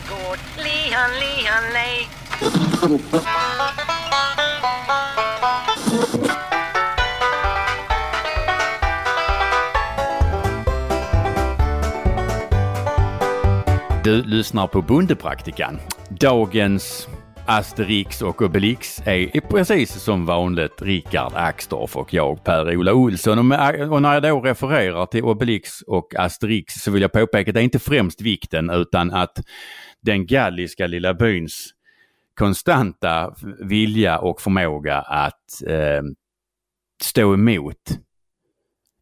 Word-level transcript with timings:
gård. 0.00 0.38
Lihan, 0.56 1.10
lihan, 1.20 1.72
lej. 1.72 2.08
Du 14.04 14.22
lyssnar 14.22 14.66
på 14.66 14.82
Bondepraktikan. 14.82 15.78
Dagens 16.08 17.08
Asterix 17.46 18.22
och 18.22 18.42
Obelix 18.42 19.00
är 19.04 19.40
precis 19.40 19.92
som 19.92 20.26
vanligt 20.26 20.82
Rickard 20.82 21.32
Axdorff 21.34 21.96
och 21.96 22.14
jag 22.14 22.44
Per-Ola 22.44 22.94
Olsson. 22.94 23.38
Och, 23.38 23.44
med, 23.44 23.92
och 23.92 24.02
när 24.02 24.14
jag 24.14 24.22
då 24.22 24.40
refererar 24.40 25.06
till 25.06 25.24
Obelix 25.24 25.82
och 25.82 26.14
Asterix 26.14 26.74
så 26.74 26.90
vill 26.90 27.02
jag 27.02 27.12
påpeka 27.12 27.50
att 27.50 27.54
det 27.54 27.60
är 27.60 27.64
inte 27.64 27.78
främst 27.78 28.20
vikten 28.20 28.70
utan 28.70 29.12
att 29.12 29.38
den 30.02 30.26
galliska 30.26 30.86
lilla 30.86 31.14
byns 31.14 31.70
konstanta 32.34 33.34
vilja 33.60 34.18
och 34.18 34.40
förmåga 34.40 34.96
att 35.00 35.62
eh, 35.66 36.02
stå 37.02 37.34
emot 37.34 37.98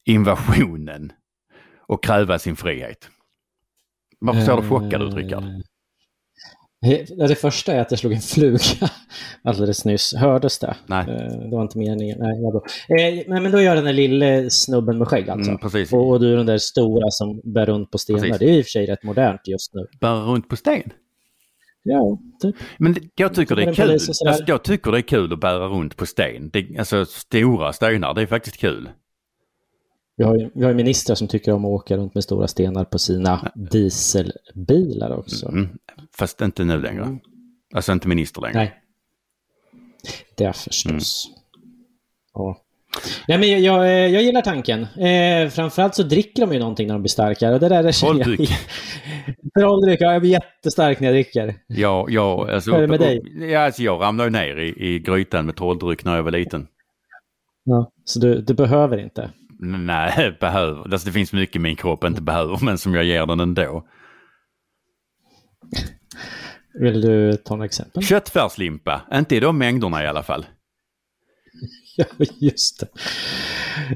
invasionen 0.05 1.13
och 1.79 2.05
kräva 2.05 2.39
sin 2.39 2.57
frihet. 2.57 3.09
Varför 4.21 4.41
ser 4.41 4.57
du 4.57 4.69
chockad 4.69 5.03
ut 5.03 5.15
Rickard? 5.15 5.45
Eh, 5.45 5.61
det 7.29 7.35
första 7.35 7.73
är 7.73 7.81
att 7.81 7.91
jag 7.91 7.99
slog 8.01 8.13
en 8.13 8.21
fluga 8.21 8.59
alldeles 9.45 9.85
nyss. 9.85 10.15
Hördes 10.15 10.59
det? 10.59 10.77
Nej. 10.87 11.01
Eh, 11.09 11.39
Det 11.51 11.57
var 11.57 11.63
inte 11.63 11.79
meningen. 11.79 12.19
Nej, 12.21 12.43
var 12.43 12.53
bra. 12.53 12.63
Eh, 12.99 13.43
Men, 13.43 13.53
då 13.53 13.61
gör 13.61 13.75
den 13.75 13.85
där 13.85 13.93
lille 13.93 14.51
snubben 14.51 14.99
med 14.99 15.09
skägg 15.09 15.29
alltså. 15.31 15.51
Mm, 15.51 16.07
och, 16.07 16.21
du 16.21 16.33
är 16.33 16.37
den 16.37 16.47
där 16.47 16.59
stora 16.59 17.11
som 17.11 17.41
bär 17.45 17.67
runt 17.67 17.91
på 17.91 17.99
stenar. 17.99 18.21
Precis. 18.21 18.39
Det 18.39 18.45
är 18.45 18.59
i 18.59 18.61
och 18.61 18.65
för 18.65 18.71
sig 18.71 18.87
rätt 18.87 19.03
modernt 19.03 19.41
just 19.49 19.75
nu. 19.75 19.87
Bära 20.01 20.21
runt 20.21 20.49
på 20.49 20.57
sten? 20.57 20.91
Ja, 21.83 22.19
typ. 22.43 22.57
Men 22.79 22.97
jag 23.15 23.35
tycker 23.35 23.57
det 23.57 23.63
är 23.63 23.75
kul. 23.75 23.91
Alltså, 23.91 24.45
jag 24.47 24.63
tycker 24.65 24.93
det 24.93 24.99
är 24.99 25.03
kul 25.03 25.33
att 25.33 25.41
bära 25.41 25.67
runt 25.69 25.97
på 25.97 26.07
sten. 26.07 26.51
Det, 26.53 26.79
alltså 26.79 27.05
stora 27.05 27.73
stenar, 27.73 28.15
det 28.15 28.23
är 28.23 28.27
faktiskt 28.27 28.57
kul. 28.57 28.89
Vi 30.17 30.25
har, 30.25 30.37
ju, 30.37 30.51
vi 30.55 30.63
har 30.63 30.71
ju 30.71 30.77
ministrar 30.77 31.15
som 31.15 31.29
tycker 31.29 31.53
om 31.53 31.65
att 31.65 31.69
åka 31.69 31.97
runt 31.97 32.15
med 32.15 32.25
stora 32.25 32.49
stenar 32.49 32.85
på 32.85 32.99
sina 32.99 33.53
dieselbilar 33.55 35.19
också. 35.19 35.49
Mm. 35.49 35.69
Fast 36.19 36.41
inte 36.41 36.65
nu 36.65 36.81
längre. 36.81 37.19
Alltså 37.75 37.93
inte 37.93 38.09
minister 38.09 38.41
längre. 38.41 38.55
Nej. 38.55 38.75
Det 40.35 40.57
förstås. 40.57 41.31
Ja. 42.35 42.61
Nej, 43.29 43.39
men 43.39 43.51
jag, 43.51 43.61
jag, 43.61 44.11
jag 44.11 44.23
gillar 44.23 44.43
tanken. 44.43 44.83
Eh, 44.83 45.49
framförallt 45.49 45.95
så 45.95 46.03
dricker 46.03 46.47
de 46.47 46.53
ju 46.53 46.59
någonting 46.59 46.87
när 46.87 46.95
de 46.95 47.03
blir 47.03 47.09
starkare. 47.11 47.55
Och 47.55 47.61
det 47.61 47.69
där 47.69 47.85
jag... 47.85 47.95
Trolldryck. 47.95 48.51
Trolldryck, 49.59 50.01
ja, 50.01 50.13
jag 50.13 50.23
blir 50.23 50.31
jättestark 50.31 51.01
när 51.01 51.07
jag 51.09 51.15
dricker. 51.15 51.55
Ja, 51.67 52.07
ja, 52.09 52.51
alltså, 52.53 52.73
är 52.73 52.81
det 52.81 52.87
med 52.87 53.01
dig? 53.01 53.23
Ja, 53.51 53.61
alltså, 53.61 53.83
jag 53.83 54.03
ramlade 54.03 54.31
ner 54.31 54.57
i, 54.57 54.95
i 54.95 54.99
grytan 54.99 55.47
med 55.47 55.57
trolldryck 55.57 56.05
när 56.05 56.17
jag 56.17 56.23
var 56.23 56.31
liten. 56.31 56.67
Ja. 57.65 57.93
Så 58.05 58.19
du, 58.19 58.41
du 58.41 58.55
behöver 58.55 58.99
inte. 58.99 59.31
Nej, 59.65 60.37
behöver. 60.41 60.93
Alltså, 60.93 61.07
det 61.07 61.13
finns 61.13 61.33
mycket 61.33 61.63
min 61.63 61.77
kropp 61.77 62.05
inte 62.05 62.23
behöver, 62.23 62.59
men 62.65 62.79
som 62.79 62.95
jag 62.95 63.05
ger 63.05 63.27
den 63.27 63.41
ändå. 63.41 63.87
Vill 66.81 67.01
du 67.01 67.33
ta 67.37 67.55
några 67.55 67.67
exempel? 67.67 68.03
Köttfärslimpa, 68.03 69.03
inte 69.13 69.37
i 69.37 69.41
de 69.41 69.59
mängderna 69.59 70.05
i 70.05 70.07
alla 70.07 70.23
fall. 70.23 70.47
Ja, 71.97 72.05
just 72.39 72.81
det. 72.81 72.87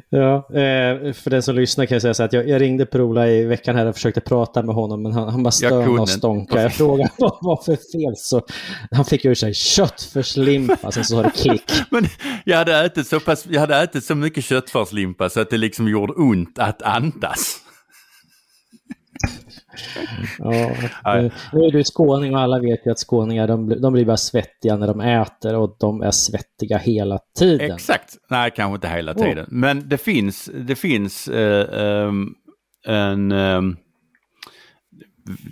Ja, 0.08 0.36
eh, 0.36 1.12
för 1.12 1.30
den 1.30 1.42
som 1.42 1.54
lyssnar 1.54 1.86
kan 1.86 1.94
jag 1.94 2.02
säga 2.02 2.14
så 2.14 2.22
att 2.22 2.32
jag, 2.32 2.60
ringde 2.60 2.86
Per-Ola 2.86 3.28
i 3.28 3.44
veckan 3.44 3.76
här 3.76 3.86
och 3.86 3.94
försökte 3.94 4.20
prata 4.20 4.62
med 4.62 4.74
honom, 4.74 5.02
men 5.02 5.12
han, 5.12 5.28
han 5.28 5.42
bara 5.42 5.50
stönade 5.50 5.88
och 5.88 6.08
stånkade. 6.08 6.62
Jag 6.62 6.74
frågade 6.74 7.10
vad 7.18 7.30
det 7.30 7.38
var 7.40 7.56
för 7.56 7.76
fel, 7.76 8.16
så 8.16 8.42
han 8.90 9.04
fick 9.04 9.24
ur 9.24 9.34
sig 9.34 9.54
köttfärslimpa, 9.54 10.92
sen 10.92 11.04
så 11.04 11.14
sa 11.16 11.22
det 11.22 11.30
klick. 11.30 11.72
Men 11.90 12.06
jag 12.44 12.58
hade 12.58 12.84
ätit 12.84 13.06
så 13.06 13.20
pass, 13.20 13.46
jag 13.50 13.60
hade 13.60 13.76
ätit 13.76 14.04
så 14.04 14.14
mycket 14.14 14.44
köttfärslimpa 14.44 15.28
så 15.28 15.40
att 15.40 15.50
det 15.50 15.56
liksom 15.58 15.88
gjorde 15.88 16.12
ont 16.12 16.58
att 16.58 16.82
andas. 16.82 17.60
Ja, 20.38 21.18
eh, 21.18 21.32
nu 21.52 21.60
är 21.64 21.72
du 21.72 21.84
skåning 21.84 22.34
och 22.34 22.40
alla 22.40 22.58
vet 22.58 22.86
ju 22.86 22.90
att 22.90 22.98
skåningar 22.98 23.46
de, 23.48 23.66
blir- 23.66 23.78
de 23.80 23.92
blir 23.92 24.04
bara 24.04 24.16
svettiga 24.16 24.76
när 24.76 24.86
de 24.86 25.00
äter 25.00 25.54
och 25.56 25.76
de 25.80 26.02
är 26.02 26.10
svettiga 26.10 26.78
hela 26.78 27.18
tiden. 27.38 27.72
Exakt. 27.72 28.16
Nej, 28.30 28.50
kanske 28.56 28.74
inte 28.74 28.88
hela 28.88 29.14
tiden. 29.14 29.46
Men 29.48 29.88
det 29.88 29.98
finns, 29.98 30.50
det 30.54 30.74
finns 30.76 31.28
eh, 31.28 31.80
ehm, 31.82 32.34
en... 32.86 33.32
ehm, 33.32 33.76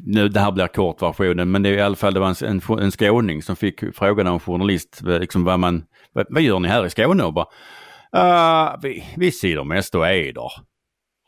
nu, 0.07 0.29
det 0.29 0.41
här 0.41 0.53
blir 0.53 0.67
kortversionen, 0.67 1.51
men 1.51 1.63
det 1.63 1.69
är 1.69 1.73
i 1.73 1.81
alla 1.81 1.97
fall 1.97 2.15
det 2.15 2.21
var 2.21 2.29
en, 2.45 2.61
en, 2.71 2.79
en 2.85 2.91
skåning 2.91 3.43
som 3.43 3.57
fick 3.57 3.81
frågan 3.97 4.27
av 4.27 4.35
en 4.35 4.41
journalist, 4.41 5.03
eh, 5.09 5.19
liksom 5.21 5.45
vad, 5.45 5.61
man, 5.61 5.85
vad, 6.13 6.27
vad 6.31 6.43
gör 6.43 6.59
ni 6.59 6.69
här 6.69 6.87
i 6.87 6.91
Skåne? 6.91 7.25
Och 7.25 7.33
bara, 7.33 7.47
"Ah, 8.13 8.79
vi, 8.83 9.05
vi 9.17 9.33
sitter 9.33 9.65
mest 9.65 9.95
och 9.95 10.07
eder. 10.09 10.51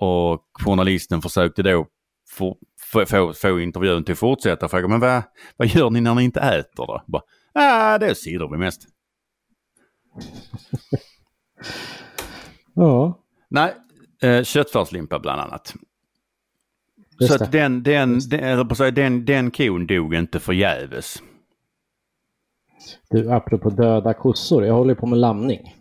Och 0.00 0.42
journalisten 0.64 1.22
försökte 1.22 1.62
då 1.62 1.86
få, 2.30 2.56
få, 2.92 3.06
få, 3.06 3.32
få 3.32 3.60
intervjun 3.60 4.04
till 4.04 4.12
att 4.12 4.18
fortsätta 4.18 4.64
och 4.66 4.70
fråga, 4.70 4.88
men 4.88 5.00
vad, 5.00 5.22
vad 5.56 5.68
gör 5.68 5.90
ni 5.90 6.00
när 6.00 6.14
ni 6.14 6.24
inte 6.24 6.40
äter 6.40 6.86
då? 6.86 7.02
Bara, 7.06 7.22
ah, 7.52 7.98
det 7.98 8.14
sitter 8.14 8.48
vi 8.52 8.58
mest. 8.58 8.82
Ja, 12.74 13.18
Nej, 13.48 13.74
eh, 14.22 14.42
köttfärslimpa 14.42 15.18
bland 15.18 15.40
annat. 15.40 15.74
Just 17.20 17.34
så 17.38 17.44
att 17.44 17.52
den, 17.52 17.82
den, 17.82 18.18
den, 18.28 18.76
säga, 18.76 18.90
den, 18.90 19.24
den 19.24 19.50
kon 19.50 19.86
dog 19.86 20.14
inte 20.14 20.40
förgäves. 20.40 21.22
du, 23.10 23.30
apropå 23.32 23.70
döda 23.70 24.14
kossor, 24.14 24.64
jag 24.64 24.74
håller 24.74 24.94
på 24.94 25.06
med 25.06 25.18
lamning. 25.18 25.74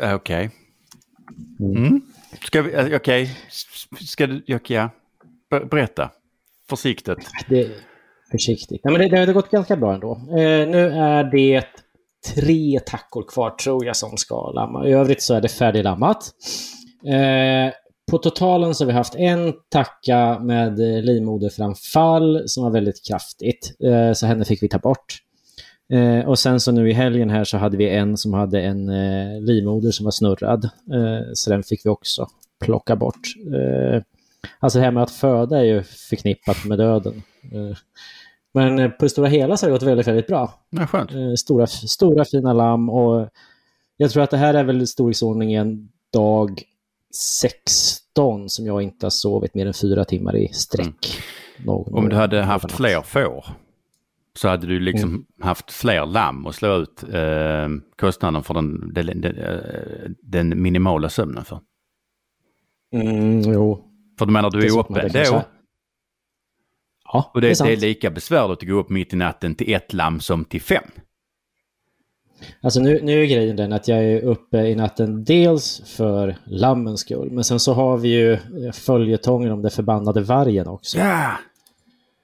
Eh, 0.00 0.14
Okej. 0.14 0.50
Mm. 1.60 2.00
Ska 2.42 2.62
vi, 2.62 2.74
eh, 2.74 2.96
okej, 2.96 3.36
S- 3.48 4.08
ska 4.10 4.26
du, 4.26 4.42
ja, 4.46 4.58
ja 4.66 4.90
berätta. 5.50 6.10
Försiktigt. 6.68 7.30
Det 7.48 7.70
försiktigt. 8.30 8.80
Nej, 8.84 8.92
men 8.92 9.10
det, 9.10 9.16
det 9.16 9.26
har 9.26 9.32
gått 9.32 9.50
ganska 9.50 9.76
bra 9.76 9.94
ändå. 9.94 10.12
Eh, 10.30 10.68
nu 10.68 10.88
är 10.88 11.24
det 11.24 11.64
tre 12.34 12.80
tackor 12.86 13.28
kvar 13.28 13.50
tror 13.50 13.86
jag 13.86 13.96
som 13.96 14.16
ska 14.16 14.50
lamma. 14.50 14.86
I 14.86 14.92
övrigt 14.92 15.22
så 15.22 15.34
är 15.34 15.40
det 15.40 15.48
färdiglammat. 15.48 16.30
Eh, 17.06 17.72
på 18.10 18.18
totalen 18.18 18.74
så 18.74 18.84
har 18.84 18.86
vi 18.86 18.92
haft 18.92 19.14
en 19.14 19.52
tacka 19.68 20.38
med 20.38 20.78
livmoderframfall 20.78 22.42
som 22.46 22.64
var 22.64 22.70
väldigt 22.70 23.06
kraftigt. 23.08 23.76
Eh, 23.84 24.12
så 24.12 24.26
henne 24.26 24.44
fick 24.44 24.62
vi 24.62 24.68
ta 24.68 24.78
bort. 24.78 25.18
Eh, 25.92 26.28
och 26.28 26.38
sen 26.38 26.60
så 26.60 26.72
nu 26.72 26.90
i 26.90 26.92
helgen 26.92 27.30
här 27.30 27.44
så 27.44 27.58
hade 27.58 27.76
vi 27.76 27.88
en 27.88 28.16
som 28.16 28.34
hade 28.34 28.60
en 28.60 28.88
eh, 28.88 29.40
livmoder 29.40 29.90
som 29.90 30.04
var 30.04 30.10
snurrad. 30.10 30.64
Eh, 30.64 31.26
så 31.32 31.50
den 31.50 31.62
fick 31.62 31.86
vi 31.86 31.90
också 31.90 32.26
plocka 32.60 32.96
bort. 32.96 33.20
Eh, 33.54 34.02
Alltså 34.58 34.78
det 34.78 34.84
här 34.84 34.92
med 34.92 35.02
att 35.02 35.10
föda 35.10 35.58
är 35.58 35.64
ju 35.64 35.82
förknippat 35.82 36.64
med 36.64 36.78
döden. 36.78 37.22
Eh, 37.52 37.76
men 38.54 38.78
eh, 38.78 38.88
på 38.90 39.04
det 39.04 39.08
stora 39.08 39.26
hela 39.28 39.56
så 39.56 39.66
har 39.66 39.70
det 39.70 39.74
gått 39.78 39.82
väldigt, 39.88 40.06
väldigt 40.06 40.26
bra. 40.26 40.52
Ja, 40.70 40.86
skönt. 40.86 41.10
Eh, 41.12 41.34
Stora, 41.38 41.66
stora 41.66 42.24
fina 42.24 42.52
lamm 42.52 42.88
och 42.90 43.28
jag 43.96 44.10
tror 44.10 44.22
att 44.22 44.30
det 44.30 44.36
här 44.36 44.54
är 44.54 44.64
väl 44.64 44.82
i 44.82 44.86
storleksordningen 44.86 45.88
dag 46.12 46.62
16 47.14 48.48
som 48.48 48.66
jag 48.66 48.82
inte 48.82 49.06
har 49.06 49.10
sovit 49.10 49.54
mer 49.54 49.66
än 49.66 49.74
fyra 49.74 50.04
timmar 50.04 50.36
i 50.36 50.48
sträck. 50.52 51.20
Någon- 51.64 51.94
Om 51.94 52.08
du 52.08 52.16
hade 52.16 52.42
haft 52.42 52.72
fler 52.72 53.02
får 53.02 53.44
så 54.38 54.48
hade 54.48 54.66
du 54.66 54.80
liksom 54.80 55.26
haft 55.40 55.70
fler 55.72 56.06
lamm 56.06 56.46
och 56.46 56.54
slå 56.54 56.76
ut 56.76 57.02
eh, 57.12 57.68
kostnaden 57.96 58.42
för 58.42 58.54
den, 58.54 58.92
den, 58.94 60.16
den 60.22 60.62
minimala 60.62 61.08
sömnen 61.08 61.44
för. 61.44 61.60
Mm, 62.92 63.40
jo. 63.40 63.84
För 64.18 64.26
du 64.26 64.32
menar 64.32 64.50
du 64.50 64.66
är 64.66 64.78
uppe 64.78 65.08
då 65.08 65.42
Ja, 67.12 67.30
och 67.34 67.40
det, 67.40 67.46
det, 67.46 67.50
är 67.50 67.54
sant. 67.54 67.68
det 67.68 67.74
är 67.74 67.76
lika 67.76 68.10
besvärligt 68.10 68.58
att 68.62 68.68
gå 68.68 68.74
upp 68.74 68.90
mitt 68.90 69.12
i 69.12 69.16
natten 69.16 69.54
till 69.54 69.74
ett 69.74 69.92
lamm 69.92 70.20
som 70.20 70.44
till 70.44 70.60
fem. 70.62 70.84
Alltså 72.60 72.80
nu, 72.80 73.00
nu 73.02 73.22
är 73.22 73.26
grejen 73.26 73.56
den 73.56 73.72
att 73.72 73.88
jag 73.88 74.04
är 74.04 74.20
uppe 74.20 74.58
i 74.58 74.74
natten 74.74 75.24
dels 75.24 75.82
för 75.86 76.36
lammens 76.44 77.00
skull, 77.00 77.30
men 77.30 77.44
sen 77.44 77.60
så 77.60 77.72
har 77.72 77.96
vi 77.96 78.08
ju 78.08 78.38
följetongen 78.72 79.52
om 79.52 79.62
den 79.62 79.70
förbannade 79.70 80.20
vargen 80.20 80.66
också. 80.66 80.98
Ja! 80.98 81.32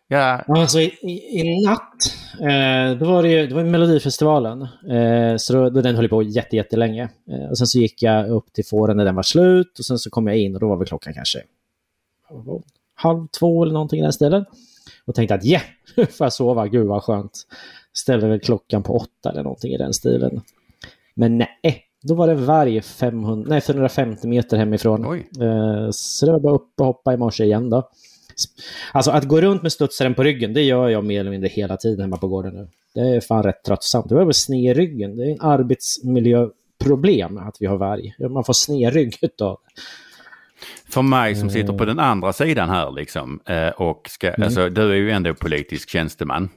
Ja, 0.09 0.45
Alltså 0.49 0.81
i, 0.81 0.85
i, 1.03 1.41
i 1.41 1.65
natt, 1.67 2.15
eh, 2.41 2.99
då 2.99 3.07
var 3.13 3.23
det 3.23 3.29
ju 3.29 3.47
det 3.47 3.55
var 3.55 3.65
Melodifestivalen. 3.65 4.63
Eh, 4.91 5.37
så 5.37 5.53
då, 5.53 5.71
då 5.71 5.81
den 5.81 5.97
höll 5.97 6.09
på 6.09 6.23
jätte, 6.23 6.57
jättelänge. 6.57 7.09
Eh, 7.31 7.51
och 7.51 7.59
sen 7.59 7.67
så 7.67 7.79
gick 7.79 8.03
jag 8.03 8.29
upp 8.29 8.53
till 8.53 8.65
fåren 8.65 8.97
när 8.97 9.05
den 9.05 9.15
var 9.15 9.23
slut 9.23 9.79
och 9.79 9.85
sen 9.85 9.99
så 9.99 10.11
kom 10.11 10.27
jag 10.27 10.37
in 10.37 10.55
och 10.55 10.61
då 10.61 10.69
var 10.69 10.77
väl 10.77 10.87
klockan 10.87 11.15
kanske 11.15 11.39
halv 12.95 13.27
två 13.39 13.63
eller 13.63 13.73
någonting 13.73 13.99
i 13.99 14.03
den 14.03 14.13
stilen. 14.13 14.45
Och 15.05 15.15
tänkte 15.15 15.35
att 15.35 15.45
ja, 15.45 15.61
yeah, 15.97 16.09
får 16.11 16.25
jag 16.25 16.33
sova, 16.33 16.69
gud 16.69 16.87
vad 16.87 17.03
skönt. 17.03 17.47
Ställde 17.93 18.29
väl 18.29 18.41
klockan 18.41 18.83
på 18.83 18.97
åtta 18.97 19.31
eller 19.31 19.43
någonting 19.43 19.73
i 19.73 19.79
den 19.79 19.95
stilen. 19.95 20.41
Men 21.15 21.39
nej, 21.39 21.85
då 22.03 22.15
var 22.15 22.29
det 22.29 22.35
varje 22.35 22.83
500, 22.83 23.47
nej, 23.49 23.61
450 23.61 24.29
meter 24.29 24.57
hemifrån. 24.57 25.07
Oj. 25.07 25.29
Eh, 25.41 25.89
så 25.91 26.27
det 26.27 26.33
var 26.33 26.41
bara 26.41 26.55
upp 26.55 26.81
och 26.81 26.87
hoppa 26.87 27.15
i 27.15 27.17
morse 27.17 27.45
igen 27.45 27.71
då. 27.71 27.89
Alltså 28.93 29.11
att 29.11 29.25
gå 29.25 29.41
runt 29.41 29.63
med 29.63 29.73
studsaren 29.73 30.15
på 30.15 30.23
ryggen, 30.23 30.55
det 30.55 30.63
gör 30.63 30.89
jag 30.89 31.05
mer 31.05 31.21
eller 31.21 31.31
mindre 31.31 31.49
hela 31.49 31.77
tiden 31.77 32.01
hemma 32.01 32.17
på 32.17 32.29
gården 32.29 32.55
nu. 32.55 32.69
Det 32.95 33.01
är 33.01 33.21
fan 33.21 33.43
rätt 33.43 33.65
tröttsamt. 33.65 34.09
Det 34.09 34.15
väl 34.15 34.35
sned 34.35 34.71
i 34.71 34.75
ryggen. 34.75 35.17
Det 35.17 35.25
är 35.25 35.31
en 35.31 35.41
arbetsmiljöproblem 35.41 37.39
att 37.39 37.57
vi 37.61 37.67
har 37.67 37.77
varg. 37.77 38.15
Man 38.31 38.45
får 38.45 38.53
sned 38.53 38.93
rygg 38.93 39.19
utav 39.23 39.59
det. 39.65 39.83
För 40.89 41.03
mig 41.03 41.35
som 41.37 41.51
sitter 41.51 41.73
på 41.79 41.85
den 41.85 41.99
andra 41.99 42.33
sidan 42.33 42.69
här 42.71 42.91
liksom 42.93 43.41
eh, 43.47 43.69
och 43.69 44.09
ska, 44.11 44.29
Mm. 44.29 44.43
alltså 44.43 44.69
du 44.69 44.91
är 44.91 44.95
ju 44.95 45.11
ändå 45.11 45.35
politisk 45.35 45.91
tjänsteman. 45.91 46.49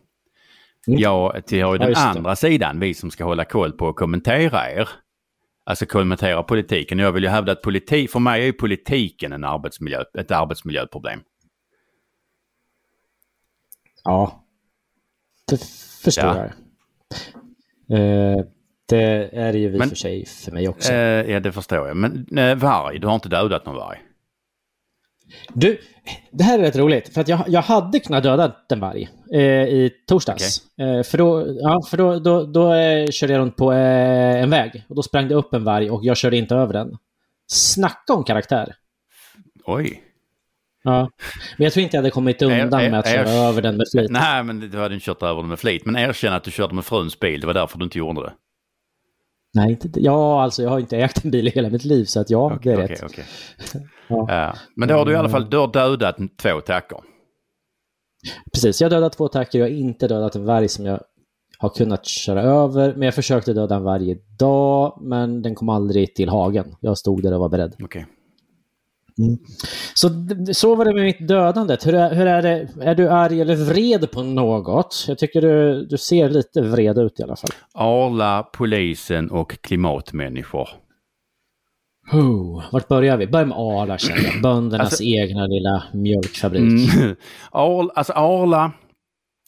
Mm. 0.88 1.00
Jag 1.00 1.46
tillhör 1.46 1.74
ju 1.74 1.80
Ja, 1.80 1.86
den 1.86 1.94
det. 1.94 2.00
andra 2.00 2.36
sidan, 2.36 2.80
vi 2.80 2.94
som 2.94 3.12
ska 3.12 3.24
hålla 3.24 3.46
koll 3.46 3.72
på 3.72 3.86
och 3.86 3.96
kommentera 3.96 4.72
er. 4.72 4.90
Alltså 5.64 5.86
kommentera 5.86 6.44
politiken. 6.44 7.00
Jag 7.00 7.12
vill 7.12 7.24
ju 7.24 7.30
hävda 7.30 7.52
att 7.52 7.62
politik, 7.62 8.12
för 8.12 8.20
mig 8.20 8.42
är 8.42 8.46
ju 8.46 8.54
politiken 8.54 9.34
en 9.34 9.44
arbetsmiljö, 9.44 10.04
ett 10.18 10.32
arbetsmiljöproblem. 10.32 11.20
Ja, 14.04 14.44
det 15.48 15.58
förstår 16.04 16.26
Ja. 16.26 16.50
jag. 17.90 18.00
Eh, 18.00 18.46
det 18.88 19.30
är 19.34 19.54
det 19.54 19.60
ju 19.60 19.76
i 19.76 19.80
och 19.80 19.86
för 19.86 19.96
sig 19.96 20.26
för 20.26 20.52
mig 20.52 20.70
också. 20.70 20.94
Eh, 20.94 21.32
ja, 21.32 21.40
det 21.40 21.52
förstår 21.52 21.88
jag. 21.88 21.98
Men 21.98 22.38
eh, 22.38 22.56
varg, 22.56 23.00
du 23.00 23.08
har 23.08 23.16
inte 23.16 23.30
dödat 23.30 23.66
någon 23.66 23.76
varg? 23.76 24.00
Du, 25.54 25.78
det 26.32 26.44
här 26.44 26.60
är 26.60 26.64
rätt 26.64 26.76
roligt. 26.76 27.14
För 27.14 27.22
att 27.22 27.28
jag, 27.28 27.44
jag 27.48 27.62
hade 27.62 28.00
kunnat 28.00 28.24
döda 28.24 28.56
en 28.70 28.80
varg 28.80 29.10
eh, 29.34 29.42
i 29.42 29.92
torsdags. 30.08 30.62
Eh, 30.78 31.04
för 31.04 31.18
då, 31.18 31.46
ja, 31.62 31.82
för 31.90 31.98
då, 31.98 32.20
då, 32.20 32.46
då 32.46 32.74
eh, 32.74 33.08
körde 33.08 33.34
jag 33.34 33.40
runt 33.40 33.56
på 33.56 33.74
eh, 33.74 34.44
en 34.44 34.50
väg. 34.50 34.86
Och 34.90 34.96
då 34.96 35.04
sprang 35.04 35.28
det 35.28 35.36
upp 35.36 35.54
en 35.54 35.64
varg 35.64 35.90
och 35.90 36.06
jag 36.06 36.18
körde 36.18 36.38
inte 36.38 36.56
över 36.56 36.74
den. 36.74 36.98
Snacka 37.48 38.14
om 38.14 38.24
karaktär. 38.24 38.76
Oj. 39.66 40.04
Ja. 40.84 41.10
Men 41.58 41.64
jag 41.64 41.74
tror 41.74 41.84
inte 41.84 41.96
jag 41.96 42.02
hade 42.02 42.12
kommit 42.12 42.42
undan 42.42 42.70
med 42.70 43.00
att 43.00 43.08
köra 43.08 43.30
över 43.30 43.62
den 43.62 43.78
med 43.78 43.88
flit. 43.92 44.12
Nej, 44.12 44.44
men 44.44 44.60
du 44.60 44.78
hade 44.80 44.94
inte 44.94 45.06
kört 45.06 45.24
över 45.24 45.42
den 45.42 45.50
med 45.50 45.60
flit. 45.60 45.86
Men 45.86 45.96
erkänn 45.96 46.34
att 46.34 46.44
du 46.44 46.52
körde 46.52 46.76
med 46.76 46.86
fruns 46.86 47.20
bil, 47.20 47.42
det 47.42 47.48
var 47.48 47.54
därför 47.54 47.78
du 47.78 47.84
inte 47.84 47.98
gjorde 47.98 48.22
det. 48.22 48.34
Nej, 49.58 49.72
inte, 49.72 49.90
ja, 49.94 50.44
alltså 50.44 50.64
jag 50.64 50.70
har 50.70 50.80
inte 50.80 50.98
ägt 50.98 51.26
en 51.26 51.32
bil 51.32 51.48
i 51.48 51.52
hela 51.52 51.70
mitt 51.70 51.86
liv 51.86 52.06
så 52.06 52.20
att 52.20 52.30
ja, 52.30 52.58
det 52.64 52.72
är 52.72 52.76
Okej, 52.76 52.88
rätt. 52.88 53.04
okej. 53.04 53.26
Ja. 54.08 54.54
Men 54.76 54.88
då 54.90 54.96
har 54.96 55.06
du 55.06 55.12
i 55.12 55.16
alla 55.16 55.30
fall 55.30 55.50
du 55.50 55.58
har 55.58 55.68
dödat 55.68 56.18
två 56.42 56.62
tackor. 56.62 57.04
Precis, 58.54 58.82
jag 58.82 58.86
har 58.86 58.90
dödat 58.90 59.14
två 59.14 59.26
attacker. 59.26 59.60
Jag 59.60 59.66
har 59.66 59.72
inte 59.72 60.08
dödat 60.08 60.36
en 60.36 60.46
varg 60.46 60.68
som 60.68 60.86
jag 60.86 61.00
har 61.60 61.70
kunnat 61.70 62.06
köra 62.06 62.42
över. 62.42 62.94
Men 62.94 63.02
jag 63.02 63.16
försökte 63.16 63.54
döda 63.54 63.76
en 63.76 63.84
varje 63.84 64.18
dag, 64.40 64.98
men 65.02 65.42
den 65.42 65.56
kom 65.56 65.70
aldrig 65.70 66.16
till 66.16 66.30
hagen. 66.30 66.76
Jag 66.80 66.98
stod 66.98 67.24
där 67.24 67.34
och 67.34 67.40
var 67.40 67.50
beredd. 67.50 67.76
Okej. 67.84 68.06
Så, 69.94 70.10
så 70.54 70.76
var 70.76 70.86
det 70.86 70.94
med 70.94 71.04
mitt 71.04 71.28
dödande. 71.28 71.78
Hur 71.86 71.94
är, 71.96 72.16
hur 72.16 72.26
är 72.28 72.42
det? 72.42 72.68
Är 72.82 72.96
du 72.96 73.10
arg 73.10 73.42
eller 73.42 73.56
vred 73.56 74.12
på 74.12 74.24
något? 74.24 75.06
Jag 75.08 75.18
tycker 75.18 75.42
du, 75.42 75.86
du 75.86 75.98
ser 75.98 76.30
lite 76.30 76.62
vred 76.62 76.98
ut 76.98 77.20
i 77.20 77.24
alla 77.24 77.36
fall. 77.36 77.50
Arla, 77.74 78.44
polisen 78.54 79.32
och 79.32 79.62
klimatmänniskor. 79.62 80.70
Oh, 82.12 82.64
vart 82.72 82.88
börjar 82.88 83.18
vi? 83.18 83.28
Börja 83.28 83.46
med 83.46 83.58
Arla 83.58 83.98
känner 83.98 84.24
jag. 84.24 84.42
Böndernas 84.42 84.86
Alltså- 84.86 85.04
egna 85.04 85.48
lilla 85.48 85.84
mjölkfabrik. 85.94 86.62
Mm. 86.62 87.16
Arla, 87.52 87.92
alltså 87.96 88.14
Arla, 88.14 88.72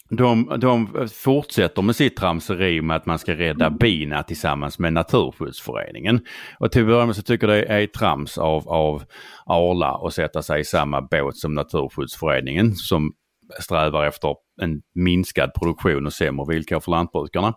de, 0.10 0.60
de 0.60 1.08
fortsätter 1.14 1.82
med 1.82 1.96
sitt 1.96 2.18
tramseri 2.18 2.82
med 2.82 2.98
att 2.98 3.06
man 3.06 3.20
ska 3.20 3.36
rädda 3.36 3.70
bina 3.70 4.24
tillsammans 4.24 4.80
med 4.80 4.94
Naturskyddsföreningen. 4.94 6.22
Och 6.60 6.72
till 6.72 6.82
att 6.82 6.88
börja 6.88 7.06
med 7.06 7.16
så 7.16 7.22
tycker 7.22 7.48
jag 7.48 7.58
det 7.58 7.74
är 7.74 7.88
trams 7.88 8.38
av, 8.38 8.70
av 8.70 9.04
Arla 9.46 10.08
att 10.08 10.14
sätta 10.14 10.42
sig 10.42 10.62
i 10.62 10.66
samma 10.66 11.02
båt 11.02 11.38
som 11.38 11.54
Naturskyddsföreningen 11.54 12.76
som 12.76 13.14
strävar 13.60 14.06
efter 14.06 14.36
en 14.62 14.82
minskad 14.96 15.54
produktion 15.54 16.06
och 16.06 16.14
sämre 16.14 16.46
villkor 16.54 16.80
för 16.80 16.92
lantbrukarna. 16.92 17.54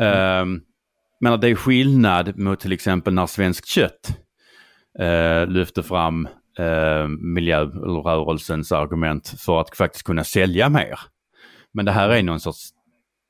Ehm, 0.00 0.60
men 1.20 1.40
det 1.40 1.48
är 1.48 1.54
skillnad 1.54 2.38
mot 2.38 2.60
till 2.60 2.72
exempel 2.72 3.14
när 3.14 3.26
Svenskt 3.26 3.66
Kött 3.66 4.18
eh, 4.98 5.46
lyfter 5.46 5.82
fram 5.82 6.28
eh, 6.58 7.08
miljörörelsens 7.08 8.72
argument 8.72 9.34
för 9.38 9.60
att 9.60 9.76
faktiskt 9.76 10.04
kunna 10.04 10.24
sälja 10.24 10.68
mer. 10.68 10.98
Men 11.74 11.84
det 11.84 11.92
här 11.92 12.08
är 12.08 12.22
någon 12.22 12.40
sorts 12.40 12.68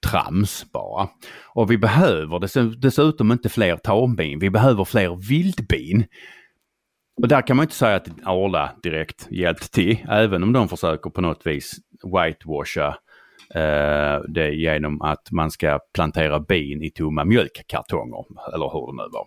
trams 0.07 0.73
bara. 0.73 1.09
Och 1.55 1.71
vi 1.71 1.79
behöver 1.79 2.39
dess- 2.39 2.77
dessutom 2.81 3.33
inte 3.33 3.49
fler 3.49 3.77
tambin, 3.77 4.39
vi 4.39 4.51
behöver 4.51 4.85
fler 4.85 5.29
vildbin. 5.29 6.05
Och 7.23 7.29
där 7.29 7.47
kan 7.47 7.57
man 7.57 7.65
inte 7.65 7.75
säga 7.75 7.97
att 7.97 8.09
Arla 8.25 8.71
direkt 8.83 9.29
hjälpt 9.31 9.73
till, 9.73 9.99
även 10.09 10.43
om 10.43 10.53
de 10.53 10.69
försöker 10.69 11.11
på 11.11 11.21
något 11.21 11.47
vis 11.47 11.77
whitewasha 12.05 12.89
eh, 13.55 14.21
det 14.29 14.51
genom 14.55 15.03
att 15.03 15.31
man 15.31 15.51
ska 15.51 15.79
plantera 15.95 16.41
bin 16.41 16.83
i 16.83 16.91
tomma 16.91 17.25
mjölkkartonger, 17.25 18.25
eller 18.55 18.73
hur 18.73 18.87
det 18.87 19.03
nu 19.03 19.09
var. 19.13 19.27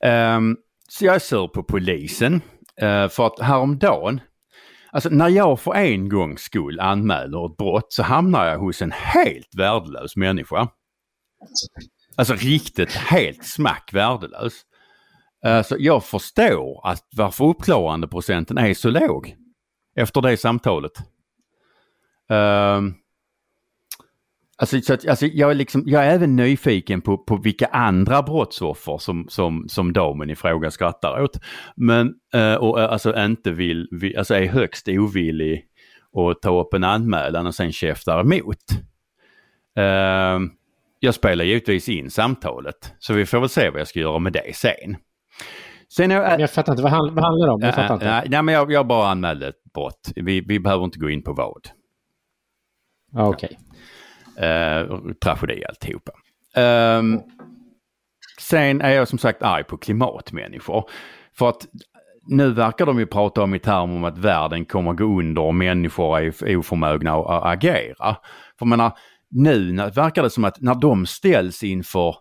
Ehm, 0.00 0.56
så 0.88 1.04
jag 1.04 1.14
är 1.14 1.18
sur 1.18 1.48
på 1.48 1.62
polisen. 1.62 2.40
Uh, 2.82 3.08
för 3.08 3.26
att 3.26 3.40
häromdagen, 3.40 4.20
alltså 4.92 5.08
när 5.08 5.28
jag 5.28 5.60
för 5.60 5.74
en 5.74 6.08
gångs 6.08 6.40
skull 6.40 6.80
anmäler 6.80 7.46
ett 7.46 7.56
brott 7.56 7.92
så 7.92 8.02
hamnar 8.02 8.46
jag 8.46 8.58
hos 8.58 8.82
en 8.82 8.92
helt 8.92 9.54
värdelös 9.56 10.16
människa. 10.16 10.68
Alltså 12.16 12.34
riktigt 12.34 12.92
helt 12.92 13.44
smack 13.44 13.90
värdelös. 13.92 14.62
Alltså, 15.44 15.76
jag 15.78 16.04
förstår 16.04 16.86
att 16.86 17.08
varför 17.16 17.44
uppklarandeprocenten 17.44 18.58
är 18.58 18.74
så 18.74 18.90
låg 18.90 19.36
efter 19.96 20.20
det 20.20 20.36
samtalet. 20.36 20.92
Ehm, 22.30 22.94
Alltså, 24.62 24.80
så 24.80 24.94
att, 24.94 25.08
alltså 25.08 25.26
jag, 25.26 25.50
är 25.50 25.54
liksom, 25.54 25.82
jag 25.86 26.04
är 26.06 26.10
även 26.14 26.36
nyfiken 26.36 27.00
på, 27.00 27.18
på 27.18 27.36
vilka 27.36 27.66
andra 27.66 28.22
brottsoffer 28.22 28.98
som, 28.98 29.26
som, 29.28 29.68
som 29.68 29.92
damen 29.92 30.30
i 30.30 30.36
fråga 30.36 30.70
skrattar 30.70 31.22
åt. 31.22 31.38
Men, 31.76 32.14
eh, 32.34 32.54
och 32.54 32.80
eh, 32.80 32.92
alltså 32.92 33.16
inte 33.24 33.50
vill, 33.50 33.88
vi- 33.90 34.16
alltså 34.16 34.34
är 34.34 34.46
högst 34.46 34.88
ovillig 34.88 35.64
att 36.16 36.42
ta 36.42 36.60
upp 36.60 36.74
en 36.74 36.84
anmälan 36.84 37.46
och 37.46 37.54
sen 37.54 37.72
käftar 37.72 38.20
emot. 38.20 38.56
Eh, 39.76 40.40
jag 41.00 41.14
spelar 41.14 41.44
givetvis 41.44 41.88
in 41.88 42.10
samtalet, 42.10 42.94
så 42.98 43.14
vi 43.14 43.26
får 43.26 43.40
väl 43.40 43.48
se 43.48 43.70
vad 43.70 43.80
jag 43.80 43.88
ska 43.88 44.00
göra 44.00 44.18
med 44.18 44.32
det 44.32 44.56
sen. 44.56 44.96
Sen 45.96 46.10
är 46.10 46.14
jag, 46.14 46.40
Jag 46.40 46.50
fattar 46.50 46.72
inte, 46.72 46.82
vad, 46.82 46.92
hand, 46.92 47.10
vad 47.14 47.24
handlar 47.24 47.46
det 47.46 47.52
om? 47.52 47.60
Jag 47.60 47.74
fattar 47.74 47.94
inte. 47.94 48.06
Nej, 48.10 48.26
nej, 48.30 48.42
men 48.42 48.54
jag, 48.54 48.72
jag 48.72 48.86
bara 48.86 49.08
anmälde 49.10 49.48
ett 49.48 49.72
brott. 49.74 50.12
Vi, 50.16 50.40
vi 50.40 50.60
behöver 50.60 50.84
inte 50.84 50.98
gå 50.98 51.10
in 51.10 51.22
på 51.22 51.32
vad. 51.32 51.68
Ja, 53.12 53.28
Okej. 53.28 53.58
Eh, 54.36 54.98
tragedi 55.24 55.64
alltihopa. 55.64 56.12
Ehm, 56.56 57.20
sen 58.40 58.80
är 58.80 58.90
jag 58.90 59.08
som 59.08 59.18
sagt 59.18 59.42
arg 59.42 59.64
på 59.64 59.76
klimatmänniskor. 59.76 60.84
För 61.38 61.48
att 61.48 61.66
nu 62.26 62.52
verkar 62.52 62.86
de 62.86 62.98
ju 62.98 63.06
prata 63.06 63.42
om 63.42 63.54
i 63.54 63.58
termer 63.58 63.96
om 63.96 64.04
att 64.04 64.18
världen 64.18 64.64
kommer 64.64 64.92
gå 64.92 65.04
under 65.04 65.42
och 65.42 65.54
människor 65.54 66.18
är 66.18 66.56
oförmögna 66.56 67.14
att 67.14 67.44
agera. 67.44 68.16
För 68.58 68.66
menar, 68.66 68.92
nu 69.30 69.72
verkar 69.74 70.22
det 70.22 70.30
som 70.30 70.44
att 70.44 70.60
när 70.60 70.74
de 70.74 71.06
ställs 71.06 71.62
inför 71.62 72.16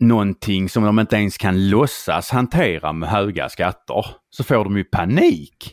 någonting 0.00 0.68
som 0.68 0.84
de 0.84 0.98
inte 0.98 1.16
ens 1.16 1.38
kan 1.38 1.68
låtsas 1.68 2.30
hantera 2.30 2.92
med 2.92 3.08
höga 3.08 3.48
skatter 3.48 4.06
så 4.30 4.44
får 4.44 4.64
de 4.64 4.76
ju 4.76 4.84
panik. 4.84 5.72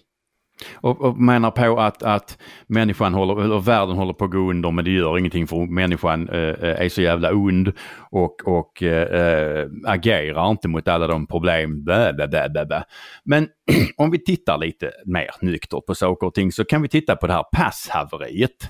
Och, 0.76 1.02
och 1.02 1.18
menar 1.18 1.52
på 1.52 1.80
att, 1.80 2.04
att 2.04 2.38
människan 2.68 3.14
håller, 3.14 3.44
eller 3.44 3.60
världen 3.60 3.96
håller 3.96 4.14
på 4.14 4.26
att 4.26 4.32
gå 4.32 4.38
under 4.38 4.72
men 4.72 4.86
det 4.86 4.92
gör 4.92 5.18
ingenting 5.18 5.48
för 5.48 5.72
människan 5.72 6.30
eh, 6.30 6.40
eh, 6.40 6.82
är 6.86 6.90
så 6.90 7.02
jävla 7.02 7.34
ond 7.34 7.72
och, 8.12 8.48
och 8.48 8.84
eh, 8.84 9.68
agerar 9.88 10.52
inte 10.52 10.68
mot 10.68 10.88
alla 10.88 11.08
de 11.08 11.28
problem. 11.28 11.84
Bä, 11.84 12.14
bä, 12.14 12.66
bä. 12.66 12.84
Men 13.26 13.48
om 13.98 14.12
vi 14.12 14.24
tittar 14.24 14.58
lite 14.58 14.92
mer 15.06 15.30
nyktert 15.42 15.86
på 15.86 15.96
saker 15.96 16.28
och 16.28 16.34
ting 16.34 16.52
så 16.52 16.66
kan 16.66 16.82
vi 16.82 16.88
titta 16.88 17.16
på 17.16 17.28
det 17.28 17.34
här 17.34 17.46
passhaveriet. 17.52 18.70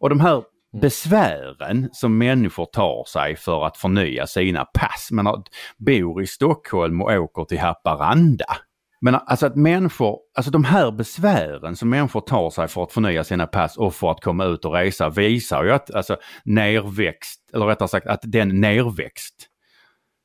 Och 0.00 0.08
de 0.08 0.20
här 0.20 0.42
besvären 0.80 1.88
som 1.92 2.18
människor 2.18 2.66
tar 2.66 3.04
sig 3.08 3.36
för 3.36 3.66
att 3.66 3.76
förnya 3.76 4.26
sina 4.26 4.64
pass. 4.64 5.08
Man 5.12 5.44
bor 5.78 6.22
i 6.22 6.26
Stockholm 6.26 7.02
och 7.02 7.10
åker 7.12 7.44
till 7.44 7.58
Haparanda. 7.58 8.56
Men 9.00 9.14
alltså 9.14 9.46
att 9.46 9.56
människor, 9.56 10.18
alltså 10.34 10.50
de 10.50 10.64
här 10.64 10.90
besvären 10.90 11.76
som 11.76 11.88
människor 11.90 12.20
tar 12.20 12.50
sig 12.50 12.68
för 12.68 12.82
att 12.82 12.92
förnya 12.92 13.24
sina 13.24 13.46
pass 13.46 13.76
och 13.76 13.94
för 13.94 14.10
att 14.10 14.20
komma 14.20 14.44
ut 14.44 14.64
och 14.64 14.72
resa 14.72 15.08
visar 15.08 15.64
ju 15.64 15.72
att 15.72 15.94
alltså 15.94 16.16
nerväxt, 16.44 17.50
eller 17.54 17.66
rättare 17.66 17.88
sagt 17.88 18.06
att 18.06 18.20
den 18.22 18.60
nerväxt 18.60 19.34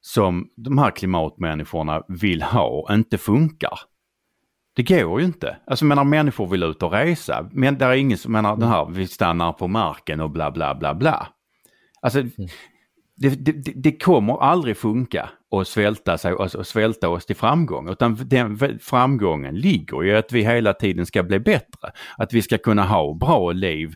som 0.02 0.48
de 0.58 0.78
här 0.78 0.92
klimatmänniskorna 0.92 2.04
vill 2.08 2.42
ha 2.42 2.94
inte 2.94 3.18
funkar. 3.18 3.80
Det 4.76 4.84
går 4.84 5.20
ju 5.20 5.26
inte. 5.26 5.58
Alltså 5.68 5.86
menar 5.86 6.04
människor 6.04 6.48
vill 6.48 6.64
ut 6.64 6.84
och 6.84 6.92
resa. 6.92 7.50
Men 7.52 7.78
det 7.78 7.86
är 7.86 7.94
ingen 7.94 8.18
som 8.18 8.32
menar 8.32 8.58
den 8.58 8.70
här, 8.70 8.86
vi 8.86 9.08
stannar 9.08 9.54
på 9.54 9.68
marken 9.68 10.20
och 10.20 10.30
bla 10.30 10.52
bla 10.52 10.76
bla 10.76 10.96
bla. 10.96 11.28
Alltså 12.02 12.20
mm 12.20 12.32
det, 13.20 13.30
det, 13.30 13.74
det 13.76 14.00
kommer 14.00 14.44
aldrig 14.44 14.78
funka 14.78 15.30
att 15.52 15.68
svälta, 15.68 16.18
sig, 16.18 16.36
alltså, 16.40 16.64
svälta 16.64 17.10
oss 17.10 17.26
till 17.26 17.36
framgång 17.36 17.90
utan 17.90 18.18
den 18.26 18.80
framgången 18.80 19.56
ligger 19.56 20.06
i 20.06 20.16
att 20.16 20.32
vi 20.32 20.44
hela 20.44 20.74
tiden 20.74 21.06
ska 21.06 21.24
bli 21.24 21.40
bättre. 21.40 21.92
Att 22.18 22.34
vi 22.34 22.42
ska 22.42 22.58
kunna 22.58 22.84
ha 22.84 23.14
bra 23.14 23.52
liv 23.52 23.96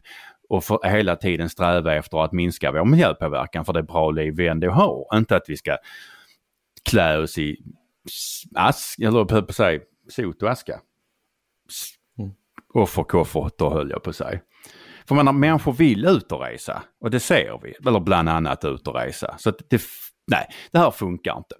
och 0.49 0.63
för 0.63 0.79
hela 0.83 1.15
tiden 1.15 1.49
sträva 1.49 1.95
efter 1.95 2.23
att 2.23 2.31
minska 2.31 2.71
vår 2.71 2.85
miljöpåverkan 2.85 3.65
för 3.65 3.73
det 3.73 3.83
bra 3.83 4.11
liv 4.11 4.33
vi 4.37 4.47
ändå 4.47 4.71
har. 4.71 5.17
Inte 5.17 5.35
att 5.35 5.45
vi 5.47 5.57
ska 5.57 5.77
klä 6.89 7.17
oss 7.17 7.37
i 7.37 7.57
ask, 8.55 8.99
eller 8.99 9.25
på 9.25 9.37
att 9.37 9.55
säga 9.55 9.79
sot 10.09 10.43
och 10.43 10.49
aska. 10.49 10.79
Mm. 12.19 12.31
Höll 13.59 13.89
jag 13.89 14.03
på 14.03 14.09
att 14.09 14.15
säga. 14.15 14.39
För 15.07 15.15
man, 15.15 15.39
människor 15.39 15.73
vill 15.73 16.05
ut 16.05 16.31
och 16.31 16.41
resa 16.41 16.83
och 17.01 17.11
det 17.11 17.19
ser 17.19 17.59
vi, 17.63 17.73
eller 17.87 17.99
bland 17.99 18.29
annat 18.29 18.65
ut 18.65 18.87
och 18.87 18.95
resa. 18.95 19.35
Så 19.37 19.51
det, 19.69 19.81
nej, 20.31 20.47
det 20.71 20.79
här 20.79 20.91
funkar 20.91 21.37
inte. 21.37 21.55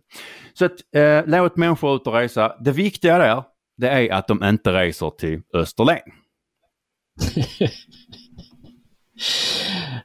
Så 0.54 0.66
att 0.66 0.96
eh, 0.96 1.24
låt 1.26 1.56
människor 1.56 1.96
ut 1.96 2.08
och 2.08 2.14
resa. 2.14 2.56
Det 2.60 2.72
viktiga 2.72 3.18
där, 3.18 3.44
det 3.78 3.90
är 3.90 4.14
att 4.14 4.28
de 4.28 4.44
inte 4.44 4.74
reser 4.74 5.10
till 5.10 5.42
Österlen. 5.54 6.00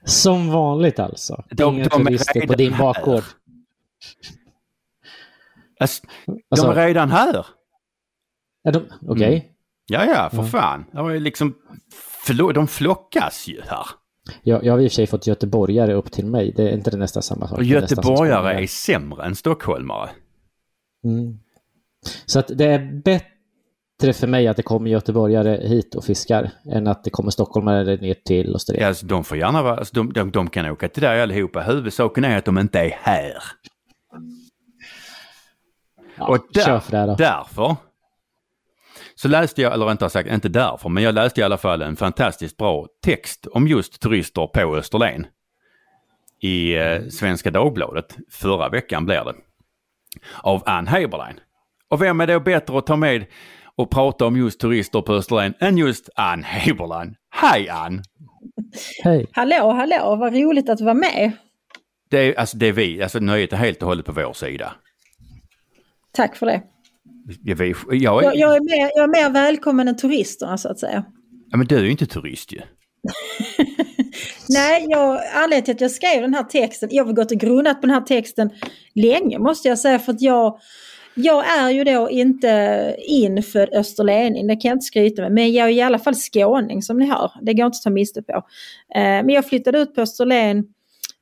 Som 0.04 0.50
vanligt 0.50 0.98
alltså? 0.98 1.44
De, 1.50 1.74
Inga 1.74 1.88
de 1.88 2.04
turister 2.04 2.46
på 2.46 2.54
din 2.54 2.76
bakgård? 2.78 3.24
Alltså, 5.80 6.06
de 6.56 6.70
är 6.70 6.74
redan 6.74 7.10
här. 7.10 7.46
Okej. 8.68 8.86
Okay. 9.08 9.34
Mm. 9.34 9.42
Ja, 9.86 10.04
ja, 10.04 10.30
för 10.30 10.42
fan. 10.42 10.84
De, 10.92 11.08
är 11.08 11.20
liksom, 11.20 11.54
de 12.34 12.68
flockas 12.68 13.48
ju 13.48 13.60
här. 13.60 13.86
Jag, 14.42 14.64
jag 14.64 14.72
har 14.72 14.80
i 14.80 14.86
och 14.86 14.90
för 14.90 14.94
sig 14.94 15.06
fått 15.06 15.26
göteborgare 15.26 15.94
upp 15.94 16.12
till 16.12 16.26
mig. 16.26 16.52
Det 16.56 16.62
är 16.62 16.72
inte 16.72 16.90
det 16.90 16.96
nästan 16.96 17.22
samma 17.22 17.48
sak. 17.48 17.58
Och 17.58 17.64
göteborgare 17.64 18.62
är 18.62 18.66
sämre 18.66 19.26
än 19.26 19.34
stockholmare. 19.34 20.10
Mm. 21.04 21.38
Så 22.26 22.38
att 22.38 22.48
det 22.48 22.64
är 22.64 23.02
bättre 23.04 24.12
för 24.12 24.26
mig 24.26 24.48
att 24.48 24.56
det 24.56 24.62
kommer 24.62 24.90
göteborgare 24.90 25.68
hit 25.68 25.94
och 25.94 26.04
fiskar 26.04 26.50
än 26.72 26.86
att 26.86 27.04
det 27.04 27.10
kommer 27.10 27.30
stockholmare 27.30 27.96
ner 27.96 28.14
till 28.14 28.54
Österlen. 28.54 28.82
Ja, 28.82 28.88
alltså, 28.88 29.06
de 29.06 29.24
får 29.24 29.38
gärna 29.38 29.62
vara, 29.62 29.76
alltså, 29.76 29.94
de, 29.94 30.12
de, 30.12 30.30
de, 30.30 30.50
kan 30.50 30.70
åka 30.70 30.88
till 30.88 31.02
dig 31.02 31.22
allihopa. 31.22 31.60
Huvudsaken 31.60 32.24
är 32.24 32.38
att 32.38 32.44
de 32.44 32.58
inte 32.58 32.80
är 32.80 32.98
här. 33.02 33.32
Ja, 36.18 36.28
och 36.28 36.38
där, 36.52 37.16
därför 37.16 37.76
så 39.20 39.28
läste 39.28 39.62
jag, 39.62 39.72
eller 39.72 39.86
rättare 39.86 40.10
sagt 40.10 40.30
inte 40.30 40.48
därför, 40.48 40.88
men 40.88 41.02
jag 41.02 41.14
läste 41.14 41.40
i 41.40 41.44
alla 41.44 41.56
fall 41.56 41.82
en 41.82 41.96
fantastiskt 41.96 42.56
bra 42.56 42.86
text 43.04 43.46
om 43.46 43.68
just 43.68 44.00
turister 44.00 44.46
på 44.46 44.76
Österlen. 44.76 45.26
I 46.40 46.74
eh, 46.74 47.02
Svenska 47.10 47.50
Dagbladet, 47.50 48.16
förra 48.30 48.68
veckan 48.68 49.04
blir 49.04 49.24
det. 49.24 49.34
Av 50.42 50.62
Ann 50.66 50.86
Heberlein. 50.86 51.40
Och 51.88 52.02
vem 52.02 52.20
är 52.20 52.26
då 52.26 52.40
bättre 52.40 52.78
att 52.78 52.86
ta 52.86 52.96
med 52.96 53.26
och 53.76 53.90
prata 53.90 54.26
om 54.26 54.36
just 54.36 54.60
turister 54.60 55.00
på 55.00 55.12
Österlen 55.12 55.54
än 55.60 55.78
just 55.78 56.08
Ann 56.14 56.42
Heberlein? 56.42 57.14
Hej 57.30 57.68
Ann! 57.68 58.02
Hej! 59.04 59.26
Hallå, 59.32 59.72
hallå, 59.72 60.16
vad 60.16 60.34
roligt 60.34 60.68
att 60.68 60.78
du 60.78 60.84
var 60.84 60.94
med! 60.94 61.32
Det 62.10 62.18
är, 62.18 62.38
alltså, 62.40 62.56
det 62.56 62.66
är 62.66 62.72
vi, 62.72 63.02
alltså 63.02 63.18
nöjet 63.18 63.52
är 63.52 63.56
helt 63.56 63.82
och 63.82 63.88
hållet 63.88 64.06
på 64.06 64.12
vår 64.12 64.32
sida. 64.32 64.72
Tack 66.12 66.36
för 66.36 66.46
det. 66.46 66.62
Jag, 67.42 67.60
jag, 67.60 68.24
jag, 68.24 68.36
jag, 68.36 68.56
är 68.56 68.60
mer, 68.60 68.90
jag 68.94 69.04
är 69.04 69.08
mer 69.08 69.30
välkommen 69.30 69.88
än 69.88 69.96
turisterna 69.96 70.58
så 70.58 70.68
att 70.68 70.78
säga. 70.78 71.04
Ja, 71.50 71.56
men 71.56 71.66
du 71.66 71.76
är 71.76 71.82
ju 71.82 71.90
inte 71.90 72.06
turist 72.06 72.52
ju. 72.52 72.60
Nej, 74.48 74.86
jag, 74.88 75.20
anledningen 75.34 75.64
till 75.64 75.74
att 75.74 75.80
jag 75.80 75.90
skrev 75.90 76.22
den 76.22 76.34
här 76.34 76.44
texten, 76.44 76.88
jag 76.92 77.04
har 77.04 77.12
gått 77.12 77.30
och 77.30 77.38
grunnat 77.38 77.80
på 77.80 77.86
den 77.86 77.94
här 77.94 78.00
texten 78.00 78.50
länge 78.94 79.38
måste 79.38 79.68
jag 79.68 79.78
säga 79.78 79.98
för 79.98 80.12
att 80.12 80.20
jag 80.20 80.58
jag 81.14 81.58
är 81.58 81.70
ju 81.70 81.84
då 81.84 82.10
inte 82.10 82.96
infödd 82.98 83.68
österlening, 83.72 84.46
det 84.46 84.56
kan 84.56 84.68
jag 84.68 84.76
inte 84.76 84.84
skryta 84.84 85.22
med, 85.22 85.32
men 85.32 85.52
jag 85.52 85.68
är 85.68 85.72
i 85.72 85.82
alla 85.82 85.98
fall 85.98 86.14
skåning 86.14 86.82
som 86.82 86.98
ni 86.98 87.06
hör. 87.06 87.30
Det 87.42 87.54
går 87.54 87.66
inte 87.66 87.76
att 87.76 87.82
ta 87.82 87.90
miste 87.90 88.22
på. 88.22 88.32
Eh, 88.94 89.00
men 89.00 89.28
jag 89.28 89.46
flyttade 89.48 89.78
ut 89.78 89.94
på 89.94 90.00
Österlen 90.00 90.64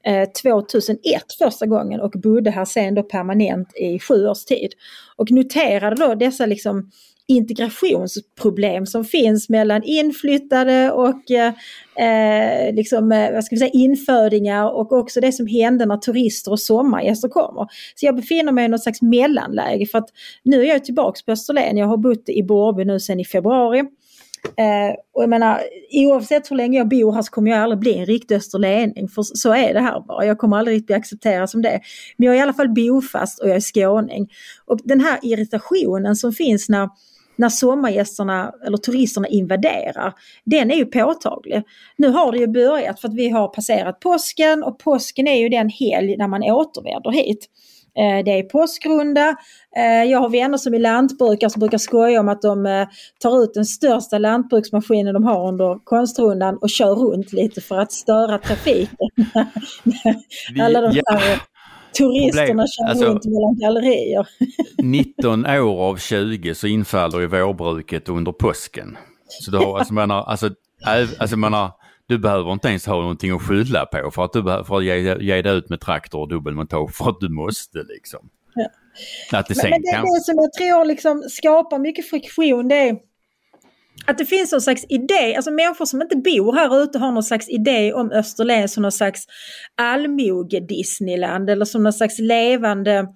Eh, 0.07 0.29
2001 0.43 1.01
första 1.39 1.67
gången 1.67 2.01
och 2.01 2.11
bodde 2.11 2.51
här 2.51 2.65
sen 2.65 2.95
då 2.95 3.03
permanent 3.03 3.77
i 3.77 3.99
sju 3.99 4.27
års 4.27 4.45
tid. 4.45 4.73
Och 5.17 5.31
noterade 5.31 5.97
då 5.97 6.15
dessa 6.15 6.47
liksom 6.47 6.91
integrationsproblem 7.29 8.87
som 8.87 9.05
finns 9.05 9.49
mellan 9.49 9.83
inflyttade 9.83 10.93
och 10.93 11.31
eh, 11.31 12.75
liksom, 12.75 13.13
eh, 13.13 13.33
vad 13.33 13.45
ska 13.45 13.55
vi 13.55 13.59
säga, 13.59 13.71
infödingar 13.71 14.71
och 14.71 14.93
också 14.93 15.21
det 15.21 15.33
som 15.33 15.47
hände 15.47 15.87
när 15.87 15.97
turister 15.97 16.51
och 16.51 16.61
sommargäster 16.61 17.29
kommer. 17.29 17.67
Så 17.95 18.07
jag 18.07 18.17
befinner 18.17 18.53
mig 18.53 18.65
i 18.65 18.69
något 18.69 18.83
slags 18.83 19.03
mellanläge 19.03 19.87
för 19.87 19.99
att 19.99 20.09
nu 20.43 20.61
är 20.61 20.69
jag 20.69 20.85
tillbaks 20.85 21.25
på 21.25 21.33
Österlen. 21.33 21.77
Jag 21.77 21.87
har 21.87 21.97
bott 21.97 22.29
i 22.29 22.43
Borby 22.43 22.85
nu 22.85 23.01
sedan 23.01 23.21
i 23.21 23.25
februari. 23.25 23.85
Eh, 24.45 24.95
och 25.15 25.23
jag 25.23 25.31
menar, 25.31 25.61
oavsett 25.93 26.51
hur 26.51 26.57
länge 26.57 26.79
jag 26.79 26.89
bor 26.89 27.13
här 27.13 27.23
så 27.23 27.31
kommer 27.31 27.51
jag 27.51 27.61
aldrig 27.61 27.79
bli 27.79 27.99
en 27.99 28.07
riktig 28.07 28.35
österlening. 28.35 29.09
För 29.09 29.23
så 29.23 29.55
är 29.55 29.75
det 29.75 29.81
här 29.81 30.01
bara. 30.01 30.27
Jag 30.27 30.39
kommer 30.39 30.57
aldrig 30.57 30.75
riktigt 30.75 30.87
bli 30.87 30.97
accepterad 30.97 31.51
som 31.51 31.63
det. 31.63 31.81
Men 32.17 32.27
jag 32.27 32.35
är 32.35 32.39
i 32.39 32.43
alla 32.43 32.53
fall 32.53 32.75
bofast 32.75 33.39
och 33.39 33.49
jag 33.49 33.57
är 33.57 33.61
skåning. 33.61 34.29
Och 34.65 34.79
den 34.85 35.01
här 35.01 35.19
irritationen 35.23 36.17
som 36.17 36.33
finns 36.33 36.69
när 36.69 36.89
när 37.39 37.49
sommargästerna 37.49 38.53
eller 38.67 38.77
turisterna 38.77 39.29
invaderar, 39.29 40.13
den 40.45 40.71
är 40.71 40.77
ju 40.77 40.85
påtaglig. 40.85 41.63
Nu 41.97 42.09
har 42.09 42.33
det 42.33 42.39
ju 42.39 42.47
börjat 42.47 43.01
för 43.01 43.09
att 43.09 43.15
vi 43.15 43.29
har 43.29 43.49
passerat 43.49 44.01
påsken 44.01 44.63
och 44.63 44.79
påsken 44.79 45.29
är 45.29 45.41
ju 45.41 45.49
den 45.49 45.69
helg 45.69 46.17
när 46.17 46.29
man 46.29 46.43
återvänder 46.43 47.11
hit. 47.11 47.49
Eh, 47.99 48.25
det 48.25 48.31
är 48.31 48.43
påskrunda. 48.43 49.37
Eh, 49.77 50.11
jag 50.11 50.21
har 50.21 50.29
vänner 50.29 50.59
som 50.59 50.75
är 50.75 50.79
lantbrukare 50.79 51.51
som 51.51 51.61
brukar 51.61 51.79
skoja 51.79 52.21
om 52.21 52.29
att 52.29 52.43
de 52.43 52.67
eh, 52.67 52.89
tar 53.21 53.43
ut 53.43 53.55
den 53.55 53.65
största 53.65 54.19
lantbruksmaskinen 54.19 55.15
de 55.15 55.25
har 55.25 55.49
under 55.49 55.85
konstrundan 55.85 56.57
och 56.57 56.71
kör 56.71 56.95
runt 56.95 57.33
lite 57.33 57.61
för 57.61 57.79
att 57.79 57.93
störa 57.93 58.39
trafiken. 58.39 59.09
Alla 60.61 60.81
de 60.81 61.03
här 61.07 61.41
turisterna 61.99 62.67
kör 62.67 62.85
alltså, 62.89 63.05
runt 63.05 63.25
mellan 63.25 63.57
gallerier. 63.59 64.29
19 64.83 65.47
år 65.47 65.81
av 65.81 65.97
20 65.97 66.55
så 66.55 66.67
infaller 66.67 67.21
ju 67.21 67.27
vårbruket 67.27 68.09
under 68.09 68.33
påsken. 68.33 68.97
Så 69.29 69.51
du 69.51 69.59
har, 69.59 69.79
alltså, 69.79 69.95
menar, 69.95 70.23
alltså, 70.23 70.51
alltså 71.19 71.37
menar, 71.37 71.71
du 72.09 72.19
behöver 72.19 72.53
inte 72.53 72.69
ens 72.69 72.87
ha 72.87 73.01
någonting 73.01 73.31
att 73.31 73.43
skylla 73.43 73.87
på 73.87 74.11
för 74.11 74.25
att 74.25 74.33
du 74.33 74.43
för 74.43 74.77
att 74.77 74.85
ge, 74.85 75.17
ge 75.21 75.43
dig 75.43 75.57
ut 75.57 75.69
med 75.69 75.81
traktor 75.81 76.21
och 76.21 76.29
dubbelmontage 76.29 76.95
för 76.95 77.09
att 77.09 77.21
du 77.21 77.29
måste 77.29 77.79
liksom. 77.79 78.29
Ja. 78.55 78.69
Att 79.39 79.47
det 79.47 79.63
men, 79.63 79.71
men 79.71 79.83
det, 79.83 79.91
kan... 79.93 80.05
det 80.05 80.21
som 80.21 80.35
jag 80.37 80.53
tror 80.53 80.85
liksom 80.85 81.23
skapar 81.29 81.79
mycket 81.79 82.11
friktion 82.11 82.69
det 82.69 82.77
är 82.77 82.97
att 84.07 84.19
det 84.19 84.27
finns 84.27 84.53
någon 84.53 84.61
slags 84.61 84.85
idé, 84.89 85.35
alltså 85.37 85.51
människor 85.51 85.85
som 85.85 86.03
inte 86.03 86.17
bor 86.17 86.53
här 86.53 86.83
ute 86.83 86.99
har 86.99 87.13
någon 87.13 87.23
slags 87.23 87.49
idé 87.49 87.93
om 87.93 88.11
Österlen 88.11 88.69
som 88.69 88.83
någon 88.83 88.93
slags 88.93 89.23
allmoge-Disneyland 89.77 91.51
eller 91.51 91.65
som 91.65 91.83
någon 91.83 91.93
slags 91.93 92.19
levande, 92.19 93.07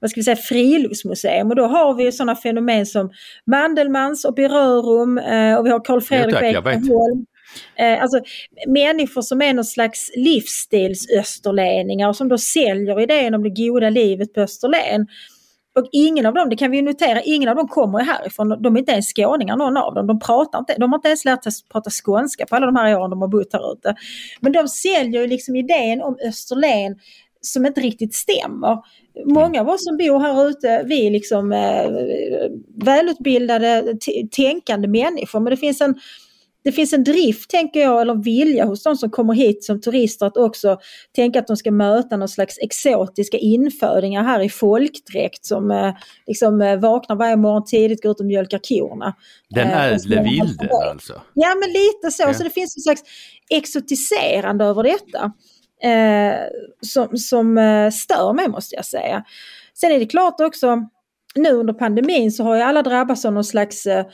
vad 0.00 0.10
ska 0.10 0.20
vi 0.20 0.24
säga, 0.24 0.36
friluftsmuseum. 0.36 1.50
Och 1.50 1.56
då 1.56 1.66
har 1.66 1.94
vi 1.94 2.12
sådana 2.12 2.36
fenomen 2.36 2.86
som 2.86 3.10
Mandelmans 3.46 4.24
och 4.24 4.34
Birörum 4.34 5.18
eh, 5.18 5.56
och 5.56 5.66
vi 5.66 5.70
har 5.70 5.84
Karl 5.84 6.00
Fredrik 6.00 6.42
Ekholm. 6.42 7.26
Eh, 7.76 8.02
alltså 8.02 8.20
människor 8.66 9.22
som 9.22 9.42
är 9.42 9.54
någon 9.54 9.64
slags 9.64 10.10
livsstilsösterleningar 10.16 12.08
och 12.08 12.16
som 12.16 12.28
då 12.28 12.38
säljer 12.38 13.00
idén 13.00 13.34
om 13.34 13.42
det 13.42 13.50
goda 13.50 13.90
livet 13.90 14.34
på 14.34 14.40
Österlen. 14.40 15.06
Och 15.78 15.88
ingen 15.92 16.26
av 16.26 16.34
dem, 16.34 16.48
det 16.48 16.56
kan 16.56 16.70
vi 16.70 16.82
notera, 16.82 17.22
ingen 17.22 17.48
av 17.48 17.56
dem 17.56 17.68
kommer 17.68 18.00
härifrån. 18.00 18.62
De 18.62 18.74
är 18.74 18.78
inte 18.78 18.92
ens 18.92 19.12
skåningar 19.14 19.56
någon 19.56 19.76
av 19.76 19.94
dem. 19.94 20.06
De, 20.06 20.18
pratar 20.18 20.58
inte, 20.58 20.76
de 20.78 20.92
har 20.92 20.98
inte 20.98 21.08
ens 21.08 21.24
lärt 21.24 21.44
sig 21.44 21.52
prata 21.72 21.90
skånska 21.90 22.46
på 22.46 22.56
alla 22.56 22.66
de 22.66 22.76
här 22.76 22.98
åren 22.98 23.10
de 23.10 23.20
har 23.20 23.28
bott 23.28 23.52
här 23.52 23.72
ute. 23.72 23.94
Men 24.40 24.52
de 24.52 24.68
säljer 24.68 25.20
ju 25.20 25.26
liksom 25.26 25.56
idén 25.56 26.02
om 26.02 26.16
Österlen 26.24 26.96
som 27.40 27.66
inte 27.66 27.80
riktigt 27.80 28.14
stämmer. 28.14 28.78
Många 29.24 29.60
av 29.60 29.68
oss 29.68 29.84
som 29.84 29.96
bor 29.96 30.20
här 30.20 30.48
ute, 30.48 30.82
vi 30.86 31.06
är 31.06 31.10
liksom 31.10 31.52
eh, 31.52 31.90
välutbildade, 32.84 33.94
tänkande 34.30 34.88
människor. 34.88 35.40
Men 35.40 35.50
det 35.50 35.56
finns 35.56 35.80
en 35.80 35.94
det 36.64 36.72
finns 36.72 36.92
en 36.92 37.04
drift, 37.04 37.50
tänker 37.50 37.80
jag, 37.80 38.00
eller 38.00 38.14
vilja 38.14 38.64
hos 38.64 38.82
de 38.82 38.96
som 38.96 39.10
kommer 39.10 39.34
hit 39.34 39.64
som 39.64 39.80
turister 39.80 40.26
att 40.26 40.36
också 40.36 40.78
tänka 41.14 41.38
att 41.38 41.46
de 41.46 41.56
ska 41.56 41.70
möta 41.70 42.16
någon 42.16 42.28
slags 42.28 42.58
exotiska 42.58 43.38
infödingar 43.38 44.24
här 44.24 44.40
i 44.40 44.48
folkdräkt 44.48 45.44
som 45.44 45.70
eh, 45.70 45.94
liksom 46.26 46.60
eh, 46.60 46.76
vaknar 46.76 47.16
varje 47.16 47.36
morgon 47.36 47.64
tidigt, 47.64 48.02
går 48.02 48.12
ut 48.12 48.20
och 48.20 48.26
mjölkar 48.26 48.60
korna. 48.68 49.14
Den 49.50 49.68
eh, 49.68 49.84
ädle 49.84 50.22
vilden 50.22 50.68
alltså? 50.90 51.20
Ja, 51.34 51.54
men 51.60 51.68
lite 51.68 52.10
så. 52.10 52.22
Ja. 52.22 52.34
Så 52.34 52.42
det 52.42 52.50
finns 52.50 52.76
en 52.76 52.82
slags 52.82 53.02
exotiserande 53.50 54.64
över 54.64 54.82
detta. 54.82 55.32
Eh, 55.82 56.34
som, 56.80 57.16
som 57.16 57.58
eh, 57.58 57.90
stör 57.90 58.32
mig 58.32 58.48
måste 58.48 58.76
jag 58.76 58.86
säga. 58.86 59.24
Sen 59.74 59.92
är 59.92 59.98
det 59.98 60.06
klart 60.06 60.40
också 60.40 60.88
nu 61.34 61.52
under 61.52 61.74
pandemin 61.74 62.32
så 62.32 62.44
har 62.44 62.56
ju 62.56 62.62
alla 62.62 62.82
drabbats 62.82 63.24
av 63.24 63.32
någon 63.32 63.44
slags, 63.44 63.86
eh, 63.86 64.06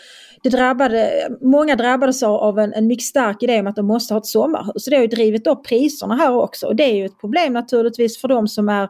det 0.42 0.48
drabbade, 0.48 1.28
många 1.40 1.76
drabbades 1.76 2.22
av 2.22 2.58
en, 2.58 2.72
en 2.72 2.86
mycket 2.86 3.04
stark 3.04 3.42
idé 3.42 3.60
om 3.60 3.66
att 3.66 3.76
de 3.76 3.86
måste 3.86 4.14
ha 4.14 4.18
ett 4.18 4.26
sommarhus. 4.26 4.84
Så 4.84 4.90
det 4.90 4.96
har 4.96 5.02
ju 5.02 5.08
drivit 5.08 5.46
upp 5.46 5.64
priserna 5.64 6.16
här 6.16 6.32
också 6.32 6.66
och 6.66 6.76
det 6.76 6.84
är 6.84 6.94
ju 6.94 7.04
ett 7.04 7.20
problem 7.20 7.52
naturligtvis 7.52 8.20
för 8.20 8.28
de 8.28 8.48
som 8.48 8.68
är 8.68 8.88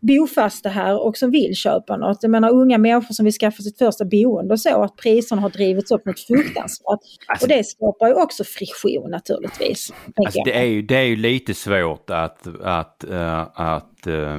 bofasta 0.00 0.68
här 0.68 1.06
och 1.06 1.16
som 1.16 1.30
vill 1.30 1.56
köpa 1.56 1.96
något. 1.96 2.18
Jag 2.22 2.30
menar 2.30 2.50
unga 2.50 2.78
människor 2.78 3.14
som 3.14 3.24
vill 3.24 3.34
skaffa 3.34 3.62
sitt 3.62 3.78
första 3.78 4.04
boende 4.04 4.54
och 4.54 4.60
så, 4.60 4.82
att 4.82 4.96
priserna 4.96 5.42
har 5.42 5.50
drivits 5.50 5.90
upp 5.90 6.06
något 6.06 6.20
fruktansvärt. 6.20 6.86
Alltså- 7.26 7.44
och 7.44 7.48
det 7.48 7.64
skapar 7.64 8.08
ju 8.08 8.14
också 8.14 8.44
friktion 8.44 9.10
naturligtvis. 9.10 9.92
Alltså, 10.16 10.42
det, 10.44 10.58
är 10.58 10.64
ju, 10.64 10.82
det 10.82 10.96
är 10.96 11.04
ju 11.04 11.16
lite 11.16 11.54
svårt 11.54 12.10
att, 12.10 12.46
att, 12.62 13.04
eh, 13.04 13.40
att 13.54 14.06
eh, 14.06 14.38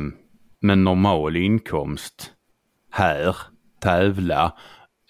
med 0.61 0.77
normal 0.77 1.35
inkomst 1.35 2.31
här 2.97 3.35
tävla 3.79 4.43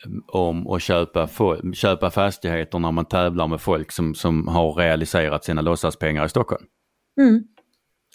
eh, 0.05 0.35
om 0.35 0.67
att 0.67 0.81
köpa, 0.81 1.29
köpa 1.73 2.11
fastigheter 2.11 2.79
när 2.79 2.91
man 2.91 3.05
tävlar 3.05 3.47
med 3.47 3.61
folk 3.61 3.91
som, 3.91 4.15
som 4.15 4.47
har 4.47 4.73
realiserat 4.73 5.45
sina 5.45 5.61
låtsaspengar 5.61 6.25
i 6.25 6.29
Stockholm. 6.29 6.65
Mm. 7.19 7.43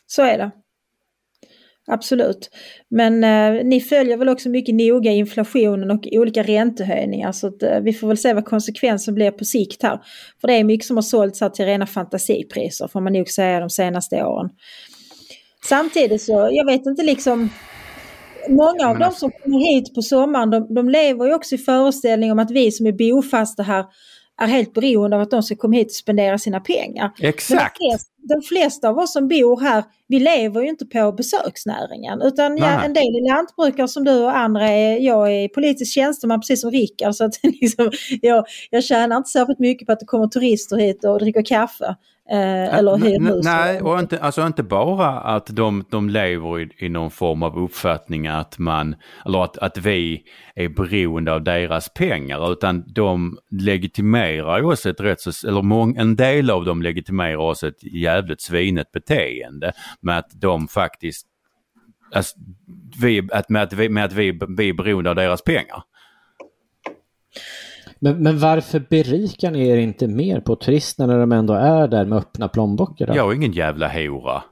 Så 0.07 0.23
är 0.23 0.39
det. 0.39 0.51
Absolut. 1.87 2.51
Men 2.91 3.25
eh, 3.25 3.65
ni 3.65 3.81
följer 3.81 4.17
väl 4.17 4.29
också 4.29 4.49
mycket 4.49 4.75
noga 4.75 5.11
inflationen 5.11 5.91
och 5.91 6.09
olika 6.13 6.43
räntehöjningar 6.43 7.33
så 7.33 7.47
att, 7.47 7.63
eh, 7.63 7.81
vi 7.81 7.93
får 7.93 8.09
väl 8.09 8.19
se 8.19 8.35
vad 8.35 8.45
konsekvensen 8.45 9.15
blir 9.15 9.31
på 9.31 9.45
sikt 9.45 9.83
här. 9.83 10.01
För 10.41 10.49
det 10.49 10.55
är 10.55 10.65
mycket 10.65 10.87
som 10.87 10.97
har 10.97 11.03
sålts 11.03 11.41
här 11.41 11.49
till 11.49 11.65
rena 11.65 11.87
fantasipriser 11.87 12.89
får 12.89 13.01
man 13.01 13.13
nog 13.13 13.29
säga 13.29 13.61
de 13.61 13.71
senaste 13.71 14.25
åren. 14.25 14.51
Samtidigt 15.65 16.23
så, 16.23 16.49
jag 16.53 16.67
vet 16.67 16.87
inte 16.87 17.03
liksom 17.03 17.51
Många 18.49 18.89
av 18.89 18.99
Men 18.99 19.09
de 19.09 19.13
som 19.13 19.31
kommer 19.31 19.59
hit 19.59 19.95
på 19.95 20.03
sommaren 20.03 20.51
de, 20.51 20.75
de 20.75 20.89
lever 20.89 21.27
ju 21.27 21.35
också 21.35 21.55
i 21.55 21.59
föreställning 21.59 22.33
om 22.33 22.39
att 22.39 22.51
vi 22.51 22.73
som 22.73 22.87
är 22.87 22.93
bofasta 22.93 23.63
här 23.63 23.85
är 24.43 24.47
helt 24.47 24.75
beroende 24.75 25.17
av 25.17 25.23
att 25.23 25.31
de 25.31 25.43
ska 25.43 25.57
komma 25.57 25.77
hit 25.77 25.87
och 25.87 25.93
spendera 25.93 26.39
sina 26.39 26.61
pengar. 26.61 27.13
Men 27.19 27.29
Exakt! 27.29 27.77
De 27.81 27.91
flesta, 27.91 28.12
de 28.23 28.43
flesta 28.43 28.89
av 28.89 28.99
oss 28.99 29.13
som 29.13 29.29
bor 29.29 29.61
här, 29.61 29.85
vi 30.09 30.21
lever 30.21 30.63
ju 30.63 30.69
inte 30.69 30.87
på 30.87 31.13
besöksnäringen. 31.13 32.23
Utan 32.23 32.57
ja, 32.57 32.67
Nej, 32.67 32.77
nej. 32.77 32.87
en 32.87 32.93
del 32.93 33.03
är 33.03 33.35
lantbrukare 33.35 33.89
som 33.89 34.05
du 34.05 34.25
och 34.25 34.37
andra 34.37 34.69
är, 34.69 34.99
jag 34.99 35.33
är 35.33 35.49
politisk 35.49 35.95
tjänsteman 35.95 36.41
precis 36.41 36.61
som 36.61 36.71
Rickard. 36.71 37.15
Så 37.15 37.25
att, 37.25 37.35
liksom, 37.43 37.91
jag, 38.23 38.45
jag 38.71 38.85
tjänar 38.85 39.17
inte 39.17 39.31
särskilt 39.31 39.59
mycket 39.59 39.87
på 39.87 39.93
att 39.93 40.01
det 40.01 40.07
kommer 40.07 40.27
turister 40.27 40.77
hit 40.77 41.05
och 41.05 41.19
dricker 41.19 41.43
kaffe. 41.43 41.97
Eh, 42.31 42.79
eller 42.79 42.97
hyr 42.97 43.35
hus. 43.35 43.45
Nej, 43.45 43.81
och 43.81 43.99
inte, 43.99 44.19
alltså 44.19 44.47
inte 44.47 44.63
bara 44.63 45.09
att 45.09 45.47
de, 45.47 45.85
de 45.91 46.11
lever 46.11 46.61
i, 46.61 46.69
i 46.79 46.89
någon 46.89 47.11
form 47.11 47.43
av 47.43 47.59
uppfattning 47.59 48.27
att 48.27 48.59
man, 48.59 48.95
eller 49.27 49.45
att, 49.45 49.59
att 49.59 49.79
vi 49.79 50.23
är 50.55 50.69
beroende 50.69 51.33
av 51.33 51.45
deras 51.45 51.89
pengar 51.89 52.53
utan 52.53 52.85
de 52.87 53.39
legitimerar 53.51 54.59
ju 54.59 54.65
oss 54.65 54.87
ett 54.87 55.01
rätt 55.01 55.21
så, 55.21 55.49
eller 55.49 55.63
mång, 55.63 55.97
en 55.97 56.17
del 56.17 56.51
av 56.51 56.65
dem 56.65 56.83
legitimerar 56.83 57.37
oss 57.37 57.63
ett 57.63 57.83
jävligt 58.15 58.41
svinet 58.41 58.93
beteende 58.93 59.73
med 60.01 60.19
att 60.19 60.31
de 60.35 60.69
faktiskt, 60.69 61.27
alltså, 62.13 62.37
vi, 63.03 63.29
att, 63.33 63.49
med 63.49 63.63
att, 63.63 63.73
vi, 63.73 63.89
med 63.89 64.05
att 64.05 64.13
vi, 64.13 64.39
vi 64.57 64.69
är 64.69 64.75
beroende 64.75 65.11
av 65.11 65.17
deras 65.17 65.43
pengar. 65.43 65.83
Men, 67.99 68.23
men 68.23 68.39
varför 68.39 68.81
berikar 68.91 69.51
ni 69.51 69.69
er 69.69 69.77
inte 69.77 70.07
mer 70.07 70.41
på 70.41 70.57
turisterna 70.57 71.13
när 71.13 71.21
de 71.21 71.33
ändå 71.33 71.55
är 71.55 71.89
där 71.89 72.05
med 72.05 72.19
öppna 72.19 72.49
plånböcker? 72.49 73.07
då? 73.07 73.17
Jag 73.17 73.31
är 73.31 73.37
ingen 73.37 73.53
jävla 73.53 73.89
hora. 73.89 74.43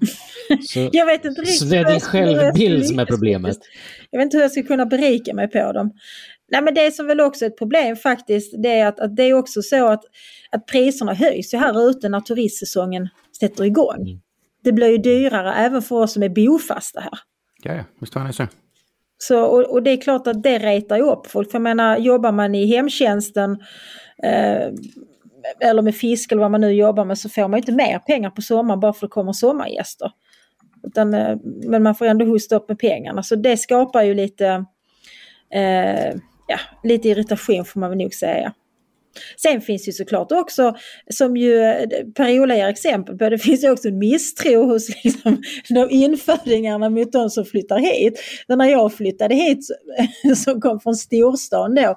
Så, 0.68 0.88
Jag 0.92 1.06
vet 1.06 1.24
inte 1.24 1.40
riktigt 1.40 1.58
så 1.58 1.64
det 1.64 1.76
är 1.76 1.90
din 1.90 2.00
självbild 2.00 2.86
som 2.86 2.98
är 2.98 3.06
problemet? 3.06 3.58
Jag 4.10 4.18
vet 4.18 4.24
inte 4.24 4.36
hur 4.36 4.42
jag 4.42 4.50
ska 4.50 4.62
kunna 4.62 4.86
berika 4.86 5.34
mig 5.34 5.48
på 5.48 5.72
dem. 5.72 5.92
Nej 6.50 6.62
men 6.62 6.74
det 6.74 6.94
som 6.94 7.06
väl 7.06 7.20
också 7.20 7.44
är 7.44 7.48
ett 7.48 7.58
problem 7.58 7.96
faktiskt 7.96 8.54
det 8.62 8.68
är 8.68 8.86
att, 8.86 9.00
att 9.00 9.16
det 9.16 9.22
är 9.22 9.34
också 9.34 9.62
så 9.62 9.88
att, 9.88 10.04
att 10.52 10.66
priserna 10.66 11.14
höjs 11.14 11.54
ju 11.54 11.58
här 11.58 11.90
ute 11.90 12.08
när 12.08 12.20
turistsäsongen 12.20 13.08
sätter 13.40 13.64
igång. 13.64 14.00
Mm. 14.00 14.20
Det 14.64 14.72
blir 14.72 14.88
ju 14.88 14.98
dyrare 14.98 15.54
även 15.54 15.82
för 15.82 15.96
oss 15.96 16.12
som 16.12 16.22
är 16.22 16.28
bofasta 16.28 17.00
här. 17.00 17.18
Ja, 17.62 17.74
ja, 17.74 17.84
visst 18.00 18.14
var 18.14 18.24
det 18.24 18.32
så. 18.32 18.46
Så, 19.18 19.44
och, 19.44 19.70
och 19.70 19.82
det 19.82 19.90
är 19.90 19.96
klart 19.96 20.26
att 20.26 20.42
det 20.42 20.58
retar 20.58 20.96
ju 20.96 21.02
upp 21.02 21.26
folk. 21.26 21.50
För 21.50 21.58
jag 21.58 21.62
menar, 21.62 21.98
jobbar 21.98 22.32
man 22.32 22.54
i 22.54 22.66
hemtjänsten 22.66 23.52
eh, 24.22 24.68
eller 25.60 25.82
med 25.82 25.94
fisk 25.94 26.32
eller 26.32 26.42
vad 26.42 26.50
man 26.50 26.60
nu 26.60 26.72
jobbar 26.72 27.04
med 27.04 27.18
så 27.18 27.28
får 27.28 27.42
man 27.42 27.52
ju 27.52 27.58
inte 27.58 27.72
mer 27.72 27.98
pengar 27.98 28.30
på 28.30 28.42
sommaren 28.42 28.80
bara 28.80 28.92
för 28.92 29.06
att 29.06 29.10
det 29.10 29.14
kommer 29.14 29.32
sommargäster. 29.32 30.12
Utan, 30.82 31.14
eh, 31.14 31.36
men 31.44 31.82
man 31.82 31.94
får 31.94 32.06
ändå 32.06 32.24
hosta 32.24 32.56
upp 32.56 32.68
med 32.68 32.78
pengarna. 32.78 33.22
Så 33.22 33.36
det 33.36 33.56
skapar 33.56 34.02
ju 34.02 34.14
lite, 34.14 34.64
eh, 35.54 36.10
ja, 36.46 36.58
lite 36.84 37.08
irritation 37.08 37.64
får 37.64 37.80
man 37.80 37.90
väl 37.90 37.98
nog 37.98 38.14
säga. 38.14 38.52
Sen 39.36 39.60
finns 39.60 39.88
ju 39.88 39.92
såklart 39.92 40.32
också, 40.32 40.74
som 41.10 41.36
ju 41.36 41.58
Per-Ola 42.14 42.56
ger 42.56 42.68
exempel 42.68 43.18
på, 43.18 43.28
det 43.28 43.38
finns 43.38 43.64
ju 43.64 43.70
också 43.70 43.88
en 43.88 43.98
misstro 43.98 44.64
hos 44.64 45.04
liksom, 45.04 45.42
de 45.68 45.90
infödingarna 45.90 46.90
mot 46.90 47.12
de 47.12 47.30
som 47.30 47.44
flyttar 47.44 47.78
hit. 47.78 48.20
Så 48.46 48.56
när 48.56 48.70
jag 48.70 48.94
flyttade 48.94 49.34
hit, 49.34 49.66
som 50.36 50.60
kom 50.60 50.80
från 50.80 50.94
storstan 50.94 51.74
då, 51.74 51.96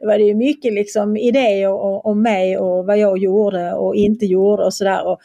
då 0.00 0.06
var 0.06 0.18
det 0.18 0.24
ju 0.24 0.34
mycket 0.34 0.72
liksom 0.72 1.16
idéer 1.16 2.06
om 2.06 2.22
mig 2.22 2.58
och 2.58 2.86
vad 2.86 2.98
jag 2.98 3.18
gjorde 3.18 3.72
och 3.72 3.96
inte 3.96 4.26
gjorde 4.26 4.64
och 4.64 4.74
sådär. 4.74 5.16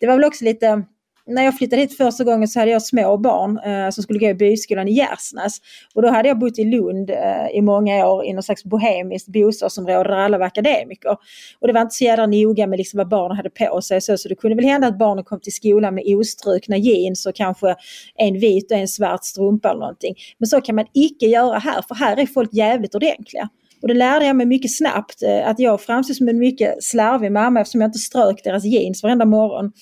Det 0.00 0.06
var 0.06 0.14
väl 0.14 0.24
också 0.24 0.44
lite 0.44 0.82
när 1.26 1.44
jag 1.44 1.58
flyttade 1.58 1.82
hit 1.82 1.96
första 1.96 2.24
gången 2.24 2.48
så 2.48 2.58
hade 2.58 2.70
jag 2.70 2.82
små 2.82 3.16
barn 3.16 3.58
eh, 3.58 3.90
som 3.90 4.02
skulle 4.02 4.18
gå 4.18 4.26
i 4.26 4.34
byskolan 4.34 4.88
i 4.88 4.92
Gärsnäs. 4.92 5.58
Och 5.94 6.02
då 6.02 6.08
hade 6.08 6.28
jag 6.28 6.38
bott 6.38 6.58
i 6.58 6.64
Lund 6.64 7.10
eh, 7.10 7.48
i 7.54 7.62
många 7.62 8.06
år 8.06 8.24
i 8.24 8.32
någon 8.32 8.42
slags 8.42 8.64
bohemiskt 8.64 9.28
bostadsområde 9.28 10.08
där 10.08 10.16
alla 10.16 10.38
var 10.38 10.46
akademiker. 10.46 11.16
Och 11.60 11.66
det 11.66 11.72
var 11.72 11.80
inte 11.80 11.94
så 11.94 12.04
jävla 12.04 12.26
noga 12.26 12.66
med 12.66 12.76
liksom 12.76 12.98
vad 12.98 13.08
barnen 13.08 13.36
hade 13.36 13.50
på 13.50 13.80
sig. 13.80 14.00
Så, 14.00 14.18
så 14.18 14.28
det 14.28 14.34
kunde 14.34 14.56
väl 14.56 14.64
hända 14.64 14.86
att 14.86 14.98
barnen 14.98 15.24
kom 15.24 15.40
till 15.40 15.52
skolan 15.52 15.94
med 15.94 16.04
ostrukna 16.16 16.76
jeans 16.76 17.26
och 17.26 17.34
kanske 17.34 17.74
en 18.16 18.38
vit 18.38 18.70
och 18.70 18.78
en 18.78 18.88
svart 18.88 19.24
strumpa 19.24 19.70
eller 19.70 19.80
någonting. 19.80 20.14
Men 20.38 20.46
så 20.46 20.60
kan 20.60 20.74
man 20.74 20.86
icke 20.94 21.26
göra 21.26 21.58
här 21.58 21.82
för 21.88 21.94
här 21.94 22.16
är 22.16 22.26
folk 22.26 22.50
jävligt 22.52 22.94
ordentliga. 22.94 23.48
Och 23.82 23.88
det 23.88 23.94
lärde 23.94 24.26
jag 24.26 24.36
mig 24.36 24.46
mycket 24.46 24.76
snabbt 24.76 25.22
eh, 25.22 25.48
att 25.48 25.58
jag 25.58 25.80
framstod 25.80 26.16
som 26.16 26.28
en 26.28 26.38
mycket 26.38 26.84
slarvig 26.84 27.32
mamma 27.32 27.60
eftersom 27.60 27.80
jag 27.80 27.88
inte 27.88 27.98
strök 27.98 28.44
deras 28.44 28.64
jeans 28.64 29.02
varenda 29.02 29.24
morgon. 29.24 29.72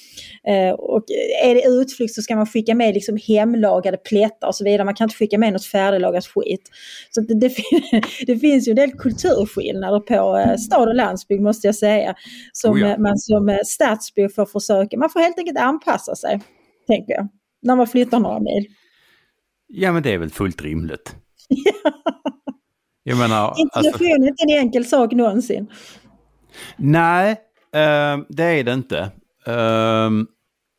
Eh, 0.49 0.75
och 0.75 1.05
är 1.45 1.55
det 1.55 1.67
utflykt 1.67 2.15
så 2.15 2.23
ska 2.23 2.37
man 2.37 2.47
skicka 2.47 2.75
med 2.75 2.95
liksom 2.95 3.19
hemlagade 3.29 3.97
plättar 3.97 4.49
och 4.49 4.55
så 4.55 4.65
vidare. 4.65 4.85
Man 4.85 4.95
kan 4.95 5.05
inte 5.05 5.17
skicka 5.17 5.39
med 5.39 5.53
något 5.53 5.67
färdiglagat 5.67 6.27
skit. 6.27 6.71
Så 7.11 7.21
det, 7.21 7.35
det, 7.35 7.55
det 8.27 8.39
finns 8.39 8.69
ju 8.69 8.71
en 8.71 8.77
del 8.77 8.93
kulturskillnader 8.93 10.01
på 10.01 10.39
eh, 10.39 10.57
stad 10.57 10.89
och 10.89 10.95
landsbygd 10.95 11.43
måste 11.43 11.67
jag 11.69 11.75
säga. 11.75 12.15
Som 12.53 12.73
Oh 12.73 12.81
ja. 12.81 12.99
man 12.99 13.19
som 13.19 13.59
stadsbo 13.65 14.29
får 14.29 14.47
försöka, 14.47 14.99
man 14.99 15.11
får 15.11 15.21
helt 15.21 15.39
enkelt 15.39 15.59
anpassa 15.59 16.15
sig. 16.15 16.41
Tänker 16.87 17.13
jag. 17.13 17.29
När 17.63 17.77
man 17.77 17.87
flyttar 17.87 18.21
några 18.21 18.41
mil. 18.41 18.67
Ja 19.69 19.93
men 19.93 20.03
det 20.03 20.13
är 20.13 20.19
väl 20.19 20.31
fullt 20.31 20.63
rimligt. 20.63 21.17
Jag 23.07 23.19
menar, 23.19 23.49
alltså, 23.49 23.63
Integration 23.79 24.25
är 24.25 24.29
inte 24.29 24.43
en 24.43 24.59
enkel 24.59 24.85
sak 24.85 25.13
någonsin. 25.13 25.67
nej, 26.77 27.31
eh, 27.75 28.19
det 28.29 28.45
är 28.45 28.65
det 28.65 28.73
inte. 28.73 28.99
Eh, 29.47 30.11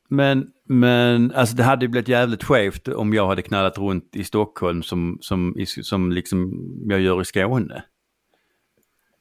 men, 0.09 0.47
men 0.67 1.31
alltså 1.31 1.55
det 1.55 1.63
hade 1.63 1.85
ju 1.85 1.89
blivit 1.89 2.07
jävligt 2.07 2.43
skevt 2.43 2.87
om 2.87 3.13
jag 3.13 3.27
hade 3.27 3.41
knallat 3.41 3.77
runt 3.77 4.15
i 4.15 4.23
Stockholm 4.23 4.83
som, 4.83 5.17
som, 5.21 5.55
som 5.65 6.11
liksom 6.11 6.53
jag 6.85 6.99
gör 6.99 7.21
i 7.21 7.25
Skåne. 7.25 7.83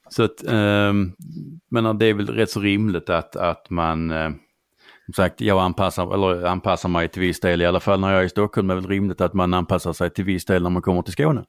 Så 0.08 0.22
att, 0.22 0.44
eh, 0.44 0.92
men 1.70 1.98
det 1.98 2.06
är 2.06 2.14
väl 2.14 2.26
rätt 2.26 2.50
så 2.50 2.60
rimligt 2.60 3.10
att, 3.10 3.36
att 3.36 3.70
man, 3.70 4.10
eh, 4.10 4.30
som 5.04 5.14
sagt, 5.14 5.40
jag 5.40 5.58
anpassar, 5.58 6.14
eller 6.14 6.46
anpassar 6.46 6.88
mig 6.88 7.08
till 7.08 7.22
viss 7.22 7.40
del 7.40 7.62
i 7.62 7.66
alla 7.66 7.80
fall 7.80 8.00
när 8.00 8.12
jag 8.12 8.20
är 8.20 8.24
i 8.24 8.28
Stockholm. 8.28 8.68
Det 8.68 8.74
är 8.74 8.76
väl 8.76 8.88
rimligt 8.88 9.20
att 9.20 9.34
man 9.34 9.54
anpassar 9.54 9.92
sig 9.92 10.10
till 10.10 10.24
viss 10.24 10.44
del 10.44 10.62
när 10.62 10.70
man 10.70 10.82
kommer 10.82 11.02
till 11.02 11.12
Skåne. 11.12 11.44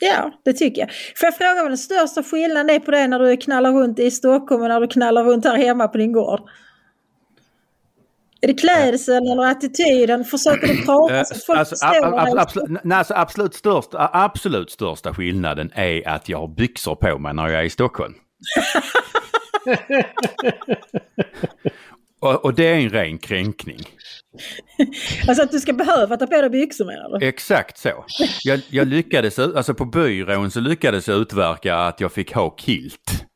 Ja, 0.00 0.32
det 0.44 0.52
tycker 0.52 0.80
jag. 0.80 0.90
Får 1.16 1.26
jag 1.26 1.36
fråga 1.36 1.62
vad 1.62 1.70
den 1.70 1.78
största 1.78 2.22
skillnaden 2.22 2.70
är 2.70 2.78
på 2.78 2.90
det 2.90 3.06
när 3.08 3.18
du 3.18 3.36
knallar 3.36 3.72
runt 3.72 3.98
i 3.98 4.10
Stockholm 4.10 4.62
och 4.62 4.68
när 4.68 4.80
du 4.80 4.86
knallar 4.88 5.24
runt 5.24 5.44
här 5.44 5.56
hemma 5.56 5.88
på 5.88 5.98
din 5.98 6.12
gård? 6.12 6.40
Är 8.40 8.46
det 8.48 8.54
klädseln 8.54 9.26
eller 9.26 9.42
attityden? 9.50 10.24
Försöker 10.24 10.66
du 10.66 10.84
prata 10.84 11.14
Eh, 11.16 11.24
så 11.24 11.34
att 11.34 11.44
folk 11.44 11.58
alltså, 11.58 11.74
förstår? 11.86 12.18
ab- 12.18 12.38
absolut, 12.38 12.80
nej, 12.84 12.98
alltså, 12.98 13.14
absolut, 13.14 13.54
största, 13.54 14.10
absolut 14.12 14.70
största 14.70 15.14
skillnaden 15.14 15.70
är 15.74 16.08
att 16.08 16.28
jag 16.28 16.38
har 16.38 16.48
byxor 16.48 16.94
på 16.94 17.18
mig 17.18 17.34
när 17.34 17.48
jag 17.48 17.60
är 17.60 17.64
i 17.64 17.70
Stockholm. 17.70 18.14
och, 22.20 22.44
och 22.44 22.54
det 22.54 22.66
är 22.66 22.74
en 22.74 22.90
ren 22.90 23.18
kränkning. 23.18 23.80
Alltså 25.28 25.42
att 25.42 25.50
du 25.50 25.60
ska 25.60 25.72
behöva 25.72 26.16
ta 26.16 26.26
på 26.26 26.40
dig 26.40 26.50
byxor 26.50 26.84
menar 26.84 27.18
du? 27.18 27.26
Exakt 27.26 27.78
så. 27.78 28.04
Jag, 28.44 28.60
jag 28.70 28.88
lyckades, 28.88 29.38
alltså 29.38 29.74
på 29.74 29.84
byrån 29.84 30.50
så 30.50 30.60
lyckades 30.60 31.08
jag 31.08 31.18
utverka 31.18 31.76
att 31.76 32.00
jag 32.00 32.12
fick 32.12 32.32
ha 32.34 32.56
kilt. 32.56 33.26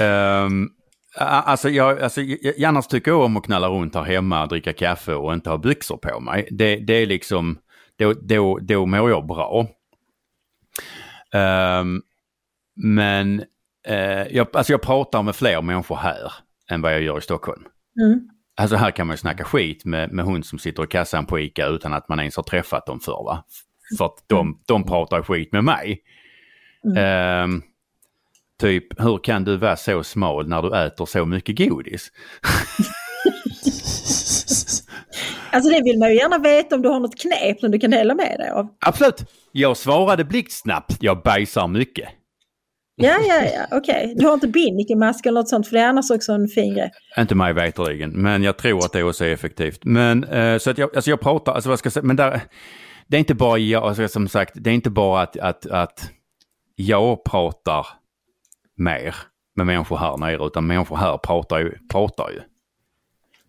Ehm, 0.00 0.68
Alltså, 1.18 1.68
jag, 1.68 2.00
alltså, 2.00 2.20
jag, 2.22 2.64
annars 2.64 2.86
tycker 2.86 3.10
jag 3.10 3.20
om 3.20 3.36
att 3.36 3.44
knalla 3.44 3.68
runt 3.68 3.94
här 3.94 4.02
hemma, 4.02 4.46
dricka 4.46 4.72
kaffe 4.72 5.14
och 5.14 5.34
inte 5.34 5.50
ha 5.50 5.58
byxor 5.58 5.96
på 5.96 6.20
mig. 6.20 6.48
Det, 6.50 6.76
det 6.76 6.92
är 6.92 7.06
liksom, 7.06 7.58
då, 7.98 8.12
då, 8.12 8.58
då 8.58 8.86
mår 8.86 9.10
jag 9.10 9.26
bra. 9.26 9.66
Um, 11.34 12.02
men 12.76 13.44
uh, 13.90 14.36
jag, 14.36 14.46
alltså 14.52 14.72
jag 14.72 14.82
pratar 14.82 15.22
med 15.22 15.36
fler 15.36 15.62
människor 15.62 15.96
här 15.96 16.32
än 16.70 16.82
vad 16.82 16.94
jag 16.94 17.02
gör 17.02 17.18
i 17.18 17.20
Stockholm. 17.20 17.62
Mm. 18.00 18.20
Alltså 18.56 18.76
här 18.76 18.90
kan 18.90 19.06
man 19.06 19.14
ju 19.14 19.18
snacka 19.18 19.44
skit 19.44 19.84
med, 19.84 20.12
med 20.12 20.24
hon 20.24 20.42
som 20.42 20.58
sitter 20.58 20.84
i 20.84 20.86
kassan 20.86 21.26
på 21.26 21.38
ICA 21.38 21.66
utan 21.66 21.92
att 21.92 22.08
man 22.08 22.20
ens 22.20 22.36
har 22.36 22.42
träffat 22.42 22.86
dem 22.86 23.00
förr. 23.00 23.24
Va? 23.24 23.44
För 23.98 24.04
att 24.04 24.24
de, 24.26 24.62
de 24.66 24.84
pratar 24.84 25.22
skit 25.22 25.52
med 25.52 25.64
mig. 25.64 26.02
Mm. 26.84 27.44
Um, 27.44 27.62
typ, 28.60 29.00
hur 29.00 29.18
kan 29.18 29.44
du 29.44 29.56
vara 29.56 29.76
så 29.76 30.04
smal 30.04 30.48
när 30.48 30.62
du 30.62 30.76
äter 30.76 31.06
så 31.06 31.24
mycket 31.24 31.68
godis? 31.68 32.12
Alltså 35.50 35.70
det 35.70 35.82
vill 35.82 35.98
man 35.98 36.08
ju 36.08 36.16
gärna 36.16 36.38
veta 36.38 36.74
om 36.74 36.82
du 36.82 36.88
har 36.88 37.00
något 37.00 37.20
knep 37.20 37.60
som 37.60 37.70
du 37.70 37.78
kan 37.78 37.90
dela 37.90 38.14
med 38.14 38.36
dig 38.38 38.50
av. 38.50 38.68
Absolut! 38.86 39.24
Jag 39.52 39.76
svarade 39.76 40.24
blixtsnabbt, 40.24 40.96
jag 41.00 41.22
bajsar 41.22 41.68
mycket. 41.68 42.08
Ja, 42.98 43.16
ja, 43.28 43.42
ja, 43.54 43.78
okej. 43.78 44.14
Du 44.16 44.26
har 44.26 44.34
inte 44.34 44.48
binnikemask 44.48 45.26
eller 45.26 45.40
något 45.40 45.48
sånt 45.48 45.68
för 45.68 45.76
det 45.76 45.80
är 45.82 45.88
annars 45.88 46.10
också 46.10 46.32
en 46.32 46.48
fin 46.48 46.74
grej. 46.74 46.90
Inte 47.18 47.34
mig 47.34 47.52
veterligen, 47.52 48.10
men 48.10 48.42
jag 48.42 48.56
tror 48.56 48.78
att 48.84 48.92
det 48.92 49.02
också 49.02 49.24
är 49.24 49.32
effektivt. 49.32 49.84
Men 49.84 50.24
eh, 50.24 50.58
så 50.58 50.70
att 50.70 50.78
jag, 50.78 50.96
alltså 50.96 51.10
jag 51.10 51.20
pratar, 51.20 51.52
alltså 51.52 51.70
vad 51.70 51.78
ska 51.78 51.86
jag 51.86 51.92
säga, 51.92 52.04
men 52.04 52.16
där, 52.16 52.40
det 53.06 53.16
är 53.16 53.18
inte 53.18 53.34
bara 53.34 53.58
jag, 53.58 53.82
alltså 53.82 54.08
som 54.08 54.28
sagt, 54.28 54.52
det 54.54 54.70
är 54.70 54.74
inte 54.74 54.90
bara 54.90 55.22
att, 55.22 55.36
att, 55.36 55.66
att 55.66 56.10
jag 56.76 57.24
pratar 57.24 57.86
mer 58.76 59.14
med 59.56 59.66
människor 59.66 59.96
här 59.96 60.16
nere, 60.16 60.46
utan 60.46 60.66
människor 60.66 60.96
här 60.96 61.18
pratar 61.18 61.58
ju. 61.58 61.72
Pratar 61.92 62.30
ju. 62.30 62.40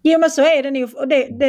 Jo 0.03 0.19
men 0.19 0.29
så 0.29 0.41
är 0.41 0.63
det 0.63 0.71
nog. 0.71 0.95
Och 0.95 1.07
det, 1.07 1.27
det 1.39 1.45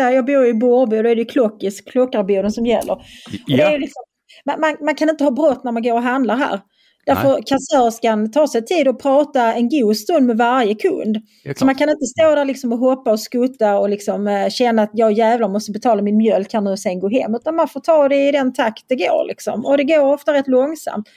är 0.00 0.10
jag 0.10 0.26
bor 0.26 0.46
i 0.46 0.54
Borrby 0.54 0.98
och 0.98 1.02
då 1.02 1.08
är 1.08 1.16
det 1.16 1.24
klockis, 1.24 1.80
klockarboden 1.80 2.52
som 2.52 2.66
gäller. 2.66 3.06
Ja, 3.46 3.72
ju 3.72 3.78
liksom, 3.78 4.02
man, 4.44 4.60
man, 4.60 4.76
man 4.80 4.94
kan 4.94 5.10
inte 5.10 5.24
ha 5.24 5.30
brått 5.30 5.64
när 5.64 5.72
man 5.72 5.82
går 5.82 5.92
och 5.92 6.02
handlar 6.02 6.36
här. 6.36 6.60
Därför 7.06 7.42
kassörskan 7.46 8.30
tar 8.30 8.46
sig 8.46 8.64
tid 8.64 8.88
att 8.88 8.98
prata 8.98 9.54
en 9.54 9.68
god 9.68 9.96
stund 9.96 10.26
med 10.26 10.36
varje 10.36 10.74
kund. 10.74 11.18
Så 11.56 11.66
man 11.66 11.74
kan 11.74 11.90
inte 11.90 12.06
stå 12.06 12.34
där 12.34 12.44
liksom 12.44 12.72
och 12.72 12.78
hoppa 12.78 13.12
och 13.12 13.20
skutta 13.20 13.78
och 13.78 13.88
liksom, 13.88 14.28
eh, 14.28 14.48
känna 14.48 14.82
att 14.82 14.90
jag 14.92 15.12
jävlar 15.12 15.48
måste 15.48 15.72
betala 15.72 16.02
min 16.02 16.16
mjölk 16.16 16.52
här 16.52 16.60
nu 16.60 16.70
och 16.70 16.78
sen 16.78 17.00
gå 17.00 17.08
hem. 17.08 17.34
Utan 17.34 17.56
man 17.56 17.68
får 17.68 17.80
ta 17.80 18.08
det 18.08 18.28
i 18.28 18.32
den 18.32 18.52
takt 18.52 18.84
det 18.88 18.96
går. 18.96 19.28
Liksom. 19.28 19.66
Och 19.66 19.76
det 19.76 19.84
går 19.84 20.12
ofta 20.12 20.32
rätt 20.32 20.48
långsamt. 20.48 21.08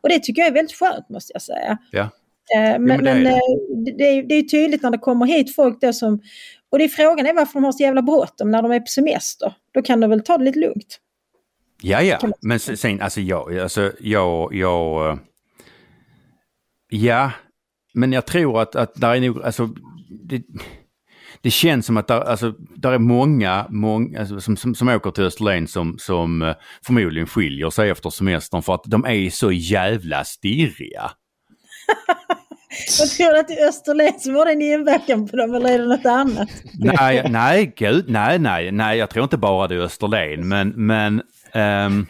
Och 0.00 0.08
det 0.08 0.18
tycker 0.18 0.42
jag 0.42 0.48
är 0.48 0.54
väldigt 0.54 0.76
skönt 0.76 1.08
måste 1.08 1.32
jag 1.32 1.42
säga. 1.42 1.78
Ja. 1.90 2.02
Eh, 2.56 2.78
men 2.78 2.84
men 2.84 3.04
det 3.04 3.10
är 3.10 3.20
det. 3.20 3.30
eh, 3.30 3.38
det, 3.84 3.92
det, 3.98 4.04
är, 4.04 4.22
det 4.22 4.34
är 4.34 4.42
tydligt 4.42 4.82
när 4.82 4.90
det 4.90 4.98
kommer 4.98 5.26
hit 5.26 5.54
folk 5.54 5.80
då 5.80 5.92
som... 5.92 6.20
Och 6.70 6.78
det 6.78 6.84
är 6.84 6.88
frågan 6.88 7.26
är 7.26 7.34
varför 7.34 7.54
de 7.54 7.64
har 7.64 7.72
så 7.72 7.82
jävla 7.82 8.02
bråttom 8.02 8.50
när 8.50 8.62
de 8.62 8.72
är 8.72 8.80
på 8.80 8.86
semester. 8.86 9.54
Då 9.74 9.82
kan 9.82 10.00
de 10.00 10.10
väl 10.10 10.22
ta 10.22 10.38
det 10.38 10.44
lite 10.44 10.58
lugnt. 10.58 11.00
Ja, 11.82 12.02
ja, 12.02 12.18
men 12.40 12.60
sen, 12.60 13.00
alltså 13.00 13.20
jag, 13.20 13.58
alltså 13.58 13.92
jag, 14.00 14.54
jag, 14.54 15.18
ja, 16.94 17.30
men 17.94 18.12
jag 18.12 18.26
tror 18.26 18.62
att, 18.62 18.76
att 18.76 18.94
där 18.94 19.14
är 19.14 19.20
nog, 19.20 19.42
alltså, 19.42 19.68
det, 20.28 20.42
det 21.40 21.50
känns 21.50 21.86
som 21.86 21.96
att 21.96 22.08
där, 22.08 22.20
alltså, 22.20 22.54
där 22.76 22.92
är 22.92 22.98
många, 22.98 23.66
många 23.70 24.20
alltså, 24.20 24.40
som, 24.40 24.56
som, 24.56 24.74
som 24.74 24.88
åker 24.88 25.10
till 25.10 25.24
Österlen 25.24 25.66
som, 25.66 25.98
som 25.98 26.42
eh, 26.42 26.54
förmodligen 26.86 27.26
skiljer 27.26 27.70
sig 27.70 27.90
efter 27.90 28.10
semestern 28.10 28.62
för 28.62 28.74
att 28.74 28.84
de 28.86 29.04
är 29.04 29.30
så 29.30 29.52
jävla 29.52 30.24
stirriga. 30.24 31.10
Jag 32.98 33.08
tror 33.08 33.36
att 33.36 33.48
det 33.48 33.54
är 33.54 33.68
Österlen 33.68 34.20
som 34.20 34.34
har 34.34 34.46
den 34.46 34.62
inverkan 34.62 35.28
på 35.28 35.36
dem 35.36 35.54
eller 35.54 35.70
är 35.70 35.78
det 35.78 35.86
något 35.86 36.06
annat? 36.06 36.48
Nej, 36.78 37.26
nej, 37.30 37.72
gud, 37.76 38.04
nej, 38.08 38.38
nej, 38.38 38.72
nej, 38.72 38.98
jag 38.98 39.10
tror 39.10 39.22
inte 39.22 39.36
bara 39.36 39.68
det 39.68 39.74
är 39.74 39.78
Österlen, 39.78 40.48
men, 40.48 40.68
men, 40.68 41.22
ehm, 41.52 42.06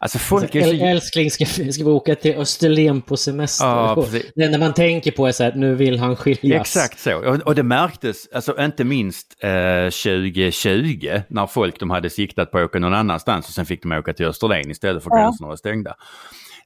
alltså 0.00 0.18
folk 0.18 0.54
är 0.54 0.62
så... 0.62 0.70
Äl- 0.72 0.82
Älskling, 0.90 1.30
ska, 1.30 1.44
vi- 1.58 1.72
ska 1.72 1.84
vi 1.84 1.90
åka 1.90 2.14
till 2.14 2.34
Österlen 2.36 3.02
på 3.02 3.16
semester? 3.16 3.66
Ja, 3.66 4.04
det 4.34 4.44
enda 4.44 4.58
man 4.58 4.74
tänker 4.74 5.10
på 5.10 5.26
är 5.26 5.32
så 5.32 5.44
här, 5.44 5.52
nu 5.54 5.74
vill 5.74 5.98
han 5.98 6.16
skiljas. 6.16 6.60
Exakt 6.60 6.98
så. 7.00 7.16
Och, 7.30 7.36
och 7.36 7.54
det 7.54 7.62
märktes, 7.62 8.28
alltså 8.34 8.60
inte 8.60 8.84
minst 8.84 9.36
eh, 9.44 9.84
2020 9.90 11.20
när 11.28 11.46
folk 11.46 11.80
de 11.80 11.90
hade 11.90 12.10
siktat 12.10 12.50
på 12.50 12.58
att 12.58 12.64
åka 12.64 12.78
någon 12.78 12.94
annanstans 12.94 13.48
och 13.48 13.54
sen 13.54 13.66
fick 13.66 13.82
de 13.82 13.92
åka 13.92 14.12
till 14.12 14.26
Österlen 14.26 14.70
istället 14.70 15.02
för 15.04 15.10
Ja. 15.10 15.16
gränserna 15.22 15.48
var 15.48 15.56
stängda. 15.56 15.94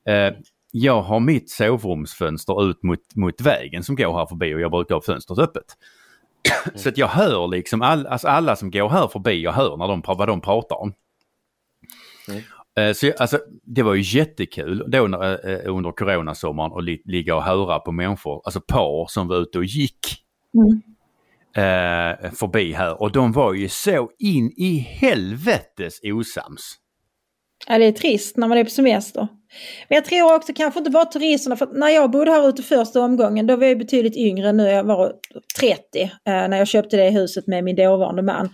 Eh, 0.09 0.35
jag 0.77 1.03
har 1.03 1.20
mitt 1.20 1.51
sovrumsfönster 1.51 2.70
ut 2.70 2.83
mot, 2.83 3.14
mot 3.16 3.40
vägen 3.40 3.83
som 3.83 3.97
går 3.97 4.18
här 4.18 4.27
förbi 4.27 4.55
och 4.55 4.61
jag 4.61 4.70
brukar 4.70 4.94
ha 4.94 5.03
fönstret 5.03 5.38
öppet. 5.38 5.64
Så 6.75 6.88
att 6.88 6.99
jag 6.99 7.07
hör 7.09 7.49
liksom 7.49 7.83
all, 7.83 8.07
alltså 8.07 8.29
alla 8.29 8.57
som 8.57 8.70
går 8.70 8.88
här 8.88 9.09
förbi, 9.09 9.42
jag 9.42 9.53
hör 9.53 9.77
när 9.77 9.88
de, 9.88 10.03
vad 10.07 10.29
de 10.29 10.40
pratar 10.40 10.77
om. 10.77 10.92
Eh, 12.29 12.35
Så 12.94 13.06
jag, 13.06 13.14
alltså, 13.20 13.38
det 13.64 13.82
var 13.82 13.94
ju 13.94 14.18
jättekul 14.18 14.84
då 14.90 15.06
när, 15.06 15.50
eh, 15.50 15.74
under 15.74 15.92
coronasommaren 15.92 16.72
att 16.72 16.84
li, 16.84 17.02
ligga 17.04 17.37
och 17.37 17.42
höra 17.42 17.78
på 17.78 17.92
människor, 17.92 18.42
alltså 18.44 18.60
par 18.60 19.06
som 19.10 19.28
var 19.28 19.37
ute 19.37 19.58
och 19.58 19.64
gick 19.64 19.98
Mm. 20.54 20.82
eh, 21.56 22.30
förbi 22.32 22.72
här 22.72 23.02
och 23.02 23.12
de 23.12 23.32
var 23.32 23.54
ju 23.54 23.68
så 23.68 24.10
in 24.18 24.52
i 24.56 24.78
helvetes 24.78 26.00
osams. 26.02 26.74
Ja, 27.66 27.78
det 27.78 27.84
är 27.84 27.92
trist 27.92 28.37
när 28.37 28.48
man 28.48 28.58
är 28.58 28.64
på 28.64 28.70
semester. 28.70 29.28
Men 29.88 29.96
jag 29.96 30.04
tror 30.04 30.34
också 30.34 30.52
kanske 30.52 30.78
inte 30.80 30.90
bara 30.90 31.04
turisterna, 31.04 31.56
för 31.56 31.66
när 31.66 31.88
jag 31.88 32.10
bodde 32.10 32.30
här 32.30 32.48
ute 32.48 32.62
första 32.62 33.00
omgången, 33.00 33.46
då 33.46 33.56
var 33.56 33.66
jag 33.66 33.78
betydligt 33.78 34.16
yngre 34.16 34.52
nu, 34.52 34.68
jag 34.68 34.84
var 34.84 35.12
30 35.60 36.02
eh, 36.02 36.10
när 36.24 36.56
jag 36.58 36.68
köpte 36.68 36.96
det 36.96 37.10
huset 37.10 37.46
med 37.46 37.64
min 37.64 37.76
dåvarande 37.76 38.22
man. 38.22 38.48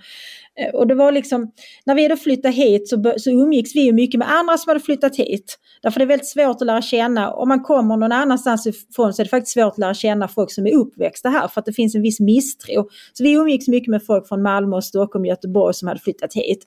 Eh, 0.60 0.74
och 0.74 0.86
det 0.86 0.94
var 0.94 1.12
liksom, 1.12 1.52
när 1.86 1.94
vi 1.94 2.08
då 2.08 2.16
flyttade 2.16 2.54
hit 2.54 2.88
så, 2.88 3.14
så 3.16 3.30
umgicks 3.30 3.74
vi 3.74 3.80
ju 3.80 3.92
mycket 3.92 4.18
med 4.18 4.30
andra 4.30 4.58
som 4.58 4.70
hade 4.70 4.80
flyttat 4.80 5.16
hit. 5.16 5.58
Därför 5.82 6.00
det 6.00 6.04
är 6.04 6.06
väldigt 6.06 6.28
svårt 6.28 6.56
att 6.60 6.66
lära 6.66 6.82
känna, 6.82 7.32
om 7.32 7.48
man 7.48 7.62
kommer 7.62 7.96
någon 7.96 8.12
annanstans 8.12 8.66
ifrån 8.66 9.14
så 9.14 9.22
är 9.22 9.24
det 9.24 9.30
faktiskt 9.30 9.52
svårt 9.52 9.72
att 9.72 9.78
lära 9.78 9.94
känna 9.94 10.28
folk 10.28 10.52
som 10.52 10.66
är 10.66 10.74
uppväxta 10.74 11.28
här 11.28 11.48
för 11.48 11.60
att 11.60 11.66
det 11.66 11.72
finns 11.72 11.94
en 11.94 12.02
viss 12.02 12.20
misstro. 12.20 12.88
Så 13.12 13.24
vi 13.24 13.32
umgicks 13.32 13.68
mycket 13.68 13.88
med 13.88 14.06
folk 14.06 14.28
från 14.28 14.42
Malmö, 14.42 14.80
Stockholm, 14.82 15.24
Göteborg 15.24 15.74
som 15.74 15.88
hade 15.88 16.00
flyttat 16.00 16.34
hit. 16.34 16.64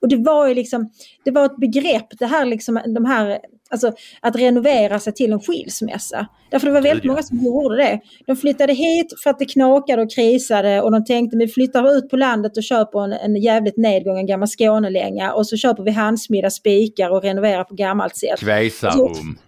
Och 0.00 0.08
det 0.08 0.16
var 0.16 0.48
ju 0.48 0.54
liksom, 0.54 0.90
det 1.24 1.30
var 1.30 1.44
ett 1.44 1.56
begrepp, 1.56 2.18
det 2.18 2.26
här 2.26 2.44
liksom, 2.44 2.80
de 2.94 3.04
här, 3.04 3.38
alltså 3.70 3.92
att 4.20 4.36
renovera 4.36 4.98
sig 4.98 5.12
till 5.12 5.32
en 5.32 5.40
skilsmässa. 5.40 6.26
Därför 6.50 6.66
det 6.66 6.72
var 6.72 6.80
väldigt 6.80 7.04
många 7.04 7.22
som 7.22 7.38
gjorde 7.44 7.76
det. 7.76 8.00
De 8.26 8.36
flyttade 8.36 8.72
hit 8.72 9.06
för 9.22 9.30
att 9.30 9.38
det 9.38 9.44
knakade 9.44 10.02
och 10.02 10.10
krisade 10.10 10.82
och 10.82 10.92
de 10.92 11.04
tänkte 11.04 11.36
vi 11.36 11.48
flyttar 11.48 11.96
ut 11.96 12.10
på 12.10 12.16
landet 12.16 12.56
och 12.56 12.62
köper 12.62 13.04
en, 13.04 13.12
en 13.12 13.36
jävligt 13.36 13.76
nedgången 13.76 14.26
gammal 14.26 14.48
Skånelänga 14.48 15.32
och 15.32 15.46
så 15.46 15.56
köper 15.56 15.82
vi 15.82 15.90
handsmidda 15.90 16.50
spikar 16.50 17.10
och 17.10 17.22
renoverar 17.22 17.64
på 17.64 17.74
gammalt 17.74 18.16
sätt. 18.16 18.38
Kvesarum. 18.40 19.38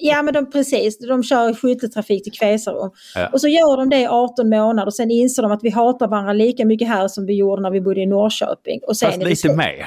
Ja 0.00 0.22
men 0.22 0.34
de, 0.34 0.50
precis, 0.50 0.98
de 0.98 1.22
kör 1.22 1.54
skytteltrafik 1.54 2.24
till 2.24 2.32
Kvesarum. 2.32 2.90
Ja. 3.14 3.28
Och 3.32 3.40
så 3.40 3.48
gör 3.48 3.76
de 3.76 3.90
det 3.90 3.98
i 3.98 4.06
18 4.06 4.48
månader 4.48 4.86
och 4.86 4.94
sen 4.94 5.10
inser 5.10 5.42
de 5.42 5.52
att 5.52 5.62
vi 5.62 5.70
hatar 5.70 6.08
varandra 6.08 6.32
lika 6.32 6.64
mycket 6.64 6.88
här 6.88 7.08
som 7.08 7.26
vi 7.26 7.34
gjorde 7.34 7.62
när 7.62 7.70
vi 7.70 7.80
bodde 7.80 8.00
i 8.00 8.06
Norrköping. 8.06 8.80
Och 8.86 8.96
sen 8.96 9.12
Fast 9.12 9.22
lite 9.22 9.56
mer. 9.56 9.86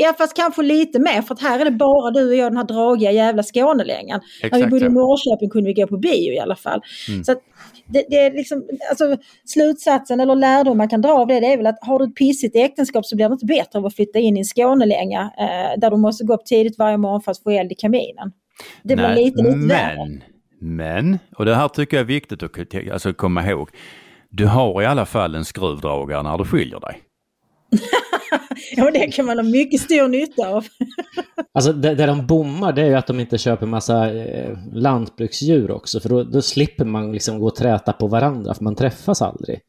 Ja 0.00 0.14
fast 0.18 0.36
kanske 0.36 0.62
lite 0.62 0.98
mer 0.98 1.22
för 1.22 1.34
att 1.34 1.40
här 1.40 1.60
är 1.60 1.64
det 1.64 1.70
bara 1.70 2.10
du 2.10 2.28
och 2.28 2.34
jag 2.34 2.52
den 2.52 2.56
här 2.56 2.64
dragiga 2.64 3.12
jävla 3.12 3.42
Skånelängan. 3.42 4.20
När 4.52 4.58
vi 4.58 4.66
bodde 4.66 4.86
i. 4.86 4.88
Norrköping 4.88 5.50
kunde 5.50 5.66
vi 5.68 5.74
gå 5.74 5.86
på 5.86 5.96
bio 5.96 6.32
i 6.32 6.38
alla 6.38 6.56
fall. 6.56 6.80
Mm. 7.08 7.24
Så 7.24 7.34
det, 7.86 8.04
det 8.08 8.16
är 8.16 8.30
liksom, 8.30 8.66
alltså, 8.90 9.16
slutsatsen 9.44 10.20
eller 10.20 10.34
lärdom 10.34 10.78
man 10.78 10.88
kan 10.88 11.00
dra 11.00 11.12
av 11.12 11.26
det, 11.26 11.40
det 11.40 11.46
är 11.46 11.56
väl 11.56 11.66
att 11.66 11.78
har 11.80 11.98
du 11.98 12.04
ett 12.04 12.14
pissigt 12.14 12.56
äktenskap 12.56 13.06
så 13.06 13.16
blir 13.16 13.28
det 13.28 13.32
inte 13.32 13.46
bättre 13.46 13.78
av 13.78 13.86
att 13.86 13.94
flytta 13.94 14.18
in 14.18 14.36
i 14.36 14.40
en 14.40 14.44
Skånelänga 14.44 15.20
eh, 15.38 15.80
där 15.80 15.90
du 15.90 15.96
måste 15.96 16.24
gå 16.24 16.34
upp 16.34 16.44
tidigt 16.44 16.78
varje 16.78 16.96
morgon 16.96 17.20
för 17.22 17.30
att 17.30 17.42
få 17.42 17.50
eld 17.50 17.72
i 17.72 17.74
kaminen. 17.74 18.32
Det 18.82 18.96
blir 18.96 19.08
Nej, 19.08 19.24
lite, 19.24 19.42
lite 19.42 19.74
värre. 19.74 19.96
men, 19.96 20.22
men, 20.60 21.18
och 21.36 21.44
det 21.44 21.54
här 21.54 21.68
tycker 21.68 21.96
jag 21.96 22.02
är 22.02 22.06
viktigt 22.06 22.42
att 22.42 22.58
alltså, 22.92 23.12
komma 23.12 23.46
ihåg. 23.46 23.68
Du 24.30 24.46
har 24.46 24.82
i 24.82 24.86
alla 24.86 25.06
fall 25.06 25.34
en 25.34 25.44
skruvdragare 25.44 26.22
när 26.22 26.38
du 26.38 26.44
skiljer 26.44 26.80
dig. 26.80 27.02
Ja, 28.76 28.84
och 28.84 28.92
det 28.92 29.12
kan 29.12 29.26
man 29.26 29.38
ha 29.38 29.42
mycket 29.42 29.80
stor 29.80 30.08
nytta 30.08 30.48
av. 30.48 30.66
Alltså 31.52 31.72
det, 31.72 31.94
det 31.94 32.06
de 32.06 32.26
bommar 32.26 32.72
det 32.72 32.82
är 32.82 32.86
ju 32.86 32.94
att 32.94 33.06
de 33.06 33.20
inte 33.20 33.38
köper 33.38 33.66
massa 33.66 34.12
eh, 34.14 34.56
lantbruksdjur 34.72 35.70
också. 35.70 36.00
För 36.00 36.08
då, 36.08 36.24
då 36.24 36.42
slipper 36.42 36.84
man 36.84 37.12
liksom 37.12 37.38
gå 37.38 37.46
och 37.46 37.54
träta 37.54 37.92
på 37.92 38.06
varandra 38.06 38.54
för 38.54 38.64
man 38.64 38.74
träffas 38.76 39.22
aldrig. 39.22 39.60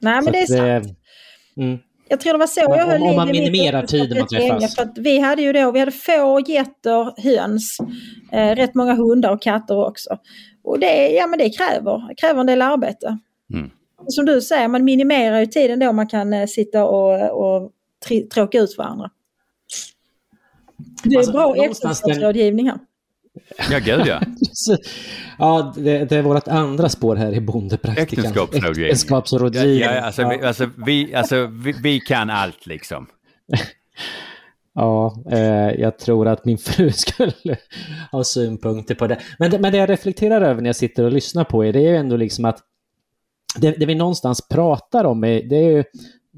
Nej 0.00 0.22
Så 0.22 0.24
men 0.24 0.32
det 0.32 0.38
är 0.38 0.76
att 0.76 0.84
sant. 0.84 0.98
mm. 1.56 1.78
Jag 2.08 2.20
tror 2.20 2.32
det 2.32 2.38
var 2.38 2.46
så 2.46 2.66
Om- 2.66 2.78
jag 2.78 2.86
höll 2.86 3.02
om 3.02 3.08
liv 3.08 3.16
man 3.16 3.30
minimerar 3.30 3.86
tiden 3.86 4.18
man 4.18 4.28
träffas. 4.28 4.74
För 4.74 4.82
att 4.82 4.98
vi 4.98 5.18
hade 5.18 5.42
ju 5.42 5.52
då, 5.52 5.70
vi 5.70 5.78
hade 5.78 5.92
får, 5.92 6.50
getter, 6.50 7.22
höns, 7.22 7.78
eh, 8.32 8.56
rätt 8.56 8.74
många 8.74 8.94
hundar 8.94 9.32
och 9.32 9.42
katter 9.42 9.86
också. 9.86 10.18
Och 10.64 10.78
det, 10.78 11.08
ja, 11.10 11.26
men 11.26 11.38
det 11.38 11.50
kräver, 11.50 12.14
kräver 12.20 12.40
en 12.40 12.46
del 12.46 12.62
arbete. 12.62 13.18
Mm. 13.54 13.70
Som 14.06 14.24
du 14.24 14.40
säger, 14.40 14.68
man 14.68 14.84
minimerar 14.84 15.40
ju 15.40 15.46
tiden 15.46 15.78
då 15.78 15.92
man 15.92 16.06
kan 16.08 16.32
eh, 16.32 16.46
sitta 16.46 16.84
och, 16.84 17.30
och 17.30 17.70
tråka 18.34 18.58
ut 18.58 18.78
varandra. 18.78 19.10
Det 21.02 21.14
är 21.14 21.18
Alltså, 21.18 21.32
bra 21.32 21.56
äktenskapsrådgivning 21.56 22.68
här. 22.68 22.78
Ja, 23.70 23.78
gud 23.78 24.06
ja. 24.06 24.20
ja, 25.38 25.74
det, 25.76 26.04
det 26.04 26.16
är 26.16 26.22
vårt 26.22 26.48
andra 26.48 26.88
spår 26.88 27.16
här 27.16 27.32
i 27.32 27.40
bondepraktikan. 27.40 28.04
Äktenskapsrådgivning. 28.04 28.84
Äktenskapsrådgivning. 28.84 29.78
Ja, 29.78 29.94
ja, 29.94 30.00
alltså, 30.00 30.28
vi, 30.28 30.42
alltså, 30.42 30.70
vi, 30.86 31.14
alltså 31.14 31.46
vi, 31.46 31.74
vi 31.82 32.00
kan 32.00 32.30
allt 32.30 32.66
liksom. 32.66 33.06
Ja, 34.74 35.24
eh, 35.30 35.80
jag 35.80 35.98
tror 35.98 36.28
att 36.28 36.44
min 36.44 36.58
fru 36.58 36.92
skulle 36.92 37.58
ha 38.12 38.24
synpunkter 38.24 38.94
på 38.94 39.06
det. 39.06 39.20
Men, 39.38 39.50
det. 39.50 39.58
men 39.58 39.72
det 39.72 39.78
jag 39.78 39.90
reflekterar 39.90 40.40
över 40.40 40.62
när 40.62 40.68
jag 40.68 40.76
sitter 40.76 41.04
och 41.04 41.12
lyssnar 41.12 41.44
på 41.44 41.64
er, 41.64 41.72
det 41.72 41.78
är 41.78 41.90
ju 41.90 41.96
ändå 41.96 42.16
liksom 42.16 42.44
att 42.44 42.58
det, 43.56 43.70
det 43.70 43.86
vi 43.86 43.94
någonstans 43.94 44.48
pratar 44.48 45.04
om, 45.04 45.24
är, 45.24 45.42
det 45.42 45.56
är 45.56 45.70
ju 45.70 45.84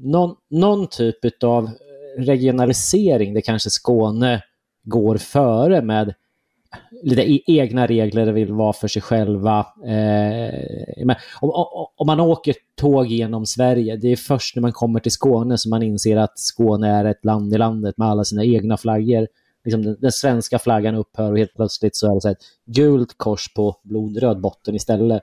någon, 0.01 0.35
någon 0.49 0.87
typ 0.87 1.43
av 1.43 1.69
regionalisering 2.17 3.33
där 3.33 3.41
kanske 3.41 3.69
Skåne 3.69 4.43
går 4.83 5.17
före 5.17 5.81
med 5.81 6.13
lite 7.03 7.31
e-, 7.31 7.43
egna 7.47 7.87
regler 7.87 8.31
vill 8.31 8.53
vara 8.53 8.73
för 8.73 8.87
sig 8.87 9.01
själva. 9.01 9.59
Eh, 9.85 11.05
men 11.05 11.15
om, 11.41 11.51
om, 11.95 12.07
man 12.07 12.19
åker 12.19 12.55
tåg 12.75 13.07
genom 13.07 13.45
Sverige, 13.45 13.95
det 13.95 14.07
är 14.07 14.15
först 14.15 14.55
när 14.55 14.61
man 14.61 14.71
kommer 14.71 14.99
till 14.99 15.11
Skåne 15.11 15.57
som 15.57 15.69
man 15.69 15.83
inser 15.83 16.17
att 16.17 16.39
Skåne 16.39 16.89
är 16.89 17.05
ett 17.05 17.25
land 17.25 17.53
i 17.53 17.57
landet 17.57 17.97
med 17.97 18.07
alla 18.07 18.23
sina 18.23 18.43
egna 18.43 18.77
flaggor. 18.77 19.27
Liksom 19.63 19.83
den, 19.83 19.97
den 19.99 20.11
svenska 20.11 20.59
flaggan 20.59 20.95
upphör 20.95 21.31
och 21.31 21.37
helt 21.37 21.53
plötsligt 21.55 21.95
så 21.95 22.11
är 22.11 22.15
det 22.15 22.21
så 22.21 22.29
ett 22.29 22.43
gult 22.65 23.17
kors 23.17 23.53
på 23.53 23.75
blodröd 23.83 24.41
botten 24.41 24.75
istället. 24.75 25.21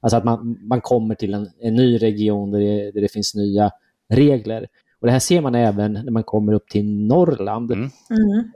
Alltså 0.00 0.16
att 0.16 0.24
man, 0.24 0.58
man 0.60 0.80
kommer 0.80 1.14
till 1.14 1.34
en, 1.34 1.50
en 1.60 1.74
ny 1.74 1.98
region 1.98 2.50
där 2.50 2.60
det, 2.60 2.90
där 2.90 3.00
det 3.00 3.12
finns 3.12 3.34
nya 3.34 3.70
regler. 4.08 4.66
Och 5.00 5.06
det 5.06 5.12
här 5.12 5.18
ser 5.18 5.40
man 5.40 5.54
även 5.54 5.92
när 5.92 6.12
man 6.12 6.24
kommer 6.24 6.52
upp 6.52 6.68
till 6.68 7.06
Norrland, 7.06 7.72
mm. 7.72 7.90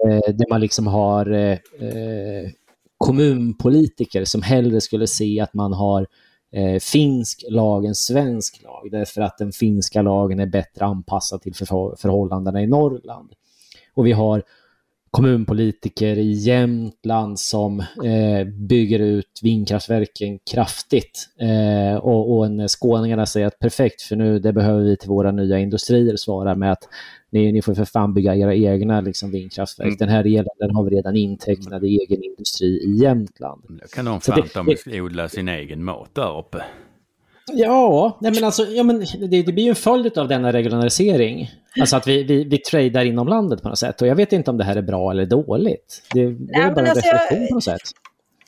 eh, 0.08 0.34
där 0.34 0.50
man 0.50 0.60
liksom 0.60 0.86
har 0.86 1.30
eh, 1.30 1.58
eh, 1.88 2.50
kommunpolitiker 2.98 4.24
som 4.24 4.42
hellre 4.42 4.80
skulle 4.80 5.06
se 5.06 5.40
att 5.40 5.54
man 5.54 5.72
har 5.72 6.06
eh, 6.52 6.78
finsk 6.80 7.44
lag 7.48 7.84
än 7.84 7.94
svensk 7.94 8.62
lag, 8.62 8.88
därför 8.90 9.20
att 9.20 9.38
den 9.38 9.52
finska 9.52 10.02
lagen 10.02 10.40
är 10.40 10.46
bättre 10.46 10.84
anpassad 10.84 11.42
till 11.42 11.54
för 11.54 11.96
förhållandena 11.96 12.62
i 12.62 12.66
Norrland. 12.66 13.32
Och 13.94 14.06
vi 14.06 14.12
har 14.12 14.42
kommunpolitiker 15.10 16.18
i 16.18 16.32
Jämtland 16.32 17.40
som 17.40 17.80
eh, 17.80 18.46
bygger 18.68 18.98
ut 18.98 19.40
vindkraftverken 19.42 20.38
kraftigt. 20.50 21.28
Eh, 21.40 21.96
och, 21.96 22.36
och 22.36 22.46
en 22.46 22.68
skåningarna 22.68 23.26
säger 23.26 23.46
att 23.46 23.58
perfekt, 23.58 24.02
för 24.02 24.16
nu 24.16 24.38
det 24.38 24.52
behöver 24.52 24.82
vi 24.82 24.96
till 24.96 25.08
våra 25.08 25.32
nya 25.32 25.58
industrier 25.58 26.16
svara 26.16 26.54
med 26.54 26.72
att 26.72 26.88
ni, 27.30 27.52
ni 27.52 27.62
får 27.62 27.74
för 27.74 27.84
fan 27.84 28.14
bygga 28.14 28.36
era 28.36 28.54
egna 28.54 29.00
liksom, 29.00 29.30
vindkraftverk. 29.30 29.86
Mm. 29.86 29.96
Den 29.98 30.08
här 30.08 30.26
elen 30.26 30.46
den 30.58 30.74
har 30.74 30.84
vi 30.84 30.96
redan 30.96 31.16
intecknad 31.16 31.84
i 31.84 31.98
egen 32.00 32.24
industri 32.24 32.66
i 32.66 32.96
Jämtland. 33.02 33.62
Då 33.68 33.88
kan 33.88 34.04
de 34.04 34.20
fan 34.20 34.66
det, 34.84 35.00
odla 35.00 35.28
sin 35.28 35.48
egen 35.48 35.84
mat 35.84 36.14
där 36.14 36.38
uppe. 36.38 36.62
Ja, 37.54 38.18
nej 38.20 38.32
men 38.34 38.44
alltså, 38.44 38.66
ja, 38.66 38.82
men 38.82 38.98
det, 38.98 39.42
det 39.42 39.52
blir 39.52 39.64
ju 39.64 39.68
en 39.68 39.74
följd 39.74 40.18
av 40.18 40.28
denna 40.28 40.52
regionalisering. 40.52 41.50
Alltså 41.80 41.96
att 41.96 42.06
vi, 42.06 42.22
vi, 42.22 42.44
vi 42.44 42.58
tradar 42.58 43.04
inom 43.04 43.28
landet 43.28 43.62
på 43.62 43.68
något 43.68 43.78
sätt. 43.78 44.02
Och 44.02 44.08
jag 44.08 44.16
vet 44.16 44.32
inte 44.32 44.50
om 44.50 44.58
det 44.58 44.64
här 44.64 44.76
är 44.76 44.82
bra 44.82 45.10
eller 45.10 45.26
dåligt. 45.26 46.02
Det, 46.14 46.20
det 46.20 46.54
är 46.54 46.60
ja, 46.60 46.74
bara 46.74 46.80
en 46.80 46.90
alltså, 46.90 47.06
reflektion 47.06 47.48
på 47.48 47.54
något 47.54 47.64
sätt. 47.64 47.82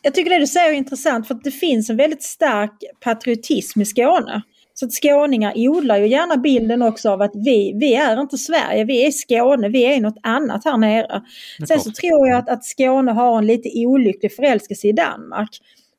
Jag 0.03 0.15
tycker 0.15 0.31
det 0.31 0.39
du 0.39 0.47
säger 0.47 0.71
är 0.71 0.75
intressant 0.75 1.27
för 1.27 1.35
att 1.35 1.45
det 1.45 1.51
finns 1.51 1.91
en 1.91 1.97
väldigt 1.97 2.23
stark 2.23 2.73
patriotism 3.01 3.81
i 3.81 3.85
Skåne. 3.85 4.43
Så 4.75 4.87
att 4.87 4.93
skåningar 4.93 5.53
odlar 5.57 5.97
ju 5.97 6.07
gärna 6.07 6.37
bilden 6.37 6.83
också 6.83 7.11
av 7.11 7.23
att 7.23 7.33
vi, 7.35 7.73
vi 7.81 7.95
är 7.95 8.21
inte 8.21 8.39
Sverige, 8.39 8.85
vi 8.85 9.07
är 9.07 9.11
Skåne, 9.11 9.69
vi 9.69 9.85
är 9.85 10.01
något 10.01 10.19
annat 10.23 10.65
här 10.65 10.77
nere. 10.77 11.23
Sen 11.69 11.81
så 11.81 11.91
tror 11.91 12.29
jag 12.29 12.39
att, 12.39 12.49
att 12.49 12.65
Skåne 12.65 13.13
har 13.13 13.39
en 13.39 13.47
lite 13.47 13.69
olycklig 13.75 14.37
förälskelse 14.37 14.89
i 14.89 14.93
Danmark. 14.93 15.51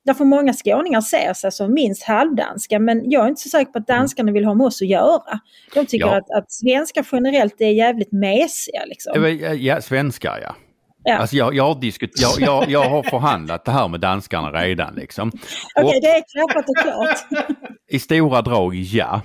Därför 0.06 0.26
många 0.26 0.54
skåningar 0.54 1.02
ser 1.02 1.34
sig 1.34 1.52
som 1.52 1.74
minst 1.74 2.04
halvdanska 2.04 2.80
men 2.80 3.12
jag 3.12 3.26
är 3.26 3.30
inte 3.30 3.42
så 3.42 3.50
säker 3.50 3.72
på 3.72 3.80
att 3.80 3.88
danskarna 3.88 4.32
vill 4.32 4.46
ha 4.46 4.54
med 4.54 4.68
oss 4.68 4.82
att 4.82 4.88
göra. 4.88 5.40
De 5.74 5.86
tycker 5.86 6.08
ja. 6.08 6.18
att, 6.18 6.32
att 6.38 6.52
svenskar 6.52 7.08
generellt 7.12 7.62
är 7.62 7.70
jävligt 7.70 8.12
mesiga. 8.12 8.86
Liksom. 8.86 9.38
Ja, 9.60 9.82
svenskar 9.82 10.40
ja. 10.42 10.56
Ja. 11.04 11.18
Alltså 11.18 11.36
jag, 11.36 11.56
jag, 11.56 11.64
har 11.64 11.82
diskut, 11.82 12.12
jag, 12.16 12.32
jag, 12.40 12.70
jag 12.70 12.90
har 12.90 13.04
förhandlat 13.04 13.66
det 13.66 13.72
här 13.72 13.88
med 13.88 14.00
danskarna 14.00 14.52
redan. 14.52 14.96
Liksom. 14.96 15.28
Okej, 15.76 15.88
okay, 15.88 16.00
det 16.00 16.08
är 16.08 16.24
klappat 16.34 16.70
och 16.70 16.78
klart. 16.78 17.48
I 17.90 18.00
stora 18.00 18.42
drag, 18.42 18.76
ja. 18.76 19.22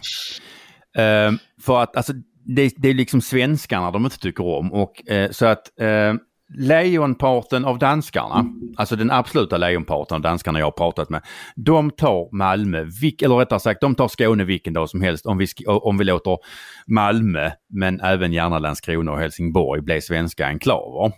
Uh, 0.99 1.33
för 1.63 1.83
att 1.83 1.97
alltså, 1.97 2.13
det, 2.57 2.73
det, 2.77 2.89
är 2.89 2.95
liksom 2.95 3.21
svenskarna 3.21 3.91
de 3.91 4.05
inte 4.05 4.19
tycker 4.19 4.45
om. 4.45 4.73
Och, 4.73 5.03
uh, 5.11 5.31
så 5.31 5.47
att 5.47 5.71
uh, 5.81 6.15
lejonparten 6.55 7.65
av 7.65 7.79
danskarna, 7.79 8.47
alltså 8.77 8.97
den 8.97 9.11
absoluta 9.11 9.57
lejonparten 9.57 10.15
av 10.15 10.21
danskarna 10.21 10.59
jag 10.59 10.67
har 10.67 10.71
pratat 10.71 11.11
med, 11.11 11.23
de 11.57 11.91
tar 11.91 12.37
Malmö, 12.37 12.79
eller 13.23 13.37
rättare 13.37 13.61
sagt 13.61 13.81
de 13.81 13.95
tar 13.95 14.09
Skåne 14.09 14.45
vilken 14.45 14.73
dag 14.73 14.91
som 14.91 15.03
helst 15.03 15.27
om 15.27 15.39
vi, 15.39 15.47
om 15.67 15.99
vi 15.99 16.05
låter 16.05 16.39
Malmö, 16.87 17.51
men 17.69 18.01
även 18.01 18.33
gärna 18.33 18.59
Landskrona 18.59 19.13
och 19.13 19.19
Helsingborg 19.19 19.83
bli 19.83 20.01
svenska 20.01 20.47
enklaver. 20.47 21.13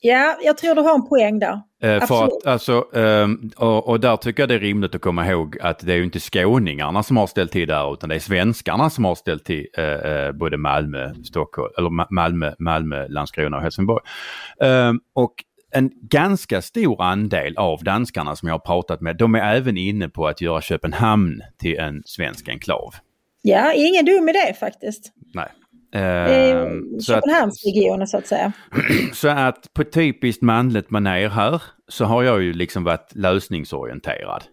Ja, 0.00 0.38
jag 0.42 0.58
tror 0.58 0.74
du 0.74 0.80
har 0.80 0.94
en 0.94 1.08
poäng 1.08 1.38
där. 1.38 1.60
Eh, 1.82 2.06
för 2.06 2.24
att, 2.24 2.46
alltså, 2.46 2.86
eh, 2.94 3.28
och, 3.56 3.88
och, 3.88 4.00
där 4.00 4.16
tycker 4.16 4.42
jag 4.42 4.48
det 4.48 4.54
är 4.54 4.58
rimligt 4.58 4.94
att 4.94 5.00
komma 5.00 5.28
ihåg 5.28 5.58
att 5.60 5.78
det 5.78 5.92
är 5.92 5.96
ju 5.96 6.04
inte 6.04 6.20
skåningarna 6.20 7.02
som 7.02 7.16
har 7.16 7.26
ställt 7.26 7.52
till 7.52 7.68
där 7.68 7.92
utan 7.92 8.08
det 8.08 8.14
är 8.14 8.18
svenskarna 8.20 8.90
som 8.90 9.04
har 9.04 9.14
ställt 9.14 9.44
till 9.44 9.66
eh, 9.78 9.84
eh 9.84 10.32
både 10.32 10.56
Malmö, 10.56 11.14
Stockholm, 11.24 11.72
eller 11.78 12.14
Malmö, 12.14 12.54
Malmö, 12.58 13.08
Landskrona 13.08 13.56
och 13.56 13.62
Helsingborg. 13.62 14.02
Ehm, 14.62 15.00
och 15.14 15.34
en 15.70 15.90
ganska 16.10 16.62
stor 16.62 17.02
andel 17.02 17.56
av 17.56 17.84
danskarna 17.84 18.36
som 18.36 18.48
jag 18.48 18.54
har 18.54 18.58
pratat 18.58 19.00
med, 19.00 19.16
de 19.16 19.34
är 19.34 19.56
även 19.56 19.76
inne 19.76 20.08
på 20.08 20.26
att 20.26 20.40
göra 20.40 20.60
Köpenhamn 20.60 21.42
till 21.58 21.78
en 21.78 22.02
svensk 22.04 22.48
enklav. 22.48 22.94
Ja, 23.42 23.72
ingen 23.72 24.04
dum 24.04 24.28
idé 24.28 24.54
faktiskt. 24.60 25.12
Nej. 25.34 25.48
Eh, 25.94 27.00
Köpenhamnsregionen 27.06 28.06
så 28.06 28.18
att 28.18 28.26
säga. 28.26 28.52
Så 29.12 29.28
att 29.28 29.72
på 29.74 29.84
typiskt 29.84 30.42
manligt 30.42 30.90
manér 30.90 31.28
här 31.28 31.62
så 31.88 32.04
har 32.04 32.22
jag 32.22 32.42
ju 32.42 32.52
liksom 32.52 32.84
varit 32.84 33.12
lösningsorienterad. 33.14 34.44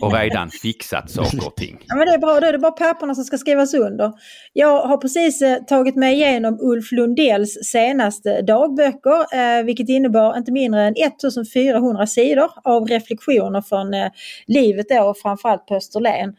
Och 0.00 0.12
redan 0.12 0.50
fixat 0.62 1.10
saker 1.10 1.46
och 1.46 1.56
ting. 1.56 1.78
Ja, 1.86 1.96
men 1.96 2.06
det 2.06 2.14
är 2.14 2.18
bra, 2.18 2.40
då 2.40 2.46
är 2.46 2.52
det 2.52 2.58
bara 2.58 2.72
papperna 2.72 3.14
som 3.14 3.24
ska 3.24 3.38
skrivas 3.38 3.74
under. 3.74 4.12
Jag 4.52 4.86
har 4.86 4.96
precis 4.96 5.42
eh, 5.42 5.62
tagit 5.62 5.96
mig 5.96 6.14
igenom 6.14 6.58
Ulf 6.60 6.92
Lundells 6.92 7.58
senaste 7.64 8.42
dagböcker, 8.42 9.36
eh, 9.38 9.64
vilket 9.64 9.88
innebar 9.88 10.38
inte 10.38 10.52
mindre 10.52 10.82
än 10.82 10.94
1400 10.96 12.06
sidor 12.06 12.50
av 12.64 12.86
reflektioner 12.86 13.62
från 13.62 13.94
eh, 13.94 14.10
livet 14.46 14.86
då, 14.88 15.14
framförallt 15.22 15.66
på 15.66 15.74
Österlen. 15.74 16.34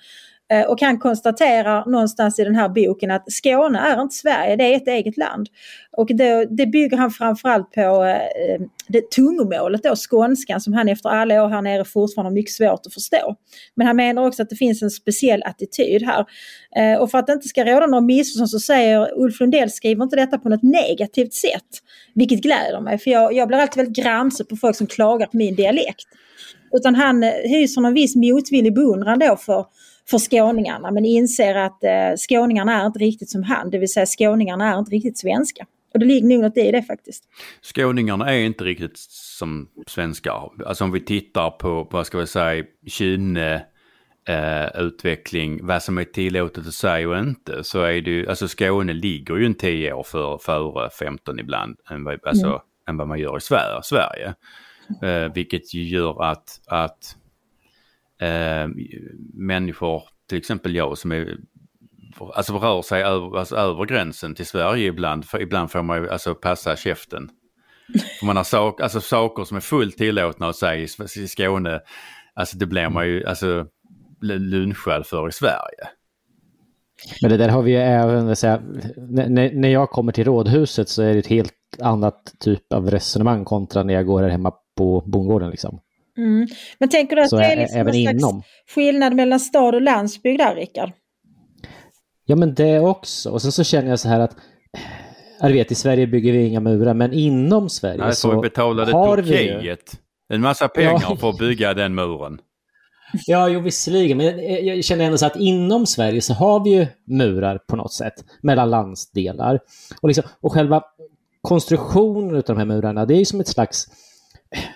Eh, 0.53 0.65
och 0.65 0.81
han 0.81 0.99
konstaterar 0.99 1.85
någonstans 1.85 2.39
i 2.39 2.43
den 2.43 2.55
här 2.55 2.69
boken 2.69 3.11
att 3.11 3.31
Skåne 3.31 3.79
är 3.79 4.01
inte 4.01 4.15
Sverige, 4.15 4.55
det 4.55 4.63
är 4.63 4.75
ett 4.75 4.87
eget 4.87 5.17
land. 5.17 5.49
Och 5.97 6.07
det, 6.07 6.45
det 6.57 6.65
bygger 6.65 6.97
han 6.97 7.11
framförallt 7.11 7.71
på 7.71 8.03
eh, 8.03 8.15
eh, 8.15 8.61
det 8.87 9.11
tungomålet 9.11 9.83
då, 9.83 9.95
skånskan, 9.95 10.61
som 10.61 10.73
han 10.73 10.89
efter 10.89 11.09
alla 11.09 11.43
år 11.43 11.49
här 11.49 11.61
nere 11.61 11.85
fortfarande 11.85 12.29
har 12.29 12.33
mycket 12.33 12.53
svårt 12.53 12.85
att 12.85 12.93
förstå. 12.93 13.35
Men 13.75 13.87
han 13.87 13.95
menar 13.95 14.27
också 14.27 14.43
att 14.43 14.49
det 14.49 14.55
finns 14.55 14.81
en 14.81 14.89
speciell 14.89 15.43
attityd 15.43 16.03
här. 16.03 16.25
Eh, 16.75 17.01
och 17.01 17.11
för 17.11 17.17
att 17.17 17.27
det 17.27 17.33
inte 17.33 17.47
ska 17.47 17.65
råda 17.65 17.85
några 17.85 18.01
missförstånd 18.01 18.49
så 18.49 18.59
säger 18.59 19.19
Ulf 19.19 19.39
Lundell 19.39 19.71
skriver 19.71 20.03
inte 20.03 20.15
detta 20.15 20.37
på 20.37 20.49
något 20.49 20.63
negativt 20.63 21.33
sätt. 21.33 21.69
Vilket 22.13 22.41
gläder 22.41 22.81
mig, 22.81 22.97
för 22.97 23.11
jag, 23.11 23.33
jag 23.33 23.47
blir 23.47 23.57
alltid 23.57 23.77
väldigt 23.77 24.03
gramse 24.05 24.43
på 24.43 24.55
folk 24.55 24.75
som 24.75 24.87
klagar 24.87 25.25
på 25.25 25.37
min 25.37 25.55
dialekt. 25.55 26.05
Utan 26.73 26.95
han 26.95 27.23
hyser 27.23 27.81
någon 27.81 27.93
viss 27.93 28.15
motvillig 28.15 28.73
beundran 28.73 29.19
då 29.19 29.37
för 29.37 29.65
för 30.09 30.17
skåningarna 30.17 30.91
men 30.91 31.05
inser 31.05 31.55
att 31.55 31.83
eh, 31.83 32.15
skåningarna 32.17 32.81
är 32.81 32.85
inte 32.85 32.99
riktigt 32.99 33.29
som 33.29 33.43
han, 33.43 33.69
det 33.69 33.77
vill 33.77 33.91
säga 33.91 34.05
skåningarna 34.05 34.73
är 34.73 34.79
inte 34.79 34.91
riktigt 34.91 35.17
svenska. 35.17 35.65
Och 35.93 35.99
det 35.99 36.05
ligger 36.05 36.27
nog 36.27 36.41
något 36.41 36.57
i 36.57 36.71
det 36.71 36.83
faktiskt. 36.83 37.23
Skåningarna 37.61 38.33
är 38.33 38.39
inte 38.39 38.63
riktigt 38.63 38.97
som 39.37 39.69
svenskar. 39.87 40.51
Alltså 40.65 40.83
om 40.83 40.91
vi 40.91 40.99
tittar 40.99 41.49
på, 41.49 41.85
på 41.85 41.97
vad 41.97 42.07
ska 42.07 42.17
vi 42.17 42.27
säga, 42.27 42.63
kynne, 42.87 43.65
eh, 44.27 44.81
utveckling, 44.81 45.65
vad 45.65 45.83
som 45.83 45.97
är 45.97 46.03
tillåtet 46.03 46.67
att 46.67 46.73
säga 46.73 47.09
och 47.09 47.17
inte, 47.17 47.63
så 47.63 47.81
är 47.81 48.01
det 48.01 48.11
ju, 48.11 48.29
alltså 48.29 48.47
Skåne 48.47 48.93
ligger 48.93 49.35
ju 49.35 49.45
en 49.45 49.55
10 49.55 49.93
år 49.93 50.03
för, 50.03 50.37
före 50.37 50.89
15 50.89 51.39
ibland, 51.39 51.75
än 51.89 52.03
vad, 52.03 52.27
alltså, 52.27 52.47
mm. 52.47 52.59
än 52.89 52.97
vad 52.97 53.07
man 53.07 53.19
gör 53.19 53.37
i 53.37 53.41
Sverige. 53.41 53.79
Sverige. 53.83 54.33
Eh, 55.01 55.33
vilket 55.33 55.73
gör 55.73 56.23
att, 56.23 56.61
att 56.67 57.15
eh, 58.21 58.67
människor, 59.33 60.03
till 60.29 60.37
exempel 60.37 60.75
jag 60.75 60.97
som 60.97 61.11
är 61.11 61.37
alltså 62.35 62.53
rör 62.53 62.81
sig 62.81 63.03
över, 63.03 63.37
alltså 63.37 63.55
över 63.55 63.85
gränsen 63.85 64.35
till 64.35 64.45
Sverige 64.45 64.87
ibland. 64.87 65.25
För 65.25 65.41
ibland 65.41 65.71
får 65.71 65.83
man 65.83 65.97
ju 65.97 66.09
alltså 66.09 66.35
passa 66.35 66.75
käften. 66.75 67.29
För 68.19 68.25
man 68.25 68.37
har 68.37 68.43
sak, 68.43 68.81
alltså, 68.81 69.01
saker 69.01 69.43
som 69.43 69.57
är 69.57 69.61
fullt 69.61 69.97
tillåtna 69.97 70.47
att 70.47 70.55
säga 70.55 70.75
i, 70.75 70.87
i 71.23 71.27
Skåne, 71.27 71.81
alltså 72.33 72.57
det 72.57 72.65
blir 72.65 72.89
man 72.89 73.07
ju 73.07 73.25
alltså, 73.25 73.65
lunchad 74.21 75.05
för 75.05 75.27
i 75.27 75.31
Sverige. 75.31 75.89
Men 77.21 77.31
det 77.31 77.37
där 77.37 77.49
har 77.49 77.61
vi 77.61 77.71
ju 77.71 77.77
även, 77.77 78.35
säga, 78.35 78.61
när, 78.97 79.53
när 79.53 79.69
jag 79.69 79.89
kommer 79.89 80.11
till 80.11 80.23
rådhuset 80.23 80.89
så 80.89 81.03
är 81.03 81.13
det 81.13 81.19
ett 81.19 81.27
helt 81.27 81.53
annat 81.79 82.33
typ 82.39 82.73
av 82.73 82.91
resonemang 82.91 83.45
kontra 83.45 83.83
när 83.83 83.93
jag 83.93 84.05
går 84.05 84.21
här 84.23 84.29
hemma 84.29 84.53
på 84.77 85.03
bondgården. 85.05 85.49
Liksom. 85.49 85.79
Mm. 86.17 86.47
Men 86.79 86.89
tänker 86.89 87.15
du 87.15 87.21
att 87.21 87.29
Så 87.29 87.37
det 87.37 87.45
är 87.45 87.55
liksom 87.57 87.79
även 87.79 87.95
en 87.95 88.01
slags 88.03 88.15
inom. 88.23 88.43
skillnad 88.75 89.13
mellan 89.15 89.39
stad 89.39 89.75
och 89.75 89.81
landsbygd 89.81 90.39
där, 90.39 90.55
Rickard? 90.55 90.91
Ja, 92.25 92.35
men 92.35 92.53
det 92.53 92.79
också. 92.79 93.29
Och 93.29 93.41
sen 93.41 93.51
så 93.51 93.63
känner 93.63 93.89
jag 93.89 93.99
så 93.99 94.07
här 94.07 94.19
att 94.19 94.35
jag 95.39 95.49
vet, 95.51 95.71
i 95.71 95.75
Sverige 95.75 96.07
bygger 96.07 96.31
vi 96.31 96.45
inga 96.47 96.59
murar, 96.59 96.93
men 96.93 97.13
inom 97.13 97.69
Sverige 97.69 97.97
Nej, 97.97 98.15
så 98.15 98.31
så 98.31 98.41
betalade 98.41 98.91
har 98.91 99.17
vi 99.17 99.43
ju... 99.43 99.53
Turkiet 99.53 99.99
en 100.29 100.41
massa 100.41 100.67
pengar 100.67 100.99
Ja. 101.09 101.15
för 101.15 101.29
att 101.29 101.37
bygga 101.37 101.73
den 101.73 101.95
muren. 101.95 102.39
Ja, 103.25 103.49
jo 103.49 103.59
visserligen, 103.59 104.17
men 104.17 104.25
jag, 104.25 104.63
jag 104.63 104.83
känner 104.83 105.05
ändå 105.05 105.17
så 105.17 105.25
att 105.25 105.35
inom 105.35 105.85
Sverige 105.85 106.21
så 106.21 106.33
har 106.33 106.63
vi 106.63 106.69
ju 106.69 106.87
murar 107.07 107.57
på 107.67 107.75
något 107.75 107.93
sätt 107.93 108.13
mellan 108.41 108.69
landsdelar. 108.69 109.59
Och, 110.01 110.07
liksom, 110.09 110.23
och 110.41 110.53
själva 110.53 110.83
konstruktionen 111.41 112.35
av 112.35 112.43
de 112.43 112.57
här 112.57 112.65
murarna, 112.65 113.05
det 113.05 113.13
är 113.13 113.19
ju 113.19 113.25
som 113.25 113.39
ett 113.39 113.47
slags 113.47 113.87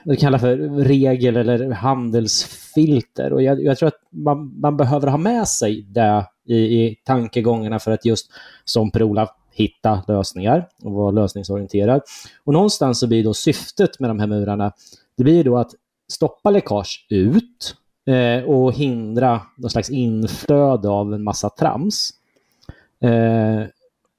vad 0.03 0.15
vi 0.15 0.21
kallar 0.21 0.37
för 0.37 0.57
regel 0.83 1.37
eller 1.37 1.71
handelsfilter. 1.71 3.33
Och 3.33 3.41
jag, 3.41 3.63
jag 3.63 3.77
tror 3.77 3.87
att 3.87 4.01
man, 4.09 4.59
man 4.59 4.77
behöver 4.77 5.07
ha 5.07 5.17
med 5.17 5.47
sig 5.47 5.81
det 5.81 6.25
i, 6.45 6.55
i 6.55 6.95
tankegångarna 7.05 7.79
för 7.79 7.91
att 7.91 8.05
just 8.05 8.31
som 8.65 8.91
Per-Ola 8.91 9.29
hitta 9.51 10.03
lösningar 10.07 10.67
och 10.83 10.91
vara 10.91 11.11
lösningsorienterad. 11.11 12.01
Och 12.43 12.53
någonstans 12.53 12.99
så 12.99 13.07
blir 13.07 13.23
då 13.23 13.33
syftet 13.33 13.99
med 13.99 14.09
de 14.09 14.19
här 14.19 14.27
murarna, 14.27 14.71
det 15.17 15.23
blir 15.23 15.43
då 15.43 15.57
att 15.57 15.71
stoppa 16.11 16.51
läckage 16.51 17.05
ut 17.09 17.75
eh, 18.07 18.43
och 18.43 18.73
hindra 18.73 19.41
någon 19.57 19.69
slags 19.69 19.89
inflöde 19.89 20.89
av 20.89 21.13
en 21.13 21.23
massa 21.23 21.49
trams. 21.49 22.09
Eh, 23.01 23.61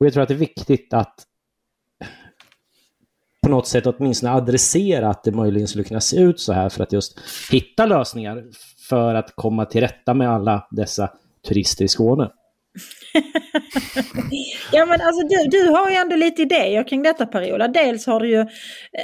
och 0.01 0.07
jag 0.07 0.13
tror 0.13 0.23
att 0.23 0.29
det 0.29 0.35
är 0.35 0.39
viktigt 0.39 0.95
att 0.95 1.27
något 3.51 3.67
sätt 3.69 3.87
åtminstone 3.87 4.33
adressera 4.33 5.09
att 5.09 5.25
det 5.25 5.33
möjligen 5.33 5.69
skulle 5.69 5.85
kunna 5.85 6.01
se 6.01 6.17
ut 6.17 6.41
så 6.41 6.53
här 6.53 6.69
för 6.69 6.83
att 6.83 6.93
just 6.93 7.19
hitta 7.51 7.87
lösningar 7.87 8.43
för 8.89 9.15
att 9.15 9.33
komma 9.37 9.65
till 9.65 9.81
rätta 9.81 10.15
med 10.15 10.31
alla 10.31 10.67
dessa 10.71 11.11
turister 11.49 11.85
i 11.85 11.89
Skåne. 11.89 12.31
Ja 14.73 14.87
men 14.87 15.01
alltså 15.01 15.23
du, 15.29 15.49
du 15.51 15.71
har 15.71 15.91
ju 15.91 15.97
ändå 15.97 16.17
lite 16.17 16.43
idéer 16.43 16.89
kring 16.89 17.03
detta 17.03 17.27
Periola. 17.27 17.69
Dels 17.69 18.07
har 18.07 18.21
du 18.21 18.29
ju 18.29 18.47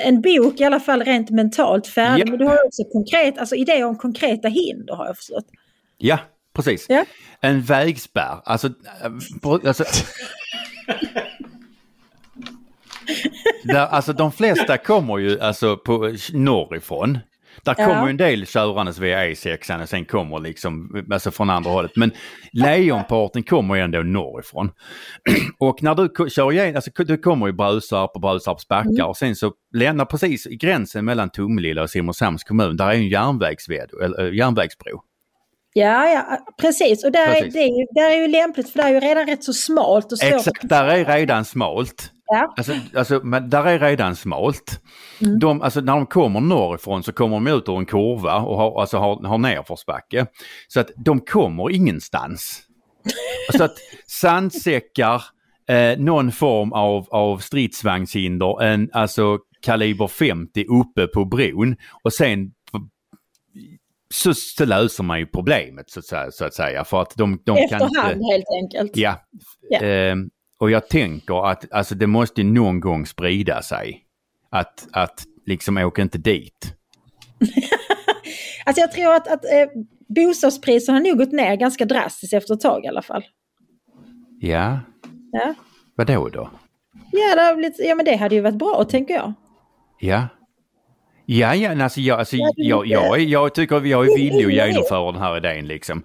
en 0.05 0.21
bok 0.21 0.61
i 0.61 0.65
alla 0.65 0.81
fall 0.81 1.03
rent 1.05 1.31
mentalt 1.31 1.87
färdig. 1.87 2.27
Ja. 2.27 2.31
Men 2.31 2.39
du 2.39 2.45
har 2.45 2.67
också 2.67 2.85
konkret, 2.85 3.39
alltså 3.39 3.55
idéer 3.55 3.85
om 3.85 3.97
konkreta 3.99 4.49
hinder 4.49 4.95
har 4.95 5.07
jag 5.07 5.17
förstått. 5.17 5.45
Ja, 5.99 6.19
precis. 6.55 6.87
Ja. 6.89 7.05
En 7.41 7.63
vägspärr. 7.63 8.41
Alltså, 8.45 8.69
på- 9.43 9.61
alltså, 9.67 9.85
där, 13.63 13.87
alltså 13.87 14.13
de 14.13 14.33
flesta 14.33 14.79
kommer 14.79 15.19
ju 15.19 15.41
alltså 15.41 15.77
på, 15.77 16.15
norrifrån. 16.33 17.19
Där 17.63 17.75
Ja. 17.79 17.87
kommer 17.87 18.09
en 18.11 18.17
del 18.17 18.47
körandes 18.47 18.99
via 18.99 19.25
E6 19.27 19.83
och 19.83 19.89
sen 19.89 20.05
kommer 20.05 20.39
liksom 20.39 21.05
alltså 21.13 21.31
från 21.31 21.51
andra 21.51 21.71
hållet. 21.71 21.93
Men 21.97 22.11
lejonparten 22.53 23.43
kommer 23.43 23.75
ju 23.75 23.81
ändå 23.81 23.99
norrifrån. 23.99 24.71
och 25.59 25.83
när 25.83 25.95
du 25.95 26.31
kör 26.31 26.53
igenom, 26.53 26.77
alltså 26.77 26.91
du 27.05 27.19
kommer 27.19 27.47
ju 27.47 27.53
Brösarp 27.53 28.11
och 28.15 28.21
Brösarps 28.21 28.69
backar 28.69 29.05
och 29.05 29.17
sen 29.17 29.37
så 29.37 29.53
lämnar 29.75 30.05
precis 30.05 30.47
i 30.47 30.57
gränsen 30.57 31.05
mellan 31.05 31.31
Tomelilla 31.31 31.83
och 31.83 31.91
Simrishamns 31.91 32.45
kommun, 32.45 32.77
där 32.77 32.87
är 32.89 32.95
en 32.95 33.09
järnvägsved, 33.09 33.91
eller, 34.05 34.27
äh, 34.27 34.35
järnvägsbro. 34.35 35.03
Ja, 35.73 36.09
ja 36.09 36.39
precis. 36.61 37.05
Och 37.05 37.13
där, 37.13 37.27
Precis. 37.27 37.47
Är, 37.55 37.59
det 37.59 37.65
är 37.65 37.79
ju, 37.79 37.87
där 37.95 38.11
är 38.11 38.23
ju 38.23 38.29
lämpligt 38.29 38.71
för 38.71 38.79
det 38.79 38.85
är 38.85 38.93
ju 38.93 39.01
redan 39.01 39.27
rätt 39.27 39.45
så 39.45 39.53
smalt 39.53 40.13
och. 40.13 40.23
Exakt, 40.23 40.69
där 40.69 40.85
är 40.85 41.05
redan 41.05 41.45
smalt. 41.45 42.13
Ja. 42.27 42.55
Alltså, 42.57 42.73
alltså 42.95 43.21
men 43.25 43.51
där 43.51 43.65
är 43.67 43.79
redan 43.79 44.17
smalt. 44.17 44.81
Mm. 45.21 45.39
De, 45.39 45.63
alltså, 45.63 45.81
när 45.81 45.93
de 45.93 46.07
kommer 46.07 46.41
norrifrån 46.41 47.03
så 47.03 47.13
kommer 47.13 47.37
de 47.37 47.47
ut 47.47 47.69
ur 47.69 47.79
en 47.79 47.87
kurva 47.87 48.37
och 48.37 48.57
har, 48.57 48.81
alltså, 48.81 48.99
har, 48.99 49.27
har 49.27 49.39
nerförsbacke. 49.39 50.27
Så 50.69 50.81
att 50.81 50.91
de 50.97 51.21
kommer 51.21 51.71
ingenstans. 51.71 52.63
Så 53.57 53.65
att 53.65 53.75
sandsäckar, 54.07 55.23
eh, 55.69 55.99
någon 55.99 56.33
form 56.33 56.73
av, 56.73 57.07
av 57.11 57.39
stridsvagnshinder, 57.39 58.63
en, 58.63 58.91
alltså 58.93 59.39
kaliber 59.63 60.07
50 60.09 60.65
uppe 60.65 61.07
på 61.07 61.25
bron 61.25 61.77
och 62.03 62.13
sen 62.13 62.53
så, 64.15 64.35
så 64.35 64.65
löser 64.65 65.05
man 65.05 65.19
ju 65.19 65.27
problemet 65.27 65.91
så 65.91 65.99
att 65.99 66.07
säga. 66.07 66.31
Så 66.31 66.45
att 66.45 66.55
säga 66.55 66.85
för 66.85 67.03
att 67.03 67.13
de, 67.17 67.43
de 67.45 67.57
kan 67.69 67.83
Efterhand 67.83 68.13
inte... 68.13 68.33
helt 68.33 68.47
enkelt. 68.63 68.97
Ja. 68.97 69.27
Ja. 69.71 69.81
Ehm, 69.81 70.31
och 70.59 70.71
jag 70.71 70.89
tänker 70.89 71.47
att 71.47 71.73
alltså, 71.73 71.95
det 71.95 72.07
måste 72.07 72.43
någon 72.43 72.81
gång 72.81 73.07
sprida 73.07 73.63
sig. 73.63 74.03
Att, 74.51 74.89
att 74.93 75.25
liksom 75.47 75.77
åka 75.77 76.03
inte 76.03 76.19
dit. 76.19 76.75
Alltså 78.69 78.81
jag 78.81 78.93
tror 78.93 79.15
att, 79.15 79.29
att 79.29 79.45
eh, 79.45 79.69
bostadspriserna 80.09 80.99
har 80.99 81.05
nog 81.05 81.19
gått 81.19 81.33
ner 81.33 81.57
ganska 81.57 81.85
drastiskt 81.85 82.33
efter 82.33 82.55
ett 82.55 82.61
tag 82.61 82.85
i 82.85 82.89
alla 82.89 83.03
fall. 83.03 83.25
Ja, 84.41 84.81
Ja, 85.33 85.55
vadå 85.95 86.29
då? 86.29 86.51
ja, 87.13 87.51
det, 87.51 87.57
blivit, 87.57 87.79
ja 87.79 87.95
men 87.95 88.05
det 88.05 88.17
hade 88.17 88.35
ju 88.35 88.41
varit 88.41 88.59
bra 88.59 88.85
tänker 88.85 89.15
jag. 89.15 89.33
Ja. 90.01 90.29
Ja, 91.27 91.55
ja, 91.55 91.83
alltså, 91.83 92.01
jag, 92.01 92.19
alltså, 92.19 92.37
jag, 92.57 92.87
jag, 92.87 93.21
jag 93.21 93.55
tycker 93.55 93.77
att 93.77 93.83
Det 93.83 93.93
är 93.93 94.17
villig 94.17 94.61
att 94.61 94.69
genomföra 94.69 95.13
den 95.13 95.23
här 95.23 95.37
idén 95.37 95.67
liksom. 95.67 96.03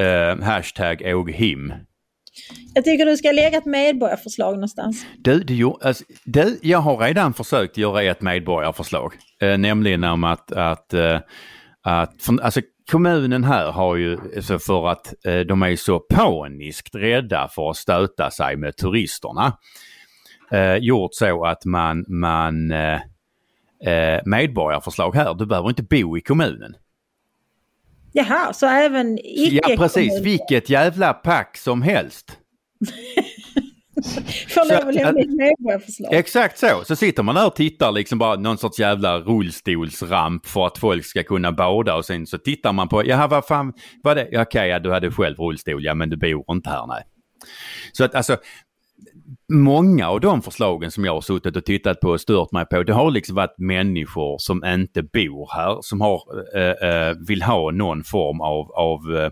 Uh, 0.00 0.42
hashtag 0.44 1.02
Åghim. 1.06 1.72
Jag 2.74 2.84
tycker 2.84 3.06
du 3.06 3.16
ska 3.16 3.32
lägga 3.32 3.58
ett 3.58 3.66
medborgarförslag 3.66 4.54
någonstans. 4.54 5.06
Du, 5.18 5.40
du, 5.40 5.72
alltså, 5.80 6.04
du, 6.24 6.58
jag 6.62 6.78
har 6.78 6.98
redan 6.98 7.34
försökt 7.34 7.76
göra 7.76 8.02
ett 8.02 8.20
medborgarförslag. 8.20 9.12
Eh, 9.40 9.58
nämligen 9.58 10.04
om 10.04 10.24
att, 10.24 10.52
att, 10.52 10.94
eh, 10.94 11.20
att 11.82 12.22
för, 12.22 12.42
alltså, 12.42 12.60
kommunen 12.90 13.44
här 13.44 13.72
har 13.72 13.96
ju, 13.96 14.18
alltså 14.36 14.58
för 14.58 14.88
att 14.88 15.14
eh, 15.26 15.40
de 15.40 15.62
är 15.62 15.76
så 15.76 15.98
paniskt 15.98 16.94
rädda 16.94 17.48
för 17.48 17.70
att 17.70 17.76
stöta 17.76 18.30
sig 18.30 18.56
med 18.56 18.76
turisterna, 18.76 19.58
eh, 20.52 20.76
gjort 20.76 21.14
så 21.14 21.44
att 21.44 21.64
man, 21.64 22.04
man 22.08 22.70
eh, 22.70 23.00
eh 23.86 24.20
medborgarförslag 24.24 25.14
här, 25.14 25.34
du 25.34 25.46
behöver 25.46 25.68
inte 25.68 25.82
bo 25.82 26.18
i 26.18 26.20
kommunen. 26.20 26.74
Jaha, 28.12 28.52
så 28.52 28.66
även 28.66 29.18
icke 29.18 29.60
Ja 29.68 29.76
precis, 29.76 30.20
vilket 30.20 30.70
jävla 30.70 31.12
pack 31.12 31.56
som 31.56 31.82
helst. 31.82 32.38
får 34.48 34.68
lov 34.68 34.88
att 34.88 34.94
lämna 34.94 35.20
ett 35.20 35.30
medborgarförslag. 35.30 36.14
Exakt 36.14 36.58
så. 36.58 36.82
Så 36.84 36.96
sitter 36.96 37.22
man 37.22 37.34
där 37.34 37.46
och 37.46 37.56
tittar 37.56 37.92
liksom 37.92 38.18
bara 38.18 38.36
någon 38.36 38.58
sorts 38.58 38.78
jävla 38.78 39.18
rullstolsramp 39.18 40.46
för 40.46 40.66
att 40.66 40.78
folk 40.78 41.04
ska 41.04 41.22
kunna 41.22 41.52
bada 41.52 41.94
och 41.94 42.04
sen 42.04 42.26
så 42.26 42.38
tittar 42.38 42.72
man 42.72 42.88
på, 42.88 43.06
jaha 43.06 43.26
vad 43.26 43.46
fan 43.46 43.72
var 44.02 44.14
det? 44.14 44.40
Okej, 44.40 44.68
ja, 44.68 44.78
du 44.78 44.92
hade 44.92 45.10
själv 45.10 45.36
rullstol, 45.36 45.84
ja 45.84 45.94
men 45.94 46.10
du 46.10 46.16
bor 46.16 46.44
inte 46.50 46.70
här 46.70 46.86
nej. 46.86 47.02
Så 47.92 48.04
att 48.04 48.14
alltså, 48.14 48.36
många 49.48 50.08
av 50.08 50.20
de 50.20 50.42
förslagen 50.42 50.90
som 50.90 51.04
jag 51.04 51.14
har 51.14 51.20
suttit 51.20 51.56
och 51.56 51.64
tittat 51.64 52.00
på 52.00 52.08
och 52.08 52.20
stört 52.20 52.52
mig 52.52 52.66
på, 52.66 52.82
det 52.82 52.92
har 52.92 53.10
liksom 53.10 53.36
varit 53.36 53.58
människor 53.58 54.38
som 54.38 54.64
inte 54.64 55.02
bor 55.02 55.50
här, 55.54 55.78
som 55.82 56.00
har, 56.00 56.22
eh, 56.56 56.88
eh, 56.90 57.16
vill 57.28 57.42
ha 57.42 57.70
någon 57.70 58.04
form 58.04 58.40
av, 58.40 58.72
av 58.72 59.16
eh, 59.16 59.30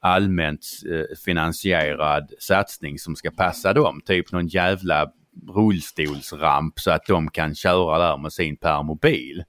allmänt 0.00 0.66
eh, 0.92 1.16
finansierad 1.24 2.32
satsning 2.38 2.98
som 2.98 3.16
ska 3.16 3.30
passa 3.30 3.72
dem. 3.72 4.00
Typ 4.06 4.32
någon 4.32 4.48
jävla 4.48 5.06
rullstolsramp 5.54 6.80
så 6.80 6.90
att 6.90 7.06
de 7.06 7.30
kan 7.30 7.54
köra 7.54 7.98
där 7.98 8.16
med 8.16 8.32
sin 8.32 8.56
permobil. 8.56 9.44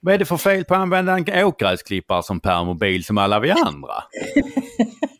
Vad 0.00 0.14
är 0.14 0.18
det 0.18 0.24
för 0.24 0.36
fel 0.36 0.64
på 0.64 0.74
att 0.74 0.80
använda 0.80 1.18
en 1.18 1.44
åkgräsklippare 1.44 2.22
som 2.22 2.40
permobil 2.40 3.04
som 3.04 3.18
alla 3.18 3.40
vi 3.40 3.50
andra? 3.50 3.94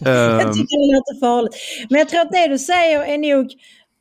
Jag 0.00 0.40
Ehm, 0.42 0.52
tycker 0.52 0.88
det 0.90 0.94
låter 0.96 1.20
farligt. 1.20 1.54
Men 1.90 1.98
jag 1.98 2.08
tror 2.08 2.20
att 2.20 2.32
det 2.32 2.46
du 2.48 2.58
säger 2.58 3.04
är 3.04 3.18
nog 3.18 3.52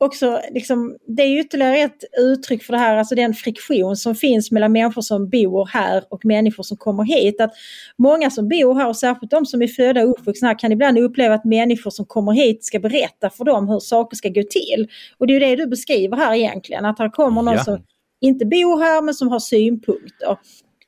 också, 0.01 0.41
liksom, 0.51 0.97
det 1.07 1.23
är 1.23 1.39
ytterligare 1.39 1.77
ett 1.77 2.03
uttryck 2.19 2.63
för 2.63 2.73
det 2.73 2.79
här, 2.79 2.97
alltså 2.97 3.15
den 3.15 3.33
friktion 3.33 3.95
som 3.95 4.15
finns 4.15 4.51
mellan 4.51 4.71
människor 4.71 5.01
som 5.01 5.29
bor 5.29 5.65
här 5.73 6.03
och 6.09 6.25
människor 6.25 6.63
som 6.63 6.77
kommer 6.77 7.03
hit. 7.03 7.41
Att 7.41 7.51
många 7.97 8.29
som 8.29 8.49
bor 8.49 8.75
här 8.75 8.87
och 8.87 8.97
särskilt 8.97 9.31
de 9.31 9.45
som 9.45 9.61
är 9.61 9.67
födda 9.67 10.03
och 10.03 10.09
uppvuxna 10.09 10.47
här 10.47 10.59
kan 10.59 10.71
ibland 10.71 10.97
uppleva 10.99 11.35
att 11.35 11.45
människor 11.45 11.91
som 11.91 12.05
kommer 12.05 12.31
hit 12.31 12.65
ska 12.65 12.79
berätta 12.79 13.29
för 13.29 13.45
dem 13.45 13.67
hur 13.69 13.79
saker 13.79 14.17
ska 14.17 14.29
gå 14.29 14.43
till. 14.49 14.87
Och 15.17 15.27
det 15.27 15.33
är 15.33 15.39
ju 15.39 15.39
det 15.39 15.55
du 15.63 15.67
beskriver 15.67 16.17
här 16.17 16.33
egentligen, 16.35 16.85
att 16.85 16.99
här 16.99 17.09
kommer 17.09 17.41
någon 17.41 17.53
Ja. 17.53 17.63
som 17.63 17.83
inte 18.21 18.45
bor 18.45 18.79
här 18.83 19.01
men 19.01 19.13
som 19.13 19.27
har 19.27 19.39
synpunkter. 19.39 20.37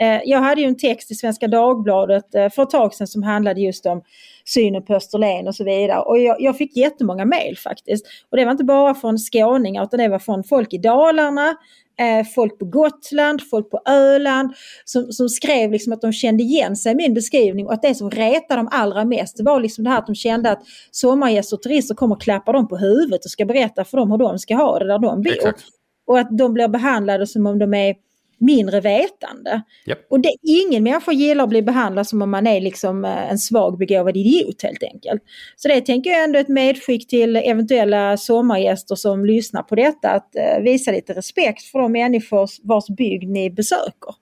Eh, 0.02 0.22
Jag 0.26 0.42
hade 0.42 0.62
ju 0.62 0.68
en 0.68 0.78
text 0.78 1.12
i 1.12 1.16
Svenska 1.16 1.48
Dagbladet 1.48 2.36
eh, 2.36 2.50
för 2.50 2.64
ett 2.64 2.70
tag 2.70 2.94
sedan 2.94 3.08
som 3.08 3.24
handlade 3.24 3.62
just 3.62 3.86
om 3.86 4.02
synen 4.46 4.86
på 4.86 4.96
Österlen 4.96 5.48
och 5.48 5.56
så 5.56 5.64
vidare. 5.64 6.00
Och 6.00 6.20
jag, 6.20 6.42
jag 6.42 6.58
fick 6.58 6.78
jättemånga 6.78 7.26
mejl 7.26 7.58
faktiskt. 7.58 8.06
Och 8.30 8.38
det 8.38 8.46
var 8.46 8.52
inte 8.52 8.64
bara 8.64 8.96
från 8.96 9.18
skåningar 9.18 9.84
utan 9.84 10.00
det 10.00 10.08
var 10.08 10.20
från 10.20 10.44
folk 10.44 10.74
i 10.74 10.78
Dalarna, 10.78 11.56
eh, 12.00 12.28
folk 12.36 12.60
på 12.60 12.66
Gotland, 12.66 13.42
folk 13.50 13.70
på 13.70 13.82
Öland 13.90 14.54
som, 14.86 15.12
som 15.12 15.30
skrev 15.30 15.72
liksom 15.72 15.94
att 15.94 16.02
de 16.02 16.14
kände 16.14 16.44
igen 16.44 16.76
sig 16.76 16.92
i 16.92 16.96
min 16.96 17.14
beskrivning 17.14 17.66
och 17.66 17.74
att 17.74 17.82
det 17.82 17.96
som 17.96 18.12
retade 18.12 18.60
dem 18.60 18.70
allra 18.72 19.06
mest 19.06 19.38
det 19.38 19.44
var 19.44 19.60
liksom 19.60 19.84
det 19.84 19.90
här 19.90 19.98
att 19.98 20.08
de 20.08 20.16
kände 20.16 20.52
att 20.52 20.62
sommargäster 20.92 21.58
och 21.58 21.64
turister 21.64 21.96
kommer 21.96 22.16
och 22.16 22.22
klappar 22.22 22.54
dem 22.54 22.68
på 22.68 22.78
huvudet 22.78 23.26
och 23.26 23.32
ska 23.32 23.46
berätta 23.46 23.86
för 23.86 23.98
dem 23.98 24.12
hur 24.12 24.18
de 24.18 24.40
ska 24.40 24.56
ha 24.56 24.80
det 24.80 24.88
där 24.88 25.00
de 25.00 25.22
bor. 25.22 25.34
Exakt. 25.34 25.64
Och 26.08 26.20
att 26.20 26.38
de 26.38 26.54
blir 26.54 26.68
behandlade 26.68 27.28
som 27.28 27.48
om 27.48 27.60
de 27.60 27.74
är 27.74 27.96
mindre 28.42 28.82
vetande. 28.82 29.62
Japp. 29.86 30.00
Och 30.10 30.20
det, 30.20 30.30
ingen 30.42 30.84
människa 30.84 31.12
gillar 31.12 31.44
att 31.44 31.50
bli 31.50 31.62
behandlad 31.62 32.08
som 32.08 32.22
om 32.22 32.32
man 32.32 32.48
är 32.48 32.62
liksom 32.62 33.06
eh, 33.06 33.32
en 33.32 33.38
svag 33.38 33.78
begåvad 33.78 34.18
idiot 34.18 34.64
helt 34.64 34.84
enkelt. 34.84 35.22
Så 35.56 35.68
det 35.68 35.82
tänker 35.82 36.10
jag 36.10 36.24
ändå 36.24 36.40
ett 36.40 36.48
medskick 36.48 37.08
till 37.08 37.36
eventuella 37.36 38.18
sommargäster 38.18 38.96
som 38.96 39.26
lyssnar 39.26 39.64
på 39.64 39.76
detta 39.76 40.10
att 40.10 40.36
eh, 40.36 40.64
visa 40.64 40.92
lite 40.92 41.14
respekt 41.14 41.64
för 41.64 41.80
de 41.80 41.92
människor 41.92 42.50
vars 42.64 42.88
bygd 42.88 43.30
ni 43.30 43.50
besöker. 43.50 44.16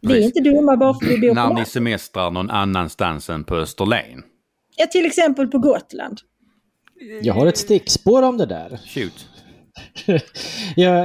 Vi 0.00 0.18
är 0.18 0.24
inte 0.24 0.40
dumma 0.40 0.76
bara 0.76 0.94
för 0.94 1.06
att 1.06 1.12
vi 1.12 1.18
bor 1.18 1.28
på 1.28 1.34
När 1.34 1.54
ni 1.54 1.64
semestrar 1.64 2.30
någon 2.30 2.50
annanstans 2.50 3.30
än 3.30 3.44
på 3.44 3.56
Österlen. 3.56 4.22
Ja, 4.76 4.86
till 4.86 5.06
exempel 5.06 5.48
på 5.48 5.58
Gotland. 5.58 6.18
Jag 7.22 7.34
har 7.34 7.46
ett 7.46 7.56
stickspår 7.56 8.22
om 8.22 8.36
det 8.36 8.46
där. 8.46 8.80
Shoot. 8.86 9.26
Jag 10.76 10.98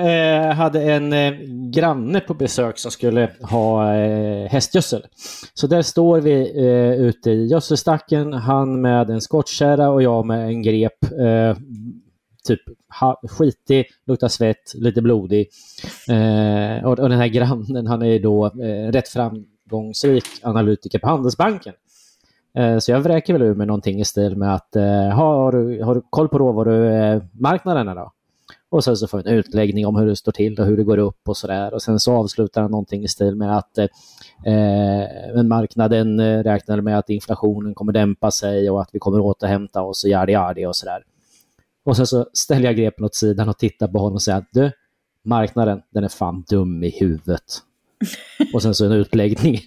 eh, 0.48 0.54
hade 0.54 0.94
en 0.94 1.14
eh, 1.14 1.34
granne 1.72 2.20
på 2.20 2.34
besök 2.34 2.78
som 2.78 2.92
skulle 2.92 3.32
ha 3.42 3.96
eh, 3.96 4.50
hästgödsel. 4.50 5.06
Så 5.54 5.68
där 5.68 5.82
står 5.82 6.22
vi 6.22 6.58
eh, 6.58 7.06
ute 7.06 7.32
i 7.32 7.46
gödselstacken, 7.46 8.34
han 8.34 8.82
med 8.82 9.10
en 9.10 9.22
skottkärra 9.22 9.90
och 9.90 10.04
jag 10.04 10.26
med 10.26 10.48
en 10.48 10.62
grep. 10.62 11.04
Eh, 11.04 11.58
typ 12.48 12.62
ha, 13.00 13.22
skitig, 13.30 13.86
luktar 14.08 14.28
svett, 14.28 14.74
lite 14.76 15.02
blodig. 15.02 15.48
Eh, 16.10 16.86
och, 16.86 17.00
och 17.00 17.10
den 17.10 17.20
här 17.20 17.28
grannen, 17.28 17.88
han 17.88 18.02
är 18.02 18.20
då 18.20 18.46
eh, 18.46 18.92
rätt 18.92 19.08
framgångsrik 19.08 20.26
analytiker 20.44 21.00
på 21.00 21.08
Handelsbanken. 21.08 21.74
Eh, 22.58 22.78
så 22.78 22.92
jag 22.92 23.00
vräker 23.00 23.34
väl 23.34 23.42
ur 23.42 23.56
med 23.56 23.68
någonting 23.68 24.00
i 24.00 24.06
stil 24.06 24.38
med 24.38 24.56
att 24.56 24.76
eh, 24.76 25.10
har, 25.10 25.52
du, 25.52 25.84
har 25.84 25.96
du 25.96 26.02
koll 26.10 26.30
på 26.30 26.38
råvarumarknaderna 26.38 27.96
då? 27.96 28.12
Och 28.76 28.84
sen 28.84 28.98
så 28.98 29.08
får 29.08 29.18
vi 29.18 29.30
en 29.30 29.38
utläggning 29.38 29.88
om 29.88 29.96
hur 29.96 30.06
det 30.06 30.16
står 30.16 30.32
till 30.32 30.60
och 30.60 30.66
hur 30.66 30.78
det 30.78 30.84
går 30.84 30.98
upp 30.98 31.30
och 31.30 31.38
sådär. 31.38 31.74
Och 31.74 31.82
sen 31.82 32.00
så 32.00 32.14
avslutar 32.14 32.62
han 32.62 32.72
någonting 32.72 33.04
i 33.04 33.08
stil 33.08 33.36
med 33.36 33.58
att 33.58 33.78
eh, 33.78 35.44
marknaden 35.44 36.20
eh, 36.20 36.44
räknar 36.44 36.82
med 36.82 36.98
att 36.98 37.10
inflationen 37.10 37.74
kommer 37.74 37.94
dämpa 37.94 38.32
sig 38.32 38.70
och 38.70 38.82
att 38.82 38.90
vi 38.94 39.00
kommer 39.00 39.20
återhämta 39.20 39.82
oss 39.82 40.04
och 40.04 40.10
yadi 40.10 40.34
yadi 40.34 40.66
och 40.66 40.76
sådär. 40.76 41.04
Och 41.86 41.98
sen 41.98 42.08
så 42.08 42.26
ställer 42.34 42.66
jag 42.66 42.76
grepen 42.76 43.06
åt 43.06 43.16
sidan 43.16 43.50
och 43.50 43.58
tittar 43.58 43.88
på 43.88 44.00
honom 44.00 44.14
och 44.14 44.22
säger 44.22 44.38
att 44.38 44.50
du, 44.52 44.72
marknaden, 45.24 45.82
den 45.90 46.04
är 46.04 46.10
fan 46.10 46.44
dum 46.50 46.84
i 46.84 46.90
huvudet. 46.90 47.44
Och 48.54 48.62
sen 48.62 48.76
så 48.76 48.86
en 48.86 48.92
utläggning 48.92 49.60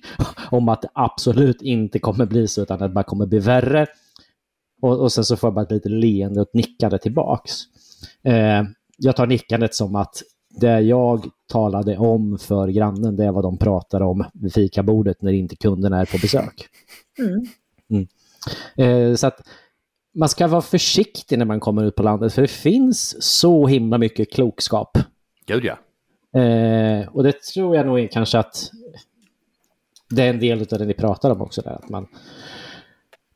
om 0.50 0.68
att 0.68 0.82
det 0.82 0.88
absolut 0.92 1.62
inte 1.62 1.98
kommer 1.98 2.26
bli 2.26 2.48
så 2.48 2.62
utan 2.62 2.74
att 2.74 2.90
det 2.90 2.94
bara 2.94 3.04
kommer 3.04 3.26
bli 3.26 3.38
värre. 3.38 3.86
Och, 4.82 5.00
och 5.00 5.12
sen 5.12 5.24
så 5.24 5.36
får 5.36 5.48
jag 5.48 5.54
bara 5.54 5.64
ett 5.64 5.70
litet 5.70 5.92
leende 5.92 6.40
och 6.40 6.48
ett 6.48 6.54
nickande 6.54 6.98
tillbaks. 6.98 7.52
Eh, 8.22 8.62
jag 8.98 9.16
tar 9.16 9.26
nickandet 9.26 9.74
som 9.74 9.96
att 9.96 10.22
det 10.50 10.80
jag 10.80 11.26
talade 11.46 11.98
om 11.98 12.38
för 12.38 12.68
grannen, 12.68 13.16
det 13.16 13.24
är 13.24 13.32
vad 13.32 13.44
de 13.44 13.58
pratar 13.58 14.00
om 14.00 14.24
vid 14.32 14.54
fikabordet 14.54 15.22
när 15.22 15.32
inte 15.32 15.56
kunderna 15.56 16.00
är 16.00 16.04
på 16.04 16.18
besök. 16.18 16.66
Mm. 17.18 18.06
Eh, 18.76 19.14
så 19.16 19.26
att 19.26 19.40
man 20.14 20.28
ska 20.28 20.46
vara 20.46 20.62
försiktig 20.62 21.38
när 21.38 21.44
man 21.44 21.60
kommer 21.60 21.84
ut 21.84 21.94
på 21.94 22.02
landet, 22.02 22.32
för 22.34 22.42
det 22.42 22.48
finns 22.48 23.22
så 23.22 23.66
himla 23.66 23.98
mycket 23.98 24.32
klokskap. 24.32 24.98
Gud 25.46 25.64
ja. 25.64 25.78
Eh, 26.40 27.08
och 27.08 27.22
det 27.22 27.42
tror 27.42 27.76
jag 27.76 27.86
nog 27.86 28.00
är 28.00 28.06
kanske 28.06 28.38
att 28.38 28.70
det 30.10 30.22
är 30.22 30.30
en 30.30 30.40
del 30.40 30.60
av 30.60 30.78
det 30.78 30.84
ni 30.84 30.94
pratar 30.94 31.30
om 31.30 31.42
också. 31.42 31.62
Där, 31.62 31.70
att 31.70 31.88
man, 31.88 32.06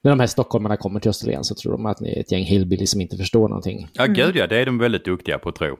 när 0.02 0.10
de 0.10 0.20
här 0.20 0.26
stockholmarna 0.26 0.76
kommer 0.76 1.00
till 1.00 1.08
Österlen 1.08 1.44
så 1.44 1.54
tror 1.54 1.72
de 1.72 1.86
att 1.86 2.00
ni 2.00 2.12
är 2.12 2.20
ett 2.20 2.32
gäng 2.32 2.44
hillbillies 2.44 2.90
som 2.90 3.00
inte 3.00 3.16
förstår 3.16 3.48
någonting. 3.48 3.88
Ja, 3.92 4.06
gud 4.06 4.36
ja. 4.36 4.46
Det 4.46 4.56
är 4.56 4.66
de 4.66 4.78
väldigt 4.78 5.04
duktiga 5.04 5.38
på 5.38 5.48
att 5.48 5.54
tro. 5.54 5.76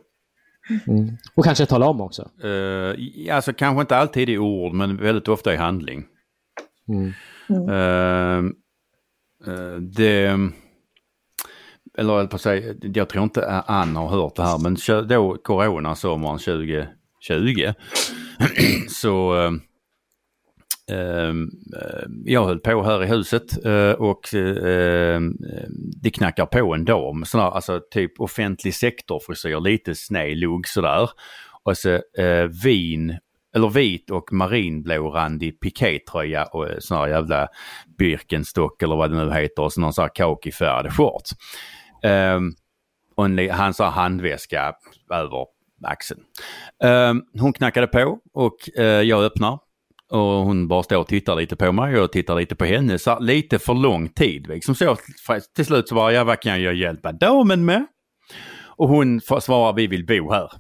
Mm. 0.87 1.17
Och 1.35 1.45
kanske 1.45 1.67
tala 1.67 1.87
om 1.87 2.01
också. 2.01 2.31
Uh, 2.45 2.95
alltså 3.35 3.53
kanske 3.53 3.81
inte 3.81 3.97
alltid 3.97 4.31
i 4.31 4.39
ord, 4.39 4.73
men 4.73 4.97
väldigt 4.97 5.29
ofta 5.29 5.55
i 5.55 5.57
handling. 5.57 6.05
Mm. 6.89 7.13
Eh, 7.69 8.39
eh, 9.47 9.77
det... 9.77 10.39
Eller 11.99 12.19
jag 12.19 12.31
på 12.31 12.37
att 12.37 12.43
säga, 12.43 12.75
jag 12.95 13.09
tror 13.09 13.25
inte 13.25 13.49
Ann 13.67 13.97
har 13.97 14.09
hört 14.09 14.37
det 14.37 14.43
här, 14.43 14.59
men 14.59 14.77
då 15.09 15.37
coronasommaren 15.43 16.39
2020 16.39 17.73
så 18.89 19.39
eh, 19.39 19.45
eh, 19.45 19.51
Ehm, 20.93 21.51
eh, 21.83 22.09
jag 22.25 22.45
höll 22.45 22.59
på 22.59 22.83
här 22.83 23.05
i 23.05 23.07
huset 23.07 23.65
eh, 23.65 23.91
och 23.93 24.35
eh, 24.35 25.21
det 26.03 26.11
knackar 26.11 26.47
på 26.47 26.75
en 26.75 26.85
dam, 26.85 27.25
sån 27.25 27.41
här, 27.41 27.51
alltså 27.51 27.81
typ 27.91 28.21
offentlig 28.21 28.75
sektor 28.75 29.21
frisyr, 29.27 29.61
lite 29.61 29.95
sned 29.95 30.37
lugg 30.37 30.69
sådär. 30.69 31.11
Och 31.63 31.79
så 31.79 31.91
eh, 32.19 32.45
vin, 32.65 33.19
eller 33.55 33.69
vit 33.69 34.11
och 34.11 34.33
marinblårandig 34.33 35.61
pikétröja 35.61 36.45
och 36.45 36.69
sån 36.79 36.99
här 36.99 37.09
jävla 37.09 37.49
Birkenstock 37.99 38.83
eller 38.83 38.97
vad 38.97 39.11
det 39.11 39.25
nu 39.25 39.33
heter 39.33 39.63
och 39.63 39.73
så 39.73 39.81
någon 39.81 39.93
sån 39.93 40.03
här 40.03 40.11
kakifärgad 40.15 40.93
shorts. 40.93 41.33
Um, 42.03 42.55
och 43.17 43.25
en, 43.25 43.51
han 43.51 43.75
sa 43.75 43.89
handväska 43.89 44.75
över 45.11 45.47
axeln. 45.85 46.21
Ehm, 46.85 47.23
hon 47.41 47.53
knackade 47.53 47.87
på 47.87 48.19
och 48.33 48.79
eh, 48.79 49.03
jag 49.03 49.25
öppnar. 49.25 49.59
Och 50.13 50.45
hon 50.45 50.69
bara 50.69 50.83
står 50.83 50.97
och 50.97 51.07
tittar 51.07 51.37
lite 51.37 51.57
på 51.57 51.73
mig 51.73 51.95
och 51.95 52.03
jag 52.03 52.13
tittar 52.13 52.35
lite 52.35 52.55
på 52.55 52.65
henne. 52.65 52.99
Så 52.99 53.19
lite 53.19 53.59
för 53.59 53.75
lång 53.75 54.09
tid. 54.09 54.47
Liksom 54.47 54.75
så, 54.75 54.97
till 55.55 55.67
slut 55.67 55.89
så 55.89 55.95
bara, 55.95 56.13
ja 56.13 56.25
vad 56.25 56.41
kan 56.41 56.63
jag 56.63 56.75
hjälpa 56.75 57.13
damen 57.13 57.65
med? 57.65 57.87
Och 58.67 58.89
hon 58.89 59.21
svarar, 59.21 59.73
vi 59.73 59.87
vill 59.87 60.07
bo 60.07 60.33
här. 60.33 60.51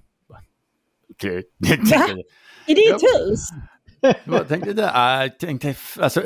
Okej. 1.10 1.42
I 2.66 2.74
ditt 2.74 3.02
hus? 3.02 3.48
Jag 4.24 4.48
tänkte, 4.48 4.72
det, 4.72 4.82
äh, 4.82 5.28
tänkte, 5.38 5.74
alltså, 6.00 6.22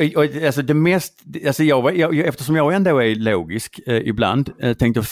alltså 0.46 0.62
det 0.62 0.74
mest, 0.74 1.22
alltså 1.46 1.62
jag, 1.62 1.96
jag, 1.96 2.14
jag, 2.14 2.26
eftersom 2.26 2.56
jag 2.56 2.74
ändå 2.74 3.02
är 3.02 3.14
logisk 3.14 3.80
eh, 3.86 4.08
ibland, 4.08 4.50
eh, 4.60 4.74
tänkte 4.74 5.02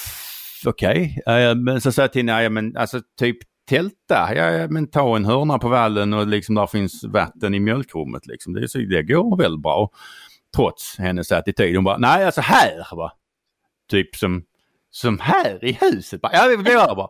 okej, 0.66 1.22
eh, 1.26 1.54
men 1.54 1.80
så 1.80 1.92
sa 1.92 2.02
jag 2.02 2.12
till 2.12 2.28
henne, 2.28 2.42
ja 2.42 2.50
men 2.50 2.76
alltså 2.76 3.00
typ 3.18 3.38
tälta, 3.68 4.34
ja, 4.34 4.50
ja 4.50 4.68
men 4.68 4.90
ta 4.90 5.16
en 5.16 5.24
hörna 5.24 5.58
på 5.58 5.68
vallen 5.68 6.12
och 6.12 6.26
liksom 6.26 6.54
där 6.54 6.66
finns 6.66 7.04
vatten 7.04 7.54
i 7.54 7.60
mjölkrummet 7.60 8.26
liksom, 8.26 8.52
det, 8.52 8.68
så 8.68 8.78
det 8.78 9.02
går 9.02 9.36
väl 9.36 9.58
bra. 9.58 9.90
Trots 10.56 10.98
hennes 10.98 11.32
attityd, 11.32 11.76
hon 11.76 11.84
bara, 11.84 11.98
nej 11.98 12.24
alltså 12.24 12.40
här 12.40 12.96
va. 12.96 13.12
Typ 13.90 14.16
som, 14.16 14.44
som 14.90 15.18
här 15.18 15.64
i 15.64 15.78
huset, 15.80 16.20
bara, 16.20 16.32
ja 16.32 16.46
vi 16.48 16.56
bor 16.56 16.78
här 16.78 16.94
bara. 16.94 17.08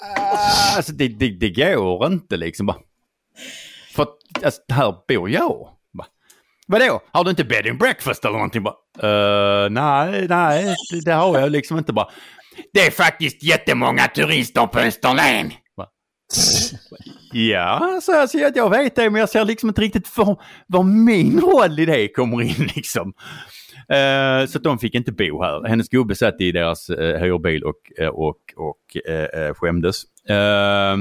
Ah, 0.00 0.76
alltså 0.76 0.92
det, 0.92 1.08
det, 1.08 1.28
det 1.28 1.50
går 1.50 2.06
inte 2.06 2.36
liksom 2.36 2.66
bara. 2.66 2.78
För 3.94 4.02
att 4.02 4.44
alltså, 4.44 4.60
här 4.68 4.94
bor 5.08 5.30
jag. 5.30 5.68
Bara, 5.92 6.06
Vadå? 6.66 7.00
Har 7.12 7.24
du 7.24 7.30
inte 7.30 7.44
bed 7.44 7.66
and 7.66 7.78
breakfast 7.78 8.24
eller 8.24 8.34
någonting? 8.34 8.62
Bara, 8.62 8.74
uh, 9.64 9.70
nej, 9.70 10.26
nej, 10.28 10.74
det, 10.92 11.04
det 11.04 11.12
har 11.12 11.38
jag 11.38 11.50
liksom 11.50 11.78
inte 11.78 11.92
bara. 11.92 12.08
Det 12.72 12.80
är 12.80 12.90
faktiskt 12.90 13.42
jättemånga 13.42 14.08
turister 14.08 14.66
på 14.66 14.78
Österlen. 14.78 15.52
Ja, 17.32 18.00
så 18.02 18.12
jag 18.12 18.30
säger 18.30 18.46
att 18.46 18.56
jag 18.56 18.70
vet 18.70 18.96
det, 18.96 19.10
men 19.10 19.20
jag 19.20 19.28
ser 19.28 19.44
liksom 19.44 19.68
inte 19.68 19.80
riktigt 19.80 20.16
var, 20.16 20.42
var 20.66 20.82
min 20.82 21.40
roll 21.40 21.80
i 21.80 21.86
det 21.86 22.08
kommer 22.08 22.42
in 22.42 22.68
liksom. 22.76 23.12
Eh, 23.88 24.46
så 24.46 24.58
att 24.58 24.64
de 24.64 24.78
fick 24.78 24.94
inte 24.94 25.12
bo 25.12 25.42
här. 25.42 25.68
Hennes 25.68 25.88
gubbe 25.88 26.14
satt 26.14 26.40
i 26.40 26.52
deras 26.52 26.90
uh, 26.90 26.96
hyrbil 26.96 27.64
och, 27.64 27.92
eh, 27.98 28.08
och, 28.08 28.38
och 28.56 28.96
uh, 29.10 29.54
skämdes. 29.54 30.02
Eh, 30.28 30.96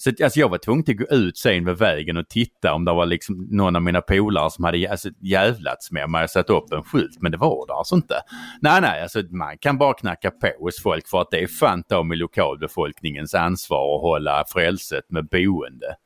så 0.00 0.10
att, 0.10 0.20
alltså 0.20 0.40
jag 0.40 0.48
var 0.48 0.58
tvungen 0.58 0.84
att 0.88 0.96
gå 0.96 1.04
ut 1.04 1.38
sen 1.38 1.64
vid 1.64 1.76
vägen 1.76 2.16
och 2.16 2.28
titta 2.28 2.74
om 2.74 2.84
det 2.84 2.92
var 2.92 3.06
liksom 3.06 3.48
någon 3.50 3.76
av 3.76 3.82
mina 3.82 4.00
polare 4.00 4.50
som 4.50 4.64
hade 4.64 4.90
alltså, 4.90 5.08
jävlats 5.20 5.90
med 5.90 6.10
mig 6.10 6.24
och 6.24 6.30
satt 6.30 6.50
upp 6.50 6.72
en 6.72 6.82
skylt. 6.82 7.22
Men 7.22 7.32
det 7.32 7.38
var 7.38 7.66
det 7.66 7.74
alltså 7.74 7.94
inte. 7.94 8.14
Nej, 8.60 8.80
nej, 8.80 9.02
alltså 9.02 9.22
man 9.30 9.58
kan 9.58 9.78
bara 9.78 9.94
knacka 9.94 10.30
på 10.30 10.50
hos 10.58 10.82
folk 10.82 11.08
för 11.08 11.20
att 11.20 11.30
det 11.30 11.42
är 11.42 11.46
fan 11.46 11.82
ta 11.82 12.02
lokalbefolkningens 12.02 13.34
ansvar 13.34 13.96
att 13.96 14.02
hålla 14.02 14.44
frälset 14.48 15.04
med 15.10 15.28
boende. 15.28 15.96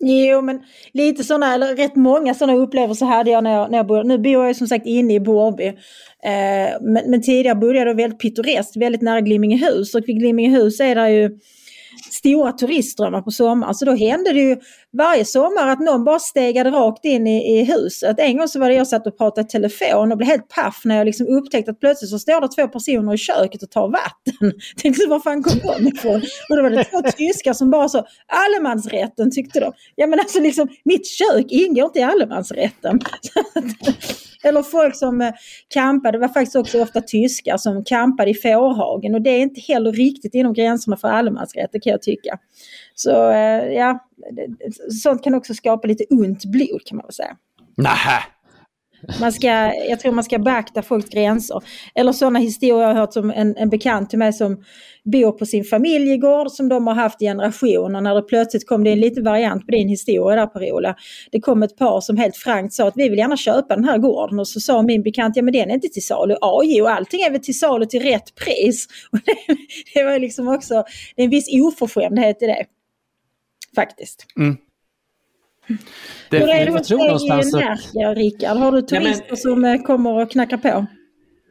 Jo, 0.00 0.40
men 0.40 0.60
lite 0.92 1.24
sådana, 1.24 1.54
eller 1.54 1.76
rätt 1.76 1.96
många 1.96 2.34
sådana 2.34 2.58
upplevelser 2.58 3.06
hade 3.06 3.30
jag 3.30 3.44
när 3.44 3.54
jag, 3.54 3.70
när 3.70 3.78
jag 3.78 3.86
bodde. 3.86 4.04
Nu 4.04 4.18
bor 4.18 4.32
jag 4.32 4.48
ju 4.48 4.54
som 4.54 4.66
sagt 4.66 4.86
inne 4.86 5.14
i 5.14 5.20
Borby. 5.20 5.66
Eh, 5.66 6.80
men, 6.80 7.10
men 7.10 7.22
tidigare 7.22 7.54
bodde 7.54 7.78
jag 7.78 7.86
då 7.86 7.94
väldigt 7.94 8.20
pittoreskt, 8.20 8.76
väldigt 8.76 9.02
nära 9.02 9.20
Glimmingehus. 9.20 9.94
Och 9.94 10.02
vid 10.06 10.18
Glimmingehus 10.18 10.80
är 10.80 10.94
det 10.94 11.10
ju 11.10 11.38
stora 12.14 12.52
turistströmmar 12.52 13.22
på 13.22 13.30
sommaren. 13.30 13.74
Så 13.74 13.84
då 13.84 13.94
hände 13.94 14.32
det 14.32 14.40
ju 14.40 14.56
varje 14.92 15.24
sommar 15.24 15.68
att 15.68 15.80
någon 15.80 16.04
bara 16.04 16.18
stegade 16.18 16.70
rakt 16.70 17.04
in 17.04 17.26
i, 17.26 17.58
i 17.58 17.64
huset. 17.64 18.16
En 18.18 18.36
gång 18.36 18.48
så 18.48 18.58
var 18.60 18.68
det 18.68 18.74
jag 18.74 18.86
satt 18.86 19.06
och 19.06 19.18
pratade 19.18 19.46
i 19.46 19.48
telefon 19.50 20.12
och 20.12 20.18
blev 20.18 20.28
helt 20.28 20.48
paff 20.48 20.80
när 20.84 20.96
jag 20.96 21.04
liksom 21.04 21.26
upptäckte 21.26 21.70
att 21.70 21.80
plötsligt 21.80 22.10
så 22.10 22.18
står 22.18 22.40
det 22.40 22.48
två 22.48 22.68
personer 22.68 23.14
i 23.14 23.18
köket 23.18 23.62
och 23.62 23.70
tar 23.70 23.88
vatten. 23.88 24.52
Tänkte 24.76 25.06
var 25.06 25.20
fan 25.20 25.42
kom 25.42 25.58
de 25.58 25.88
ifrån? 25.88 26.22
Och 26.48 26.56
då 26.56 26.62
var 26.62 26.70
det 26.70 26.84
två 26.84 27.02
tyskar 27.16 27.52
som 27.52 27.70
bara 27.70 27.88
så, 27.88 28.06
allemansrätten 28.26 29.30
tyckte 29.30 29.60
de. 29.60 29.72
Ja 29.94 30.06
men 30.06 30.18
alltså 30.18 30.40
liksom, 30.40 30.68
mitt 30.84 31.06
kök 31.06 31.46
ingår 31.48 31.84
inte 31.84 31.98
i 31.98 32.02
allemansrätten. 32.02 33.00
Eller 34.44 34.62
folk 34.62 34.96
som 34.96 35.32
kampade, 35.68 36.04
campade, 36.04 36.18
det 36.18 36.20
var 36.20 36.34
faktiskt 36.34 36.56
också 36.56 36.82
ofta 36.82 37.00
tyskar 37.00 37.56
som 37.56 37.84
campade 37.84 38.30
i 38.30 38.34
fårhagen 38.34 39.14
och 39.14 39.22
det 39.22 39.30
är 39.30 39.38
inte 39.38 39.60
heller 39.60 39.92
riktigt 39.92 40.34
inom 40.34 40.52
gränserna 40.52 40.96
för 40.96 41.08
allemansrätten 41.08 41.80
kan 41.80 41.90
jag 41.90 42.02
tycka. 42.04 42.38
Så 42.94 43.30
eh, 43.30 43.72
ja, 43.72 43.98
sånt 45.02 45.24
kan 45.24 45.34
också 45.34 45.54
skapa 45.54 45.88
lite 45.88 46.04
ont 46.10 46.44
blod 46.44 46.80
kan 46.86 46.96
man 46.96 47.06
väl 47.06 47.14
säga. 47.14 47.36
Nähä! 47.76 48.33
Man 49.20 49.32
ska, 49.32 49.48
jag 49.88 50.00
tror 50.00 50.12
man 50.12 50.24
ska 50.24 50.38
beakta 50.38 50.82
folks 50.82 51.08
gränser. 51.08 51.62
Eller 51.94 52.12
sådana 52.12 52.38
historier 52.38 52.80
jag 52.80 52.88
har 52.88 52.94
hört 52.94 53.12
som 53.12 53.30
en, 53.30 53.56
en 53.56 53.68
bekant 53.68 54.10
till 54.10 54.18
mig 54.18 54.32
som 54.32 54.64
bor 55.04 55.32
på 55.32 55.46
sin 55.46 55.64
familjegård 55.64 56.50
som 56.50 56.68
de 56.68 56.86
har 56.86 56.94
haft 56.94 57.22
i 57.22 57.24
generationer. 57.24 58.00
När 58.00 58.14
det 58.14 58.22
plötsligt 58.22 58.68
kom 58.68 58.84
det 58.84 58.90
en 58.90 59.00
liten 59.00 59.24
variant 59.24 59.66
på 59.66 59.72
din 59.72 59.88
historia 59.88 60.36
där 60.36 60.46
Per-Ola. 60.46 60.96
Det 61.32 61.40
kom 61.40 61.62
ett 61.62 61.76
par 61.76 62.00
som 62.00 62.16
helt 62.16 62.36
frankt 62.36 62.74
sa 62.74 62.88
att 62.88 62.96
vi 62.96 63.08
vill 63.08 63.18
gärna 63.18 63.36
köpa 63.36 63.74
den 63.74 63.84
här 63.84 63.98
gården 63.98 64.38
och 64.38 64.48
så 64.48 64.60
sa 64.60 64.82
min 64.82 65.02
bekant, 65.02 65.36
ja 65.36 65.42
men 65.42 65.52
den 65.52 65.70
är 65.70 65.74
inte 65.74 65.88
till 65.88 66.06
salu. 66.06 66.36
Ja, 66.40 66.60
jo, 66.64 66.86
allting 66.86 67.20
är 67.20 67.30
väl 67.30 67.40
till 67.40 67.58
salu 67.58 67.86
till 67.86 68.02
rätt 68.02 68.34
pris. 68.34 68.86
Och 69.10 69.18
det, 69.18 69.56
det 69.94 70.04
var 70.04 70.18
liksom 70.18 70.48
också, 70.48 70.84
det 71.16 71.22
är 71.22 71.24
en 71.24 71.30
viss 71.30 71.48
oförskämdhet 71.52 72.42
i 72.42 72.46
det. 72.46 72.64
Faktiskt. 73.74 74.26
Mm. 74.36 74.56
Hur 76.30 76.48
är 76.48 76.66
det 76.66 76.72
hos 76.72 76.88
dig 76.88 77.40
i 77.40 77.52
Närke, 77.52 78.20
Rickard? 78.20 78.56
Har 78.56 78.72
du 78.72 78.82
turister 78.82 79.26
men- 79.28 79.36
som 79.36 79.64
eh, 79.64 79.82
kommer 79.82 80.22
och 80.22 80.30
knackar 80.30 80.56
på? 80.56 80.86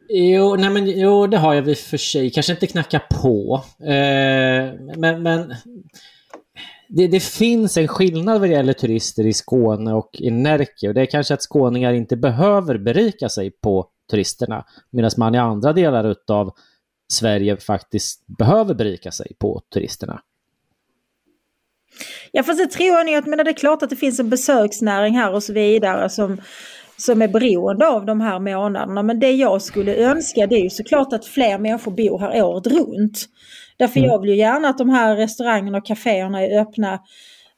Jo, 0.09 0.55
nej 0.55 0.69
men, 0.69 0.99
jo, 0.99 1.27
det 1.27 1.37
har 1.37 1.53
jag 1.53 1.61
väl 1.61 1.75
för 1.75 1.97
sig. 1.97 2.29
Kanske 2.29 2.53
inte 2.53 2.67
knacka 2.67 2.99
på. 2.99 3.63
Eh, 3.79 4.73
men 4.97 5.23
men 5.23 5.53
det, 6.89 7.07
det 7.07 7.23
finns 7.23 7.77
en 7.77 7.87
skillnad 7.87 8.39
vad 8.39 8.49
det 8.49 8.53
gäller 8.53 8.73
turister 8.73 9.25
i 9.25 9.33
Skåne 9.33 9.93
och 9.93 10.09
i 10.13 10.31
Närke. 10.31 10.87
Och 10.87 10.93
det 10.93 11.01
är 11.01 11.05
kanske 11.05 11.33
att 11.33 11.41
skåningar 11.41 11.93
inte 11.93 12.17
behöver 12.17 12.77
berika 12.77 13.29
sig 13.29 13.51
på 13.51 13.87
turisterna. 14.11 14.65
Medan 14.89 15.11
man 15.17 15.35
i 15.35 15.37
andra 15.37 15.73
delar 15.73 16.15
av 16.27 16.51
Sverige 17.13 17.57
faktiskt 17.57 18.27
behöver 18.27 18.73
berika 18.73 19.11
sig 19.11 19.31
på 19.39 19.61
turisterna. 19.73 20.21
Ja 22.31 22.43
fast 22.43 22.59
det 22.59 22.67
tror 22.67 22.89
jag 22.89 23.15
att, 23.15 23.25
men 23.25 23.37
det 23.37 23.51
är 23.51 23.53
klart 23.53 23.83
att 23.83 23.89
det 23.89 23.95
finns 23.95 24.19
en 24.19 24.29
besöksnäring 24.29 25.17
här 25.17 25.33
och 25.33 25.43
så 25.43 25.53
vidare 25.53 26.09
som, 26.09 26.41
som 26.97 27.21
är 27.21 27.27
beroende 27.27 27.87
av 27.87 28.05
de 28.05 28.21
här 28.21 28.39
månaderna. 28.39 29.03
Men 29.03 29.19
det 29.19 29.31
jag 29.31 29.61
skulle 29.61 29.95
önska 29.95 30.47
det 30.47 30.55
är 30.55 30.63
ju 30.63 30.69
såklart 30.69 31.13
att 31.13 31.25
fler 31.25 31.57
människor 31.57 31.91
bor 31.91 32.19
här 32.19 32.43
året 32.43 32.67
runt. 32.67 33.25
Därför 33.77 33.99
jag 33.99 34.21
vill 34.21 34.29
ju 34.29 34.35
gärna 34.35 34.69
att 34.69 34.77
de 34.77 34.89
här 34.89 35.15
restaurangerna 35.15 35.77
och 35.77 35.85
kaféerna 35.85 36.41
är 36.41 36.61
öppna 36.61 36.99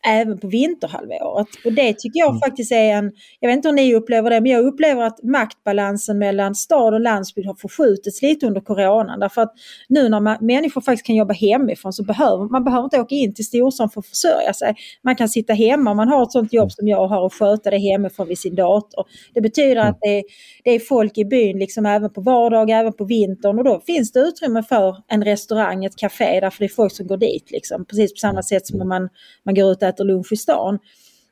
även 0.08 0.38
på 0.38 0.48
vinterhalvåret. 0.48 1.48
Och 1.66 1.74
det 1.74 1.94
tycker 1.94 2.20
jag 2.20 2.40
faktiskt 2.40 2.72
är 2.72 2.92
en, 2.92 3.12
jag 3.40 3.50
vet 3.50 3.56
inte 3.56 3.68
hur 3.68 3.76
ni 3.76 3.96
upplever 3.96 4.30
det, 4.30 4.42
men 4.42 4.52
jag 4.52 4.66
upplever 4.66 5.02
att 5.02 5.24
maktbalansen 5.24 6.18
mellan 6.18 6.56
stad 6.56 6.94
och 6.94 7.00
landsbygd 7.00 7.48
har 7.48 7.56
förskjutits 7.56 8.22
lite 8.22 8.48
under 8.48 8.62
coronan. 8.62 9.20
Därför 9.20 9.42
att 9.42 9.54
nu 9.90 10.10
när 10.10 10.20
man, 10.20 10.38
människor 10.42 10.82
faktiskt 10.82 11.06
kan 11.06 11.16
jobba 11.16 11.34
hemifrån 11.34 11.94
så 11.94 12.04
behöver 12.04 12.46
man 12.46 12.64
behöver 12.64 12.84
inte 12.84 13.00
åka 13.00 13.16
in 13.16 13.34
till 13.34 13.46
storstan 13.46 13.90
för 13.90 14.00
att 14.00 14.08
försörja 14.08 14.54
sig. 14.54 14.76
Man 15.02 15.16
kan 15.16 15.30
sitta 15.30 15.54
hemma 15.54 15.92
om 15.92 15.98
man 15.98 16.08
har 16.08 16.24
ett 16.24 16.32
sånt 16.32 16.54
jobb 16.54 16.72
som 16.72 16.88
jag 16.88 17.08
har 17.08 17.22
och 17.22 17.34
sköta 17.34 17.70
det 17.70 17.78
hemifrån 17.78 18.28
vid 18.28 18.40
sin 18.40 18.56
dator. 18.56 19.06
Det 19.34 19.42
betyder 19.42 19.76
att 19.76 19.98
det 20.02 20.18
är, 20.18 20.24
det 20.64 20.72
är 20.72 20.80
folk 20.80 21.18
i 21.18 21.26
byn 21.26 21.60
liksom 21.60 21.86
även 21.86 22.14
på 22.14 22.22
vardag, 22.22 22.70
även 22.70 22.94
på 22.94 23.06
vintern 23.06 23.58
och 23.60 23.64
då 23.64 23.80
finns 23.80 24.12
det 24.12 24.20
utrymme 24.20 24.64
för 24.64 24.98
en 25.08 25.24
restaurang, 25.24 25.86
ett 25.86 25.96
café 25.96 26.40
därför 26.40 26.60
det 26.60 26.66
är 26.66 26.76
folk 26.76 26.96
som 26.96 27.08
går 27.08 27.18
dit. 27.18 27.52
Liksom. 27.52 27.86
Precis 27.86 28.14
på 28.14 28.18
samma 28.18 28.44
sätt 28.44 28.68
som 28.68 28.78
när 28.78 28.86
man, 28.86 29.10
man 29.44 29.56
går 29.56 29.72
ut 29.72 29.82
och 29.82 29.88
äter 29.96 30.06
lunch 30.06 30.32
i 30.32 30.36
stan. 30.36 30.80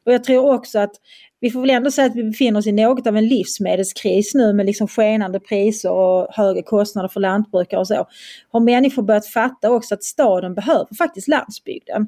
Och 0.06 0.14
jag 0.14 0.24
tror 0.24 0.54
också 0.54 0.80
att 0.80 0.92
vi 1.40 1.50
får 1.50 1.62
väl 1.62 1.70
ändå 1.70 1.92
säga 1.92 2.08
att 2.08 2.16
vi 2.16 2.24
befinner 2.24 2.60
oss 2.60 2.68
i 2.68 2.72
något 2.72 3.08
av 3.08 3.18
en 3.18 3.28
livsmedelskris 3.28 4.34
nu 4.34 4.54
med 4.54 4.66
liksom 4.66 4.88
skenande 4.88 5.40
priser 5.40 5.92
och 5.92 6.28
högre 6.30 6.62
kostnader 6.62 7.08
för 7.08 7.20
lantbrukare 7.20 7.80
och 7.80 7.88
så. 7.88 8.08
Har 8.52 8.60
människor 8.60 9.04
börjat 9.04 9.28
fatta 9.28 9.72
också 9.72 9.94
att 9.94 10.04
staden 10.04 10.56
behöver 10.56 10.96
faktiskt 10.98 11.28
landsbygden. 11.28 12.08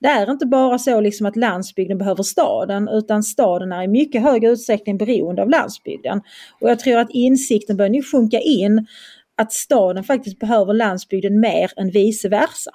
Det 0.00 0.08
är 0.08 0.30
inte 0.30 0.46
bara 0.46 0.78
så 0.78 1.00
liksom 1.00 1.26
att 1.26 1.36
landsbygden 1.36 1.98
behöver 1.98 2.22
staden 2.22 2.88
utan 2.88 3.22
staden 3.22 3.72
är 3.72 3.82
i 3.82 3.88
mycket 3.88 4.22
högre 4.22 4.50
utsträckning 4.50 4.98
beroende 4.98 5.42
av 5.42 5.50
landsbygden. 5.50 6.20
Och 6.60 6.70
jag 6.70 6.78
tror 6.78 6.98
att 6.98 7.10
insikten 7.10 7.76
börjar 7.76 7.90
nu 7.90 8.02
sjunka 8.02 8.40
in 8.40 8.86
att 9.36 9.52
staden 9.52 10.04
faktiskt 10.04 10.38
behöver 10.38 10.74
landsbygden 10.74 11.40
mer 11.40 11.70
än 11.76 11.90
vice 11.90 12.28
versa. 12.28 12.70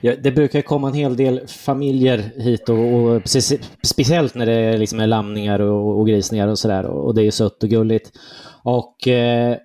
Ja, 0.00 0.14
det 0.22 0.32
brukar 0.32 0.62
komma 0.62 0.88
en 0.88 0.94
hel 0.94 1.16
del 1.16 1.46
familjer 1.46 2.18
hit 2.36 2.68
och, 2.68 2.94
och 2.94 3.22
precis, 3.22 3.54
speciellt 3.82 4.34
när 4.34 4.46
det 4.46 4.78
liksom 4.78 5.00
är 5.00 5.06
lamningar 5.06 5.60
och, 5.60 5.98
och 5.98 6.06
grisningar 6.06 6.48
och 6.48 6.58
sådär 6.58 6.86
och, 6.86 7.06
och 7.06 7.14
det 7.14 7.26
är 7.26 7.30
sött 7.30 7.62
och 7.62 7.68
gulligt. 7.68 8.12
Och 8.62 9.08
eh, 9.08 9.56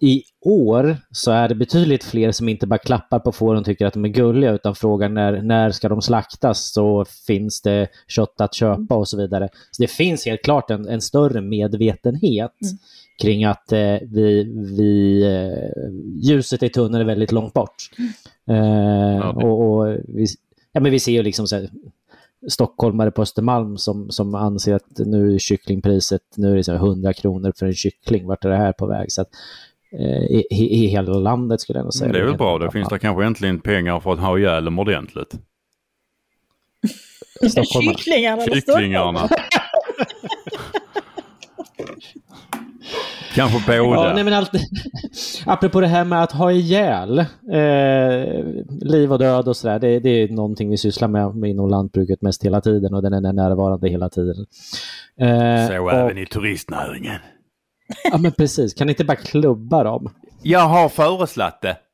i 0.00 0.22
år 0.40 0.96
så 1.10 1.30
är 1.30 1.48
det 1.48 1.54
betydligt 1.54 2.04
fler 2.04 2.32
som 2.32 2.48
inte 2.48 2.66
bara 2.66 2.78
klappar 2.78 3.18
på 3.18 3.32
fåren 3.32 3.58
och 3.58 3.64
tycker 3.64 3.86
att 3.86 3.94
de 3.94 4.04
är 4.04 4.08
gulliga 4.08 4.52
utan 4.52 4.74
frågar 4.74 5.08
när, 5.08 5.42
när 5.42 5.70
ska 5.70 5.88
de 5.88 6.02
slaktas 6.02 6.72
så 6.72 7.04
finns 7.26 7.62
det 7.62 7.88
kött 8.08 8.40
att 8.40 8.54
köpa 8.54 8.94
och 8.94 9.08
så 9.08 9.16
vidare. 9.16 9.48
Så 9.70 9.82
det 9.82 9.90
finns 9.90 10.26
helt 10.26 10.42
klart 10.42 10.70
en, 10.70 10.88
en 10.88 11.00
större 11.00 11.40
medvetenhet 11.40 12.52
Mm 12.62 12.78
kring 13.20 13.44
att 13.44 13.72
eh, 13.72 13.96
vi, 14.10 14.44
vi, 14.78 15.22
eh, 15.22 16.30
ljuset 16.30 16.62
i 16.62 16.68
tunneln 16.68 17.00
är 17.02 17.04
väldigt 17.04 17.32
långt 17.32 17.52
bort. 17.54 17.74
Eh, 18.50 18.56
Ja. 19.20 19.30
och, 19.32 19.68
och 19.68 19.96
vi, 20.08 20.26
ja, 20.72 20.80
men 20.80 20.92
vi 20.92 21.00
ser 21.00 21.12
ju 21.12 21.22
liksom 21.22 21.46
så 21.46 21.56
här, 21.56 21.70
stockholmare 22.48 23.10
på 23.10 23.22
Östermalm 23.22 23.76
som, 23.78 24.10
som 24.10 24.34
anser 24.34 24.74
att 24.74 24.98
nu 24.98 25.34
är 25.34 25.38
kycklingpriset 25.38 26.22
nu 26.36 26.52
är 26.52 26.56
det 26.56 26.64
så 26.64 26.72
här 26.72 26.78
100 26.78 27.12
kronor 27.12 27.52
för 27.58 27.66
en 27.66 27.74
kyckling. 27.74 28.26
Vart 28.26 28.44
är 28.44 28.48
det 28.48 28.56
här 28.56 28.72
på 28.72 28.86
väg? 28.86 29.12
Så 29.12 29.22
att, 29.22 29.28
eh, 29.92 30.22
i, 30.22 30.46
i, 30.50 30.84
I 30.84 30.86
hela 30.86 31.12
landet 31.12 31.60
skulle 31.60 31.78
jag 31.78 31.84
nog 31.84 31.94
säga. 31.94 32.12
Det 32.12 32.18
är 32.18 32.24
väl 32.24 32.36
bra. 32.36 32.58
Det 32.58 32.70
finns 32.70 32.88
det 32.88 32.98
kanske 32.98 33.24
äntligen 33.24 33.60
pengar 33.60 34.00
för 34.00 34.12
att 34.12 34.18
ha 34.20 34.38
ihjäl 34.38 34.64
dem 34.64 34.78
ordentligt. 34.78 35.34
Kycklingarna 37.72 38.42
Kycklingarna. 38.44 39.28
kanske 43.34 43.74
Ja, 43.74 43.84
båda. 43.84 44.14
nej 44.14 44.24
men 44.24 44.32
allt, 44.32 44.50
apropå 45.46 45.80
det 45.80 45.86
här 45.86 46.04
med 46.04 46.22
att 46.22 46.32
ha 46.32 46.52
ihjäl 46.52 47.18
eh, 47.52 48.44
liv 48.80 49.12
och 49.12 49.18
död 49.18 49.48
och 49.48 49.56
sådär. 49.56 49.78
Det, 49.78 49.98
det 50.00 50.08
är 50.10 50.28
någonting 50.28 50.70
vi 50.70 50.76
sysslar 50.76 51.08
med, 51.08 51.34
med 51.36 51.50
inom 51.50 51.68
lantbruket 51.70 52.22
mest 52.22 52.44
hela 52.44 52.60
tiden 52.60 52.94
och 52.94 53.02
den 53.02 53.12
är 53.12 53.32
närvarande 53.32 53.88
hela 53.88 54.08
tiden. 54.08 54.46
Eh, 55.20 55.68
Så 55.68 55.82
och, 55.82 55.92
även 55.92 56.18
i 56.18 56.26
turistnäringen. 56.26 57.18
Ja 58.12 58.18
men 58.18 58.32
precis, 58.32 58.74
kan 58.74 58.86
ni 58.86 58.92
inte 58.92 59.04
bara 59.04 59.16
klubba 59.16 59.84
dem? 59.84 60.10
Jag 60.42 60.68
har 60.68 60.88
föreslagit 60.88 61.60
det. 61.62 61.76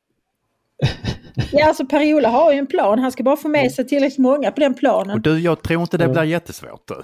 Ja, 1.51 1.67
alltså 1.67 1.85
Per-Ola 1.85 2.29
har 2.29 2.53
ju 2.53 2.59
en 2.59 2.67
plan. 2.67 2.99
Han 2.99 3.11
ska 3.11 3.23
bara 3.23 3.35
få 3.37 3.47
med 3.47 3.71
sig 3.71 3.87
tillräckligt 3.87 4.17
många 4.19 4.51
på 4.51 4.59
den 4.59 4.71
Och 4.71 4.77
planen. 4.79 5.21
du, 5.21 5.39
jag 5.39 5.61
tror 5.61 5.81
inte 5.81 5.97
det 5.97 6.07
blir 6.07 6.23
jättesvårt 6.23 6.87
du. 6.87 7.03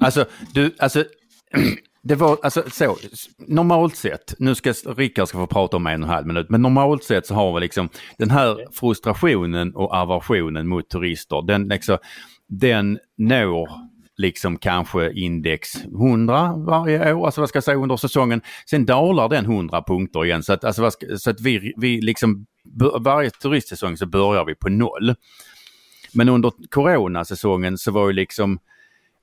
Alltså, 0.00 0.24
du, 0.54 0.74
alltså, 0.78 1.04
det 2.02 2.14
var, 2.14 2.38
alltså 2.42 2.62
så, 2.70 2.96
normalt 3.38 3.96
sett, 3.96 4.34
nu 4.38 4.54
ska 4.54 4.72
Rickard 4.72 5.28
ska 5.28 5.38
få 5.38 5.46
prata 5.46 5.76
om 5.76 5.86
en 5.86 6.02
och 6.02 6.08
en 6.08 6.14
halv 6.14 6.26
minut, 6.26 6.46
men 6.50 6.62
normalt 6.62 7.04
sett 7.04 7.26
så 7.26 7.34
har 7.34 7.54
vi 7.54 7.60
liksom 7.60 7.88
den 8.18 8.30
här 8.30 8.66
frustrationen 8.72 9.74
och 9.74 9.94
aversionen 9.94 10.68
mot 10.68 10.88
turister, 10.88 11.42
den 11.42 11.68
liksom, 11.68 11.98
den 12.48 12.98
når 13.18 13.68
liksom 14.16 14.56
kanske 14.58 15.12
index 15.12 15.84
100 15.84 16.54
varje 16.56 17.14
år, 17.14 17.26
alltså 17.26 17.40
vad 17.40 17.48
ska 17.48 17.56
jag 17.56 17.64
säga 17.64 17.76
under 17.76 17.96
säsongen. 17.96 18.40
Sen 18.70 18.86
dalar 18.86 19.28
den 19.28 19.44
100 19.44 19.82
punkter 19.86 20.24
igen 20.24 20.42
så 20.42 20.52
att, 20.52 20.64
alltså, 20.64 20.82
vad 20.82 20.92
ska, 20.92 21.06
så 21.18 21.30
att 21.30 21.40
vi, 21.40 21.72
vi 21.76 22.00
liksom, 22.00 22.46
varje 23.00 23.30
turistsäsong 23.30 23.96
så 23.96 24.06
börjar 24.06 24.44
vi 24.44 24.54
på 24.54 24.68
noll. 24.68 25.14
Men 26.12 26.28
under 26.28 26.52
coronasäsongen 26.70 27.78
så 27.78 27.90
var 27.90 28.06
ju 28.06 28.12
liksom 28.12 28.58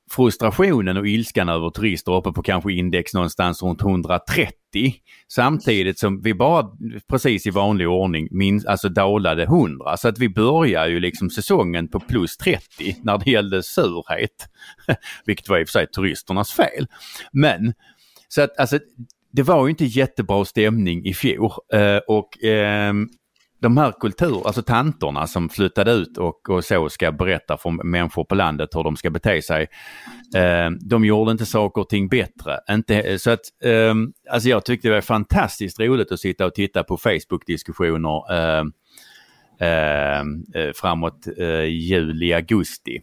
frustrationen 0.09 0.97
och 0.97 1.07
ilskan 1.07 1.49
över 1.49 1.69
turister 1.69 2.11
uppe 2.11 2.31
på 2.31 2.41
kanske 2.41 2.73
index 2.73 3.13
någonstans 3.13 3.63
runt 3.63 3.81
130. 3.81 4.51
Samtidigt 5.27 5.99
som 5.99 6.21
vi 6.21 6.33
bara 6.33 6.67
precis 7.09 7.47
i 7.47 7.49
vanlig 7.49 7.89
ordning 7.89 8.27
min, 8.31 8.63
alltså 8.67 8.89
dalade 8.89 9.43
100. 9.43 9.97
Så 9.97 10.07
att 10.07 10.19
vi 10.19 10.29
börjar 10.29 10.87
ju 10.87 10.99
liksom 10.99 11.29
säsongen 11.29 11.87
på 11.87 11.99
plus 11.99 12.37
30 12.37 12.61
när 13.03 13.17
det 13.17 13.31
gällde 13.31 13.63
surhet. 13.63 14.49
Vilket 15.25 15.49
var 15.49 15.59
i 15.59 15.63
och 15.63 15.67
för 15.67 15.71
sig 15.71 15.87
turisternas 15.87 16.51
fel. 16.51 16.87
Men 17.31 17.73
så 18.27 18.41
att 18.41 18.59
alltså 18.59 18.79
det 19.31 19.43
var 19.43 19.65
ju 19.65 19.69
inte 19.69 19.85
jättebra 19.85 20.45
stämning 20.45 21.05
i 21.05 21.13
fjol 21.13 21.51
eh, 21.73 21.97
och 22.07 22.43
ehm, 22.43 23.09
de 23.59 23.77
här 23.77 23.93
kultur, 23.99 24.47
alltså 24.47 24.61
tanterna 24.61 25.27
som 25.27 25.49
flyttade 25.49 25.91
ut 25.91 26.17
och, 26.17 26.49
och 26.49 26.65
så 26.65 26.89
ska 26.89 27.11
berätta 27.11 27.57
för 27.57 27.83
människor 27.83 28.23
på 28.23 28.35
landet 28.35 28.69
hur 28.75 28.83
de 28.83 28.95
ska 28.95 29.09
bete 29.09 29.41
sig. 29.41 29.67
Eh, 30.35 30.69
de 30.81 31.05
gjorde 31.05 31.31
inte 31.31 31.45
saker 31.45 31.81
och 31.81 31.89
ting 31.89 32.07
bättre. 32.07 32.59
Inte, 32.69 33.01
eh, 33.01 33.17
så 33.17 33.31
att, 33.31 33.39
eh, 33.63 33.93
alltså 34.31 34.49
jag 34.49 34.65
tyckte 34.65 34.87
det 34.87 34.93
var 34.93 35.01
fantastiskt 35.01 35.79
roligt 35.79 36.11
att 36.11 36.19
sitta 36.19 36.45
och 36.45 36.53
titta 36.53 36.83
på 36.83 36.97
Facebook-diskussioner 36.97 38.33
eh, 38.33 38.63
eh, 39.59 40.19
eh, 40.55 40.71
framåt 40.75 41.27
eh, 41.37 41.63
juli, 41.63 42.33
augusti. 42.33 43.01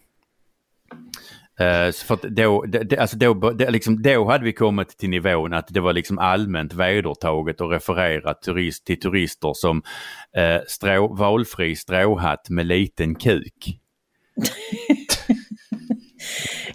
Eh, 1.60 1.92
för 1.92 2.14
att 2.14 2.22
då, 2.22 2.62
det, 2.62 2.98
alltså 2.98 3.16
då, 3.16 3.34
det, 3.34 3.70
liksom, 3.70 4.02
då 4.02 4.30
hade 4.30 4.44
vi 4.44 4.52
kommit 4.52 4.88
till 4.88 5.10
nivån 5.10 5.52
att 5.52 5.68
det 5.68 5.80
var 5.80 5.92
liksom 5.92 6.18
allmänt 6.18 6.72
vedertaget 6.72 7.60
att 7.60 7.70
referera 7.70 8.34
turist, 8.34 8.86
till 8.86 9.00
turister 9.00 9.52
som 9.54 9.82
eh, 10.36 10.60
strå, 10.66 11.14
valfri 11.14 11.76
stråhatt 11.76 12.50
med 12.50 12.66
liten 12.66 13.14
kuk. 13.14 13.80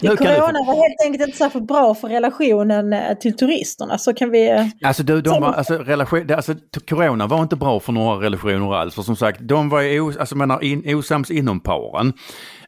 Corona 0.02 0.64
var 0.68 0.74
helt 0.74 1.02
enkelt 1.06 1.24
inte 1.24 1.38
särskilt 1.38 1.68
bra 1.68 1.96
för 1.96 2.08
relationen 2.08 2.94
eh, 2.94 3.18
till 3.18 3.38
turisterna. 3.38 3.98
Så 3.98 4.14
kan 4.14 4.32
vi... 4.32 4.72
Alltså, 4.84 5.04
du, 5.04 5.22
de 5.22 5.42
var, 5.42 5.54
alltså, 5.54 5.78
relation, 5.78 6.32
alltså, 6.32 6.56
Corona 6.90 7.28
var 7.28 7.42
inte 7.42 7.56
bra 7.56 7.80
för 7.80 7.92
några 7.92 8.26
relationer 8.26 8.76
alls. 8.76 8.96
För 8.96 9.02
som 9.02 9.16
sagt, 9.16 9.40
de 9.42 9.70
var 9.70 9.82
ju 9.82 10.02
os, 10.02 10.18
alltså, 10.18 10.36
menar, 10.36 10.64
in, 10.64 10.96
osams 10.96 11.32
inom 11.32 11.60
paren. 11.60 12.14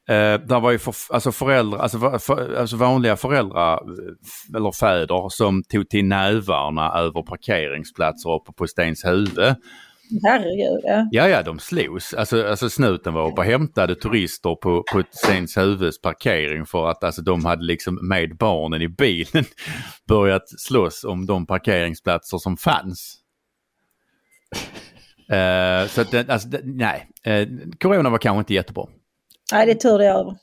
Eh, 0.10 0.48
där 0.48 0.60
var 0.60 0.72
ju 0.72 0.80
för, 0.80 0.96
alltså 1.10 1.32
föräldrar, 1.32 1.80
alltså, 1.80 2.20
för, 2.20 2.56
alltså 2.56 2.76
vanliga 2.76 3.16
föräldrar 3.16 3.74
eh, 3.74 4.56
eller 4.56 4.72
fäder 4.72 5.30
som 5.30 5.64
tog 5.64 5.90
till 5.90 6.06
nävarna 6.06 6.92
över 6.92 7.22
parkeringsplatser 7.22 8.30
uppe 8.30 8.54
på 8.54 8.68
Stenshuvud 8.68 9.56
Herregud, 10.24 10.82
ja. 10.84 11.08
Ja, 11.12 11.28
ja, 11.28 11.44
de 11.44 11.60
slogs. 11.60 12.14
Alltså, 12.14 12.48
alltså 12.48 12.70
snuten 12.70 13.14
var 13.14 13.32
uppe 13.32 13.42
och 13.42 13.46
hämtade 13.46 13.96
turister 13.96 14.56
på, 14.56 14.84
på 14.92 15.04
Stenshuvudets 15.12 16.02
parkering 16.02 16.66
för 16.66 16.90
att 16.90 17.04
alltså, 17.04 17.22
de 17.22 17.46
hade 17.46 17.64
liksom 17.64 18.08
med 18.08 18.38
barnen 18.38 18.82
i 18.82 18.88
bilen 18.88 19.46
börjat 20.08 20.50
slåss 20.60 21.04
om 21.04 21.26
de 21.26 21.46
parkeringsplatser 21.46 22.38
som 22.38 22.58
fanns. 22.58 23.18
Uh, 25.32 25.88
så 25.88 26.02
att, 26.02 26.30
alltså, 26.30 26.48
nej, 26.64 27.08
uh, 27.28 27.60
corona 27.80 28.10
var 28.10 28.18
kanske 28.18 28.40
inte 28.40 28.54
jättebra. 28.54 28.88
Nej, 29.52 29.66
det 29.66 29.72
är 29.72 29.76
tur 29.76 29.98
det 29.98 30.06
är 30.06 30.14
över. 30.14 30.36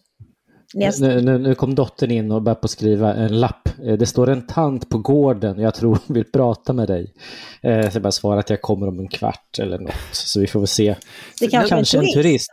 Nu, 0.75 1.21
nu, 1.21 1.39
nu, 1.39 1.55
kom 1.55 1.75
dottern 1.75 2.11
in 2.11 2.33
och 2.33 2.43
började 2.43 2.61
på 2.61 2.69
skriva 2.69 3.15
en 3.15 3.41
lapp. 3.41 3.69
Eh, 3.85 3.95
det 3.95 4.07
står 4.07 4.29
en 4.29 4.47
tant 4.47 4.89
på 4.89 4.99
gården, 4.99 5.61
jag 5.61 5.75
tror 5.75 5.91
hon 6.07 6.15
vill 6.15 6.25
prata 6.25 6.73
med 6.73 6.89
dig. 6.89 7.13
Eh, 7.63 7.91
så 7.91 7.97
jag 7.97 8.03
bara 8.03 8.13
svarar 8.13 8.39
att 8.39 8.51
jag 8.51 8.63
kommer 8.63 8.89
om 8.89 8.99
en 8.99 9.09
kvart 9.09 9.59
eller 9.59 9.79
något. 9.79 9.95
Så 10.13 10.41
vi 10.41 10.47
får 10.47 10.61
väl 10.61 10.67
se. 10.67 10.95
Det 11.41 11.49
kanske, 11.49 11.69
kanske 11.69 11.99
en 11.99 12.05
turist. 12.05 12.17
En 12.17 12.23
turist. 12.23 12.53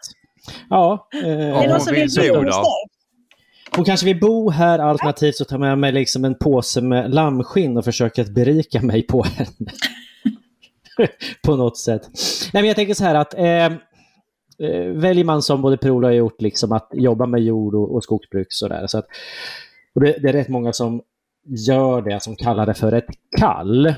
Ja. 0.69 1.07
Eh, 1.13 1.21
det 1.21 1.33
är 1.33 1.69
någon 1.69 1.81
som 1.81 1.93
vill 1.93 2.09
bo 2.15 2.35
hos 2.35 2.55
dig. 2.55 2.63
Hon 3.75 3.85
kanske 3.85 4.05
vill 4.05 4.19
bo 4.19 4.49
här 4.49 4.79
alternativt 4.79 5.35
så 5.35 5.45
tar 5.45 5.57
med 5.57 5.77
mig 5.77 5.91
liksom 5.91 6.25
en 6.25 6.35
påse 6.35 6.81
med 6.81 7.13
lammskinn 7.13 7.77
och 7.77 7.85
försöker 7.85 8.21
att 8.21 8.29
berika 8.29 8.81
mig 8.81 9.01
på 9.01 9.23
henne. 9.23 9.71
på 11.43 11.55
något 11.55 11.77
sätt. 11.77 12.01
Nej, 12.53 12.63
men 12.63 12.67
jag 12.67 12.75
tänker 12.75 12.93
så 12.93 13.03
här 13.03 13.15
att 13.15 13.33
eh, 13.33 13.77
eh, 14.59 14.91
väljer 14.91 15.25
man 15.25 15.41
som 15.41 15.61
både 15.61 15.77
Prola 15.77 16.07
har 16.07 16.13
gjort, 16.13 16.41
liksom 16.41 16.71
att 16.71 16.89
jobba 16.93 17.25
med 17.25 17.43
jord 17.43 17.75
och, 17.75 17.95
och 17.95 18.03
skogsbruk 18.03 18.47
sådär. 18.49 18.87
Så 18.87 18.97
att, 18.97 19.05
och 19.95 20.01
det, 20.01 20.17
det, 20.21 20.29
är 20.29 20.33
rätt 20.33 20.49
många 20.49 20.73
som 20.73 21.01
gör 21.67 22.01
det, 22.01 22.23
som 22.23 22.35
kallar 22.35 22.65
det 22.65 22.73
för 22.73 22.91
ett 22.91 23.09
kall. 23.37 23.93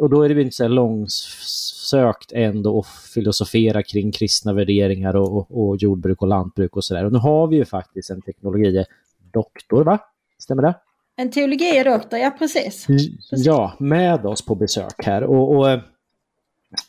Och 0.00 0.10
då 0.10 0.22
är 0.22 0.28
det 0.28 0.42
inte 0.42 0.56
så 0.56 0.68
långsökt 0.68 2.32
ändå 2.32 2.78
att 2.78 2.86
filosofera 2.86 3.82
kring 3.82 4.12
kristna 4.12 4.52
värderingar 4.52 5.16
och, 5.16 5.36
och, 5.36 5.68
och 5.68 5.76
jordbruk 5.76 6.22
och 6.22 6.28
lantbruk 6.28 6.76
och 6.76 6.84
sådär. 6.84 7.04
Och 7.04 7.12
nu 7.12 7.18
har 7.18 7.46
vi 7.46 7.56
ju 7.56 7.64
faktiskt 7.64 8.10
en 8.10 8.22
teknologi-doktor, 8.22 9.84
va? 9.84 9.98
Stämmer 10.38 10.62
det? 10.62 10.74
En 11.16 11.30
teologi-doktor, 11.30 12.18
ja 12.18 12.30
precis. 12.38 12.86
precis. 12.86 13.46
Ja, 13.46 13.72
med 13.78 14.26
oss 14.26 14.46
på 14.46 14.54
besök 14.54 15.04
här. 15.04 15.22
och, 15.22 15.56
och 15.56 15.78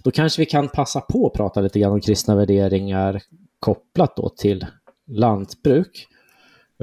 då 0.03 0.11
kanske 0.11 0.41
vi 0.41 0.45
kan 0.45 0.69
passa 0.69 1.01
på 1.01 1.27
att 1.27 1.33
prata 1.33 1.61
lite 1.61 1.79
grann 1.79 1.91
om 1.91 2.01
kristna 2.01 2.35
värderingar 2.35 3.21
kopplat 3.59 4.15
då 4.15 4.29
till 4.29 4.65
lantbruk. 5.07 6.07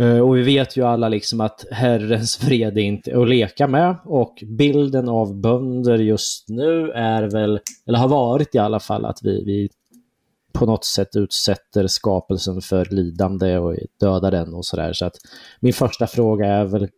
Eh, 0.00 0.18
och 0.18 0.36
vi 0.36 0.42
vet 0.42 0.76
ju 0.76 0.82
alla 0.82 1.08
liksom 1.08 1.40
att 1.40 1.64
Herrens 1.70 2.36
fred 2.36 2.78
är 2.78 2.82
inte 2.82 3.20
att 3.20 3.28
leka 3.28 3.66
med 3.66 3.96
och 4.04 4.44
bilden 4.58 5.08
av 5.08 5.40
bönder 5.40 5.98
just 5.98 6.48
nu 6.48 6.90
är 6.90 7.22
väl, 7.22 7.60
eller 7.86 7.98
har 7.98 8.08
varit 8.08 8.54
i 8.54 8.58
alla 8.58 8.80
fall, 8.80 9.04
att 9.04 9.18
vi, 9.22 9.44
vi 9.44 9.68
på 10.52 10.66
något 10.66 10.84
sätt 10.84 11.16
utsätter 11.16 11.86
skapelsen 11.86 12.60
för 12.60 12.84
lidande 12.90 13.58
och 13.58 13.76
dödar 14.00 14.30
den 14.30 14.54
och 14.54 14.66
sådär. 14.66 14.92
Så 14.92 15.06
att 15.06 15.16
min 15.60 15.72
första 15.72 16.06
fråga 16.06 16.46
är 16.46 16.64
väl, 16.64 16.88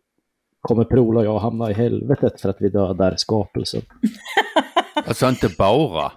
kommer 0.61 0.83
Prola 0.83 1.19
och 1.19 1.25
jag 1.25 1.39
hamna 1.39 1.71
i 1.71 1.73
helvetet 1.73 2.41
för 2.41 2.49
att 2.49 2.57
vi 2.59 2.69
dödar 2.69 3.13
skapelsen? 3.17 3.81
Alltså 5.07 5.29
inte 5.29 5.49
bara. 5.49 6.11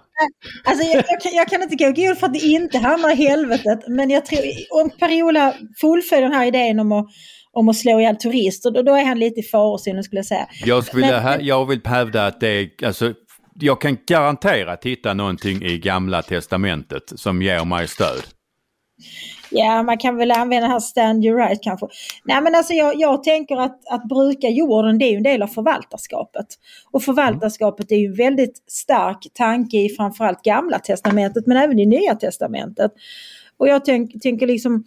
Alltså, 0.63 0.83
jag, 0.87 1.03
jag, 1.07 1.21
kan, 1.21 1.31
jag 1.33 1.47
kan 1.47 1.61
inte 1.61 1.75
gå 1.75 1.91
god 1.91 2.17
för 2.17 2.27
att 2.27 2.33
det 2.33 2.39
inte 2.39 2.77
hamnar 2.77 3.11
i 3.11 3.15
helvetet. 3.15 3.79
Men 3.87 4.09
jag 4.09 4.25
tror, 4.25 4.39
om 4.81 4.89
Per-Ola 4.99 5.53
fullföljer 5.81 6.29
den 6.29 6.33
här 6.33 6.45
idén 6.45 6.79
om 6.79 6.91
att, 6.91 7.05
om 7.51 7.69
att 7.69 7.75
slå 7.75 7.99
ihjäl 7.99 8.15
turister, 8.15 8.71
då, 8.71 8.81
då 8.81 8.95
är 8.95 9.05
han 9.05 9.19
lite 9.19 9.39
i 9.39 9.43
farozonen 9.43 10.03
skulle 10.03 10.19
jag 10.19 10.25
säga. 10.25 10.47
Jag, 10.65 10.85
skulle 10.85 11.21
men, 11.21 11.45
jag 11.45 11.65
vill 11.65 11.81
hävda 11.85 12.27
att 12.27 12.39
det 12.39 12.47
är, 12.47 12.85
alltså, 12.85 13.13
jag 13.59 13.81
kan 13.81 13.97
garanterat 14.07 14.85
hitta 14.85 15.13
någonting 15.13 15.63
i 15.63 15.77
gamla 15.77 16.21
testamentet 16.21 17.03
som 17.15 17.41
ger 17.41 17.65
mig 17.65 17.87
stöd. 17.87 18.23
Ja, 19.53 19.83
man 19.83 19.97
kan 19.97 20.17
väl 20.17 20.31
använda 20.31 20.67
här 20.67 20.79
stand 20.79 21.25
your 21.25 21.37
right 21.37 21.63
kanske. 21.63 21.87
Nej 22.25 22.41
men 22.41 22.55
alltså 22.55 22.73
jag, 22.73 22.99
jag 22.99 23.23
tänker 23.23 23.55
att, 23.55 23.79
att 23.89 24.03
bruka 24.03 24.49
jorden 24.49 24.97
det 24.97 25.05
är 25.05 25.11
ju 25.11 25.17
en 25.17 25.23
del 25.23 25.41
av 25.41 25.47
förvaltarskapet. 25.47 26.45
Och 26.91 27.03
förvaltarskapet 27.03 27.91
är 27.91 27.95
ju 27.95 28.05
en 28.05 28.15
väldigt 28.15 28.63
stark 28.67 29.27
tanke 29.33 29.77
i 29.77 29.89
framförallt 29.89 30.43
gamla 30.43 30.79
testamentet 30.79 31.47
men 31.47 31.57
även 31.57 31.79
i 31.79 31.85
nya 31.85 32.15
testamentet. 32.15 32.91
Och 33.57 33.67
jag 33.67 33.85
tänk, 33.85 34.21
tänker 34.21 34.47
liksom 34.47 34.83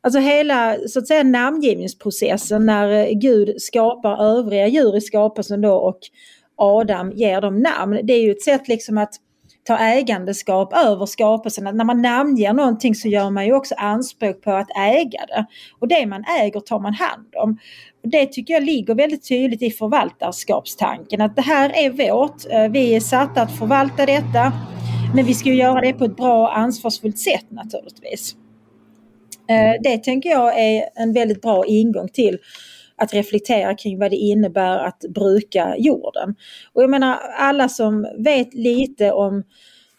Alltså 0.00 0.20
hela 0.20 0.76
så 0.88 0.98
att 0.98 1.06
säga 1.06 1.22
namngivningsprocessen 1.22 2.66
när 2.66 2.90
eh, 2.90 3.18
Gud 3.18 3.62
skapar 3.62 4.38
övriga 4.38 4.66
djur 4.66 4.96
i 4.96 5.00
skapelsen 5.00 5.60
då 5.60 5.74
och 5.74 5.98
Adam 6.56 7.12
ger 7.12 7.40
dem 7.40 7.58
namn. 7.58 8.00
Det 8.02 8.12
är 8.12 8.22
ju 8.22 8.30
ett 8.30 8.42
sätt 8.42 8.68
liksom 8.68 8.98
att 8.98 9.14
ta 9.66 9.78
ägandeskap 9.78 10.72
över 10.72 11.06
skapelsen. 11.06 11.64
När 11.64 11.84
man 11.84 12.02
namnger 12.02 12.52
någonting 12.52 12.94
så 12.94 13.08
gör 13.08 13.30
man 13.30 13.46
ju 13.46 13.54
också 13.54 13.74
anspråk 13.74 14.42
på 14.42 14.52
att 14.52 14.68
äga 14.76 15.26
det. 15.26 15.46
Och 15.78 15.88
det 15.88 16.06
man 16.06 16.24
äger 16.40 16.60
tar 16.60 16.80
man 16.80 16.94
hand 16.94 17.34
om. 17.36 17.58
Och 18.04 18.08
det 18.08 18.26
tycker 18.26 18.54
jag 18.54 18.62
ligger 18.62 18.94
väldigt 18.94 19.28
tydligt 19.28 19.62
i 19.62 19.70
förvaltarskapstanken. 19.70 21.20
Att 21.20 21.36
det 21.36 21.42
här 21.42 21.72
är 21.76 21.90
vårt. 21.90 22.50
Eh, 22.50 22.68
vi 22.68 22.94
är 22.94 23.00
satta 23.00 23.42
att 23.42 23.58
förvalta 23.58 24.06
detta. 24.06 24.52
Men 25.14 25.24
vi 25.24 25.34
ska 25.34 25.48
ju 25.48 25.56
göra 25.56 25.80
det 25.80 25.92
på 25.92 26.04
ett 26.04 26.16
bra 26.16 26.42
och 26.42 26.58
ansvarsfullt 26.58 27.18
sätt 27.18 27.46
naturligtvis. 27.50 28.36
Eh, 29.48 29.82
det 29.82 30.04
tänker 30.04 30.30
jag 30.30 30.58
är 30.58 30.84
en 30.94 31.12
väldigt 31.12 31.42
bra 31.42 31.66
ingång 31.66 32.08
till 32.08 32.38
att 32.96 33.14
reflektera 33.14 33.74
kring 33.74 33.98
vad 33.98 34.10
det 34.10 34.16
innebär 34.16 34.78
att 34.78 35.04
bruka 35.14 35.74
jorden. 35.78 36.34
Och 36.72 36.82
jag 36.82 36.90
menar 36.90 37.18
alla 37.38 37.68
som 37.68 38.06
vet 38.18 38.54
lite 38.54 39.12
om 39.12 39.42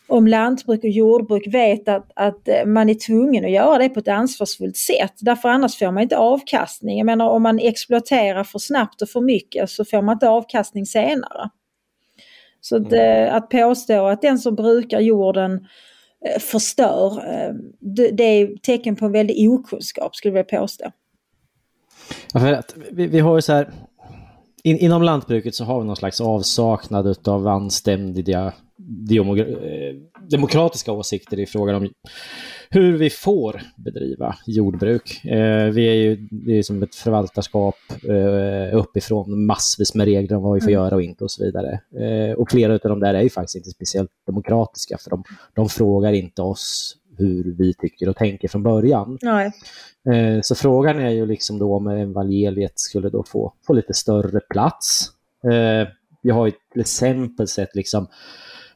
om 0.07 0.27
lantbruk 0.27 0.83
och 0.83 0.89
jordbruk 0.89 1.47
vet 1.47 1.87
att, 1.87 2.11
att 2.15 2.49
man 2.65 2.89
är 2.89 2.93
tvungen 2.93 3.45
att 3.45 3.51
göra 3.51 3.77
det 3.77 3.89
på 3.89 3.99
ett 3.99 4.07
ansvarsfullt 4.07 4.77
sätt. 4.77 5.13
Därför 5.19 5.49
annars 5.49 5.77
får 5.77 5.91
man 5.91 6.03
inte 6.03 6.17
avkastning. 6.17 6.97
Jag 6.97 7.05
menar 7.05 7.29
om 7.29 7.43
man 7.43 7.59
exploaterar 7.59 8.43
för 8.43 8.59
snabbt 8.59 9.01
och 9.01 9.09
för 9.09 9.21
mycket 9.21 9.69
så 9.69 9.85
får 9.85 10.01
man 10.01 10.13
inte 10.13 10.29
avkastning 10.29 10.85
senare. 10.85 11.49
Så 12.61 12.75
att, 12.75 12.93
mm. 12.93 13.35
att 13.35 13.49
påstå 13.49 14.07
att 14.07 14.21
den 14.21 14.39
som 14.39 14.55
brukar 14.55 14.99
jorden 14.99 15.67
eh, 16.25 16.39
förstör, 16.39 17.25
eh, 17.33 17.53
det 18.13 18.23
är 18.23 18.57
tecken 18.57 18.95
på 18.95 19.05
en 19.05 19.11
väldig 19.11 19.49
okunskap 19.49 20.15
skulle 20.15 20.37
jag 20.37 20.43
vilja 20.45 20.59
påstå. 20.59 20.91
Ja, 22.33 22.39
för 22.39 22.53
att 22.53 22.75
vi, 22.91 23.07
vi 23.07 23.19
har 23.19 23.35
ju 23.35 23.41
så 23.41 23.53
här, 23.53 23.69
in, 24.63 24.77
inom 24.77 25.03
lantbruket 25.03 25.55
så 25.55 25.63
har 25.63 25.79
vi 25.79 25.87
någon 25.87 25.95
slags 25.95 26.21
avsaknad 26.21 27.27
av 27.27 27.47
anständiga 27.47 28.45
eh, 28.45 29.95
demokratiska 30.29 30.91
åsikter 30.91 31.39
i 31.39 31.45
frågan 31.45 31.75
om 31.75 31.89
hur 32.69 32.97
vi 32.97 33.09
får 33.09 33.61
bedriva 33.77 34.35
jordbruk. 34.45 35.25
Eh, 35.25 35.69
vi 35.69 35.87
är 35.87 35.93
ju 35.93 36.15
det 36.31 36.57
är 36.57 36.63
som 36.63 36.83
ett 36.83 36.95
förvaltarskap 36.95 37.75
eh, 38.09 38.77
uppifrån 38.77 39.45
massvis 39.45 39.95
med 39.95 40.05
regler 40.05 40.37
om 40.37 40.43
vad 40.43 40.53
vi 40.53 40.61
får 40.61 40.69
mm. 40.69 40.81
göra 40.81 40.95
och 40.95 41.03
inte 41.03 41.23
och 41.23 41.31
så 41.31 41.43
vidare. 41.45 41.79
Eh, 41.99 42.33
och 42.37 42.51
flera 42.51 42.73
av 42.73 42.79
de 42.79 42.99
där 42.99 43.13
är 43.13 43.21
ju 43.21 43.29
faktiskt 43.29 43.55
inte 43.55 43.69
speciellt 43.69 44.11
demokratiska 44.25 44.97
för 44.97 45.09
de, 45.09 45.23
de 45.53 45.69
frågar 45.69 46.13
inte 46.13 46.41
oss 46.41 46.95
hur 47.17 47.55
vi 47.57 47.73
tycker 47.73 48.09
och 48.09 48.15
tänker 48.15 48.47
från 48.47 48.63
början. 48.63 49.17
Nej. 49.21 49.51
Eh, 50.09 50.41
så 50.41 50.55
frågan 50.55 50.99
är 50.99 51.09
ju 51.09 51.25
liksom 51.25 51.59
då 51.59 51.75
om 51.75 51.87
evangeliet 51.87 52.79
skulle 52.79 53.09
då 53.09 53.23
få, 53.23 53.53
få 53.67 53.73
lite 53.73 53.93
större 53.93 54.39
plats. 54.39 55.11
Eh, 55.43 55.87
vi 56.21 56.29
har 56.29 56.45
ju 56.45 56.51
till 56.71 56.81
exempel 56.81 57.47
sett 57.47 57.75
liksom 57.75 58.07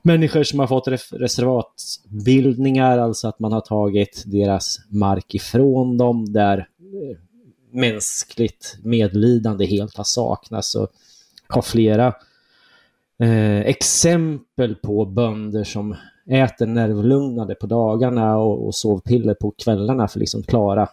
människor 0.02 0.44
som 0.44 0.60
har 0.60 0.68
fått 0.68 0.88
reservatbildningar, 1.12 2.98
alltså 2.98 3.28
att 3.28 3.40
man 3.40 3.52
har 3.52 3.62
tagit 3.62 4.24
deras 4.26 4.80
mark 4.90 5.36
ifrån 5.36 5.98
dem 5.98 6.34
där 6.34 6.58
eh, 6.58 7.18
mänskligt 7.72 8.78
medlidande 8.84 9.66
helt 9.66 9.98
har 9.98 10.04
saknats 10.04 10.76
och 10.76 10.92
har 11.48 11.62
flera 11.62 12.14
eh, 13.20 13.60
exempel 13.60 14.76
på 14.76 15.06
bönder 15.06 15.64
som 15.64 15.96
äter 16.32 16.66
nervlugnande 16.66 17.56
på 17.56 17.68
dagarna 17.68 18.38
och, 18.38 18.66
och 18.66 18.76
sovpiller 18.76 19.34
på 19.34 19.54
kvällarna 19.64 20.08
för 20.08 20.20
liksom 20.20 20.44
klara, 20.44 20.90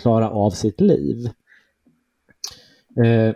klara 0.00 0.30
av 0.30 0.50
sitt 0.50 0.80
liv. 0.80 1.30
Eh, 3.04 3.34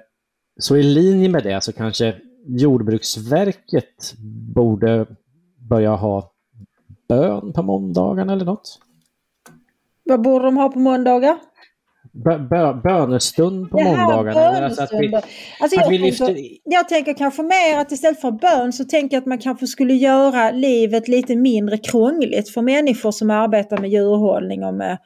så 0.60 0.76
i 0.76 0.82
linje 0.82 1.28
med 1.28 1.42
det 1.42 1.64
så 1.64 1.72
kanske 1.72 2.16
Jordbruksverket 2.46 4.14
borde 4.54 5.06
börja 5.68 5.94
ha 5.94 6.32
bön 7.08 7.52
på 7.52 7.62
måndagarna 7.62 8.32
eller 8.32 8.44
något. 8.44 8.78
Vad 10.04 10.22
borde 10.22 10.44
de 10.44 10.56
ha 10.56 10.68
på 10.68 10.78
måndagar? 10.78 11.38
Bö, 12.12 12.38
bö, 12.38 12.74
bönestund 12.74 13.70
på 13.70 13.78
Det 13.78 13.84
måndagarna. 13.84 14.66
Alltså 14.66 14.82
att 14.82 14.92
vi. 14.92 15.14
Alltså 15.60 15.80
att 15.80 15.88
tänker, 15.88 16.58
jag 16.64 16.88
tänker 16.88 17.14
kanske 17.14 17.42
mer 17.42 17.78
att 17.78 17.92
istället 17.92 18.20
för 18.20 18.30
bön 18.30 18.72
så 18.72 18.84
tänker 18.84 19.16
jag 19.16 19.20
att 19.20 19.26
man 19.26 19.38
kanske 19.38 19.66
skulle 19.66 19.94
göra 19.94 20.50
livet 20.50 21.08
lite 21.08 21.36
mindre 21.36 21.78
krångligt 21.78 22.48
för 22.48 22.62
människor 22.62 23.10
som 23.10 23.30
arbetar 23.30 23.78
med 23.78 23.90
djurhållning 23.90 24.64
och 24.64 24.74
med, 24.74 24.98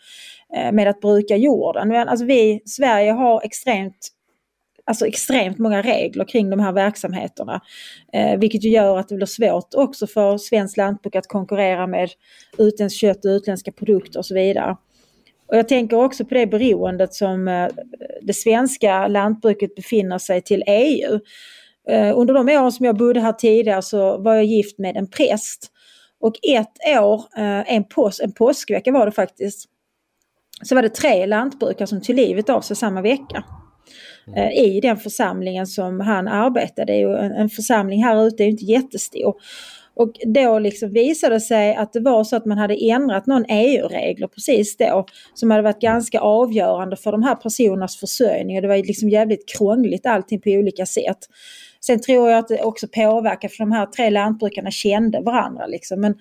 eh, 0.56 0.72
med 0.72 0.88
att 0.88 1.00
bruka 1.00 1.36
jorden. 1.36 1.88
Men 1.88 2.08
Alltså 2.08 2.26
vi, 2.26 2.62
Sverige 2.66 3.12
har 3.12 3.40
extremt 3.44 4.10
alltså 4.86 5.06
extremt 5.06 5.58
många 5.58 5.82
regler 5.82 6.24
kring 6.24 6.50
de 6.50 6.60
här 6.60 6.72
verksamheterna. 6.72 7.60
Eh, 8.12 8.38
vilket 8.38 8.64
ju 8.64 8.70
gör 8.70 8.98
att 8.98 9.08
det 9.08 9.14
blir 9.14 9.26
svårt 9.26 9.74
också 9.74 10.06
för 10.06 10.38
svenskt 10.38 10.76
lantbruk 10.76 11.16
att 11.16 11.28
konkurrera 11.28 11.86
med 11.86 12.10
utländskt 12.58 13.00
kött 13.00 13.24
och 13.24 13.28
utländska 13.28 13.72
produkter 13.72 14.18
och 14.18 14.26
så 14.26 14.34
vidare. 14.34 14.76
Och 15.46 15.56
jag 15.56 15.68
tänker 15.68 15.96
också 15.96 16.24
på 16.24 16.34
det 16.34 16.46
beroendet 16.46 17.14
som 17.14 17.48
eh, 17.48 17.68
det 18.22 18.34
svenska 18.34 19.08
lantbruket 19.08 19.74
befinner 19.74 20.18
sig 20.18 20.42
till 20.42 20.64
EU. 20.66 21.20
Eh, 21.88 22.18
under 22.18 22.34
de 22.34 22.48
år 22.48 22.70
som 22.70 22.86
jag 22.86 22.96
bodde 22.96 23.20
här 23.20 23.32
tidigare 23.32 23.82
så 23.82 24.18
var 24.18 24.34
jag 24.34 24.44
gift 24.44 24.78
med 24.78 24.96
en 24.96 25.10
präst. 25.10 25.70
Och 26.20 26.34
ett 26.42 26.98
år, 27.00 27.24
eh, 27.36 27.74
en, 27.74 27.84
pås 27.84 28.20
en 28.20 28.32
påskvecka 28.32 28.92
var 28.92 29.06
det 29.06 29.12
faktiskt, 29.12 29.68
så 30.62 30.74
var 30.74 30.82
det 30.82 30.88
tre 30.88 31.26
lantbrukare 31.26 31.86
som 31.86 32.00
tog 32.00 32.16
livet 32.16 32.50
av 32.50 32.60
sig 32.60 32.76
samma 32.76 33.02
vecka. 33.02 33.44
Eh, 34.36 34.64
I 34.64 34.80
den 34.80 34.96
församlingen 34.96 35.66
som 35.66 36.00
han 36.00 36.28
arbetade. 36.28 36.92
En, 36.92 37.32
en 37.32 37.48
församling 37.48 38.04
här 38.04 38.26
ute 38.26 38.42
är 38.42 38.44
ju 38.44 38.50
inte 38.50 38.64
jättestor. 38.64 39.34
Och 39.96 40.12
då 40.26 40.58
liksom 40.58 40.92
visade 40.92 41.34
det 41.34 41.40
sig 41.40 41.74
att 41.74 41.92
det 41.92 42.00
var 42.00 42.24
så 42.24 42.36
att 42.36 42.46
man 42.46 42.58
hade 42.58 42.90
ändrat 42.90 43.26
någon 43.26 43.44
EU-regler 43.48 44.26
precis 44.26 44.76
då 44.76 45.06
som 45.34 45.50
hade 45.50 45.62
varit 45.62 45.80
ganska 45.80 46.20
avgörande 46.20 46.96
för 46.96 47.12
de 47.12 47.22
här 47.22 47.34
personernas 47.34 47.96
försörjning. 47.96 48.56
Och 48.56 48.62
det 48.62 48.68
var 48.68 48.76
liksom 48.76 49.08
jävligt 49.08 49.48
krångligt 49.48 50.06
allting 50.06 50.40
på 50.40 50.50
olika 50.50 50.86
sätt. 50.86 51.18
Sen 51.80 52.00
tror 52.00 52.30
jag 52.30 52.38
att 52.38 52.48
det 52.48 52.62
också 52.62 52.88
påverkar 52.88 53.48
för 53.48 53.58
de 53.58 53.72
här 53.72 53.86
tre 53.86 54.10
lantbrukarna 54.10 54.70
kände 54.70 55.20
varandra. 55.20 55.66
Liksom. 55.66 56.00
Men, 56.00 56.14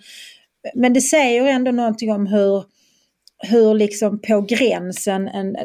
men 0.73 0.93
det 0.93 1.01
säger 1.01 1.45
ändå 1.45 1.71
någonting 1.71 2.11
om 2.11 2.27
hur, 2.27 2.63
hur 3.49 3.73
liksom 3.73 4.21
på 4.21 4.41
gränsen, 4.41 5.27
en, 5.27 5.55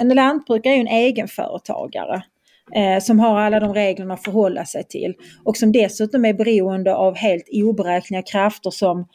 en 0.00 0.08
lantbrukare 0.08 0.72
är 0.72 0.76
ju 0.76 0.80
en 0.80 0.86
egenföretagare 0.86 2.22
eh, 2.74 3.00
som 3.00 3.20
har 3.20 3.40
alla 3.40 3.60
de 3.60 3.74
reglerna 3.74 4.14
att 4.14 4.24
förhålla 4.24 4.64
sig 4.64 4.84
till. 4.84 5.14
Och 5.44 5.56
som 5.56 5.72
dessutom 5.72 6.24
är 6.24 6.34
beroende 6.34 6.94
av 6.94 7.16
helt 7.16 7.48
oberäkneliga 7.52 8.22
krafter 8.22 8.70
som 8.70 9.08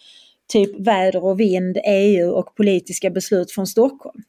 typ 0.53 0.87
väder 0.87 1.25
och 1.25 1.39
vind, 1.39 1.77
EU 1.85 2.29
och 2.29 2.55
politiska 2.55 3.09
beslut 3.09 3.51
från 3.51 3.67
Stockholm. 3.67 4.21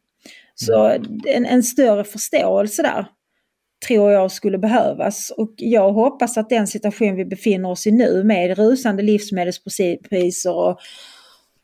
Så 0.55 0.87
en, 1.27 1.47
en 1.47 1.63
större 1.63 2.05
förståelse 2.05 2.83
där 2.83 3.07
tror 3.89 4.13
jag 4.13 4.33
skulle 4.33 4.59
behövas. 4.59 5.31
Och 5.37 5.55
jag 5.57 5.93
hoppas 5.93 6.39
att 6.39 6.49
den 6.49 6.67
situation 6.67 7.17
vi 7.17 7.25
befinner 7.25 7.71
oss 7.71 7.87
i 7.87 7.91
nu 7.91 8.25
med 8.25 8.59
rusande 8.59 9.03
livsmedelspriser 9.03 10.55
och, 10.55 10.81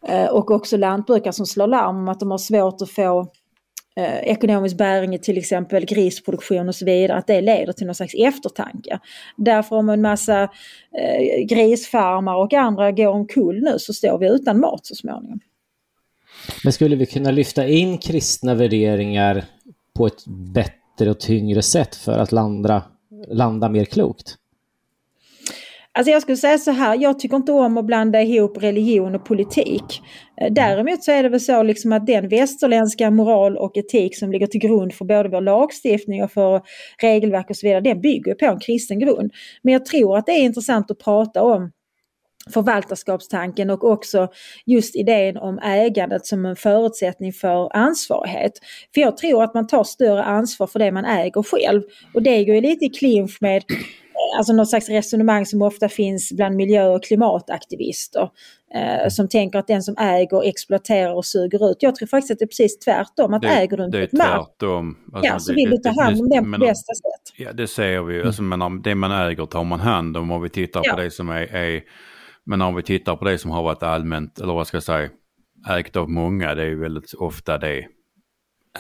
eh, 0.09 0.27
och 0.27 0.51
också 0.51 0.77
lantbrukare 0.77 1.33
som 1.33 1.47
slår 1.47 1.67
larm 1.67 1.97
om 1.97 2.09
att 2.09 2.21
de 2.21 2.31
har 2.31 2.39
svårt 2.39 2.83
att 2.83 2.91
få 2.91 3.27
eh, 3.97 4.19
ekonomisk 4.19 4.77
bäring 4.77 5.15
i 5.15 5.19
till 5.19 5.39
exempel 5.39 5.85
grisproduktion 5.85 6.69
och 6.69 6.75
så 6.75 6.85
vidare, 6.85 7.19
att 7.19 7.27
det 7.27 7.41
leder 7.41 7.73
till 7.73 7.87
någon 7.87 7.95
slags 7.95 8.15
eftertanke. 8.15 8.99
Därför 9.37 9.77
om 9.77 9.89
en 9.89 10.03
massa 10.03 10.43
eh, 10.43 11.45
grisfarmar 11.49 12.37
och 12.37 12.55
andra 12.55 12.93
går 12.93 13.07
omkull 13.07 13.63
nu 13.63 13.79
så 13.79 13.93
står 13.93 14.19
vi 14.19 14.29
utan 14.29 14.61
mat 14.61 14.87
så 14.87 14.95
småningom. 14.95 15.41
Men 16.65 16.73
skulle 16.73 16.97
vi 16.97 17.07
kunna 17.07 17.31
lyfta 17.31 17.67
in 17.67 17.99
kristna 17.99 18.55
värderingar 18.55 19.45
på 19.95 20.07
ett 20.07 20.27
bättre 20.27 21.11
och 21.11 21.21
tyngre 21.21 21.63
sätt 21.63 21.95
för 21.95 22.19
att 22.19 22.33
landa, 22.33 22.83
landa 23.29 23.69
mer 23.69 23.85
klokt? 23.85 24.37
Alltså 25.95 26.11
jag 26.11 26.23
skulle 26.23 26.37
säga 26.37 26.59
så 26.59 26.71
här, 26.71 26.99
jag 27.01 27.19
tycker 27.19 27.37
inte 27.37 27.53
om 27.53 27.77
att 27.79 27.85
blanda 27.85 28.23
ihop 28.23 28.63
religion 28.63 29.15
och 29.15 29.25
politik. 29.25 30.03
Eh, 30.41 30.53
Däremot 30.53 31.05
så 31.05 31.13
är 31.13 31.23
det 31.23 31.29
väl 31.29 31.41
så 31.41 31.63
liksom 31.63 31.93
att 31.93 32.07
den 32.07 32.29
västerländska 32.29 33.11
moral 33.11 33.57
och 33.57 33.77
etik 33.77 34.19
som 34.19 34.33
ligger 34.33 34.47
till 34.47 34.61
grund 34.61 34.95
för 34.95 35.05
både 35.05 35.29
vår 35.29 35.41
lagstiftning 35.41 36.25
och 36.25 36.33
för 36.33 36.63
regelverk 37.03 37.51
och 37.51 37.57
så 37.57 37.67
vidare, 37.67 37.81
den 37.81 38.01
bygger 38.01 38.35
på 38.35 38.45
en 38.45 38.61
kristen 38.61 38.99
grund. 38.99 39.33
Men 39.63 39.73
jag 39.73 39.85
tror 39.85 40.19
att 40.19 40.27
det 40.27 40.33
är 40.33 40.43
intressant 40.43 40.91
att 40.91 40.99
prata 40.99 41.43
om 41.43 41.71
förvaltarskapstanken 42.51 43.71
och 43.71 43.85
också 43.85 44.29
just 44.67 44.97
idén 44.97 45.37
om 45.37 45.59
ägandet 45.59 46.27
som 46.27 46.47
en 46.47 46.57
förutsättning 46.57 47.33
för 47.33 47.77
ansvarighet. 47.77 48.53
För 48.95 49.01
jag 49.01 49.17
tror 49.17 49.43
att 49.45 49.55
man 49.55 49.67
tar 49.67 49.85
större 49.85 50.25
ansvar 50.25 50.67
för 50.67 50.79
det 50.79 50.93
man 50.93 51.05
äger 51.05 51.43
själv. 51.43 51.83
Och 52.15 52.23
det 52.23 52.45
går 52.45 52.55
ju 52.55 52.61
lite 52.61 52.85
i 52.85 52.89
clinch 52.89 53.39
med 53.41 53.63
alltså 54.37 54.53
något 54.53 54.69
slags 54.71 54.89
resonemang 54.89 55.47
som 55.47 55.63
ofta 55.63 55.89
finns 55.89 56.33
bland 56.33 56.57
miljö 56.57 56.89
och 56.89 57.03
klimataktivister. 57.05 58.31
Eh, 58.75 59.09
som 59.09 59.29
tänker 59.29 59.59
att 59.59 59.67
den 59.67 59.83
som 59.83 59.97
äger 59.99 60.43
exploaterar 60.43 61.15
och 61.15 61.25
suger 61.25 61.71
ut. 61.71 61.77
Jag 61.81 61.95
tror 61.95 62.07
faktiskt 62.07 62.31
att 62.33 62.39
det 62.39 62.45
är 62.45 62.47
precis 62.47 62.79
tvärtom. 62.79 63.35
Att 63.35 63.43
Det, 63.43 63.49
äger 63.49 63.77
du 63.77 63.85
inte 63.85 63.99
mark, 63.99 64.09
tvärtom. 64.11 64.97
Alltså, 65.13 65.33
ja, 65.33 65.39
så 65.39 65.53
det- 65.53 65.57
vill 65.57 65.71
du 65.71 65.77
ta 65.79 66.03
hand 66.03 66.21
om 66.21 66.29
den 66.29 66.53
på 66.53 66.59
bästa 66.59 66.95
sätt. 66.95 67.35
Ja, 67.39 67.53
det 67.53 67.67
ser 67.69 68.03
vi 68.03 68.15
ju. 68.15 68.27
Alltså, 68.27 68.43
men 68.43 68.83
det 68.83 68.95
man 68.95 69.13
äger 69.13 69.47
tar 69.47 69.65
man 69.65 69.81
hand 69.81 70.17
om. 70.17 70.31
Om 70.31 70.43
vi 70.43 70.49
tittar 70.49 70.81
Ja. 70.85 70.95
på 70.95 71.01
det 71.01 71.11
som 71.11 71.29
är, 71.29 71.55
är... 71.55 71.83
Men 72.45 72.63
om 72.63 72.75
vi 72.75 72.83
tittar 72.83 73.17
på 73.17 73.25
det 73.25 73.39
som 73.39 73.51
har 73.51 73.63
varit 73.63 73.83
allmänt, 73.83 74.39
eller 74.41 74.53
vad 74.55 74.67
ska 74.67 74.77
jag 74.77 74.85
säga, 74.85 75.09
ägt 75.79 75.97
av 75.97 76.11
många, 76.11 76.55
det 76.55 76.63
är 76.63 76.67
ju 76.67 76.81
väldigt 76.81 77.15
ofta 77.15 77.59
det 77.59 77.87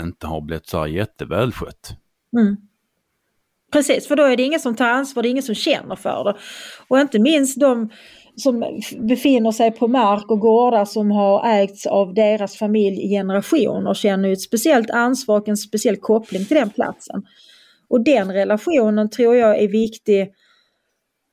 inte 0.00 0.26
har 0.26 0.40
blivit 0.40 0.66
så 0.68 0.78
här 0.78 0.86
jättevälskött. 0.86 1.96
Mm. 2.38 2.56
Precis, 3.72 4.08
för 4.08 4.16
då 4.16 4.22
är 4.22 4.36
det 4.36 4.42
ingen 4.42 4.60
som 4.60 4.76
tar 4.76 4.88
ansvar, 4.88 5.22
det 5.22 5.28
är 5.28 5.30
ingen 5.30 5.42
som 5.42 5.54
känner 5.54 5.96
för 5.96 6.24
det. 6.24 6.34
Och 6.88 7.00
inte 7.00 7.18
minst 7.18 7.60
de 7.60 7.90
som 8.36 8.80
befinner 9.00 9.52
sig 9.52 9.70
på 9.70 9.88
mark 9.88 10.30
och 10.30 10.40
gårdar 10.40 10.84
som 10.84 11.10
har 11.10 11.46
ägts 11.46 11.86
av 11.86 12.14
deras 12.14 12.56
familj 12.56 13.02
i 13.02 13.08
generationer 13.08 13.94
känner 13.94 14.28
ju 14.28 14.32
ett 14.32 14.42
speciellt 14.42 14.90
ansvar 14.90 15.40
och 15.40 15.48
en 15.48 15.56
speciell 15.56 15.96
koppling 15.96 16.44
till 16.44 16.56
den 16.56 16.70
platsen. 16.70 17.22
Och 17.88 18.04
den 18.04 18.32
relationen 18.32 19.10
tror 19.10 19.36
jag 19.36 19.62
är 19.62 19.68
viktig 19.68 20.32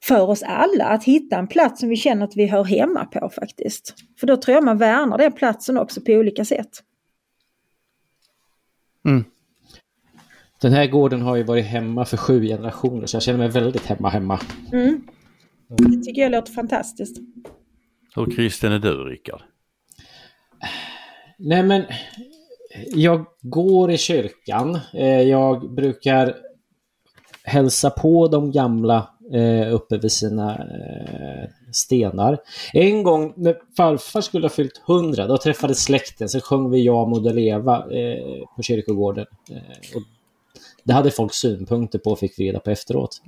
för 0.03 0.29
oss 0.29 0.43
alla, 0.43 0.85
att 0.85 1.03
hitta 1.03 1.37
en 1.37 1.47
plats 1.47 1.79
som 1.79 1.89
vi 1.89 1.95
känner 1.95 2.25
att 2.25 2.35
vi 2.35 2.45
hör 2.45 2.63
hemma 2.63 3.05
på 3.05 3.29
faktiskt. 3.29 3.93
För 4.19 4.27
då 4.27 4.37
tror 4.37 4.55
jag 4.55 4.63
man 4.63 4.77
värnar 4.77 5.17
den 5.17 5.31
platsen 5.31 5.77
också 5.77 6.01
på 6.01 6.11
olika 6.11 6.45
sätt. 6.45 6.69
Mm. 9.05 9.23
Den 10.61 10.73
här 10.73 10.87
gården 10.87 11.21
har 11.21 11.35
ju 11.35 11.43
varit 11.43 11.65
hemma 11.65 12.05
för 12.05 12.17
sju 12.17 12.43
generationer 12.47 13.05
så 13.05 13.15
jag 13.15 13.23
känner 13.23 13.39
mig 13.39 13.49
väldigt 13.49 13.85
hemma 13.85 14.09
hemma. 14.09 14.39
Mm. 14.73 15.01
Det 15.67 16.03
tycker 16.03 16.21
jag 16.21 16.31
låter 16.31 16.51
fantastiskt. 16.51 17.17
Hur 18.15 18.31
kristen 18.35 18.71
är 18.71 18.79
du, 18.79 19.03
Rickard? 19.03 19.41
Nej 21.37 21.63
men, 21.63 21.83
jag 22.93 23.25
går 23.41 23.91
i 23.91 23.97
kyrkan. 23.97 24.79
Eh, 24.93 25.21
Jag 25.21 25.73
brukar 25.73 26.35
hälsa 27.43 27.89
på 27.89 28.27
de 28.27 28.51
gamla 28.51 29.09
eh, 29.33 29.73
uppe 29.73 29.97
vid 29.97 30.11
sina 30.11 30.51
eh, 30.55 31.49
stenar. 31.71 32.37
En 32.73 33.03
gång 33.03 33.33
när 33.37 33.55
farfar 33.77 34.21
skulle 34.21 34.45
ha 34.45 34.49
fyllt 34.49 34.81
100, 34.89 35.27
då 35.27 35.37
träffade 35.37 35.75
släkten, 35.75 36.29
så 36.29 36.41
sjöng 36.41 36.69
vi 36.69 36.85
Ja 36.85 37.05
må 37.05 37.19
det 37.19 37.33
leva 37.33 37.83
på 38.55 38.63
kyrkogården. 38.63 39.25
Och 39.95 40.01
det 40.83 40.93
hade 40.93 41.11
folk 41.11 41.33
synpunkter 41.33 41.99
på, 41.99 42.15
fick 42.15 42.39
vi 42.39 42.47
reda 42.47 42.59
på 42.59 42.69
efteråt. 42.71 43.21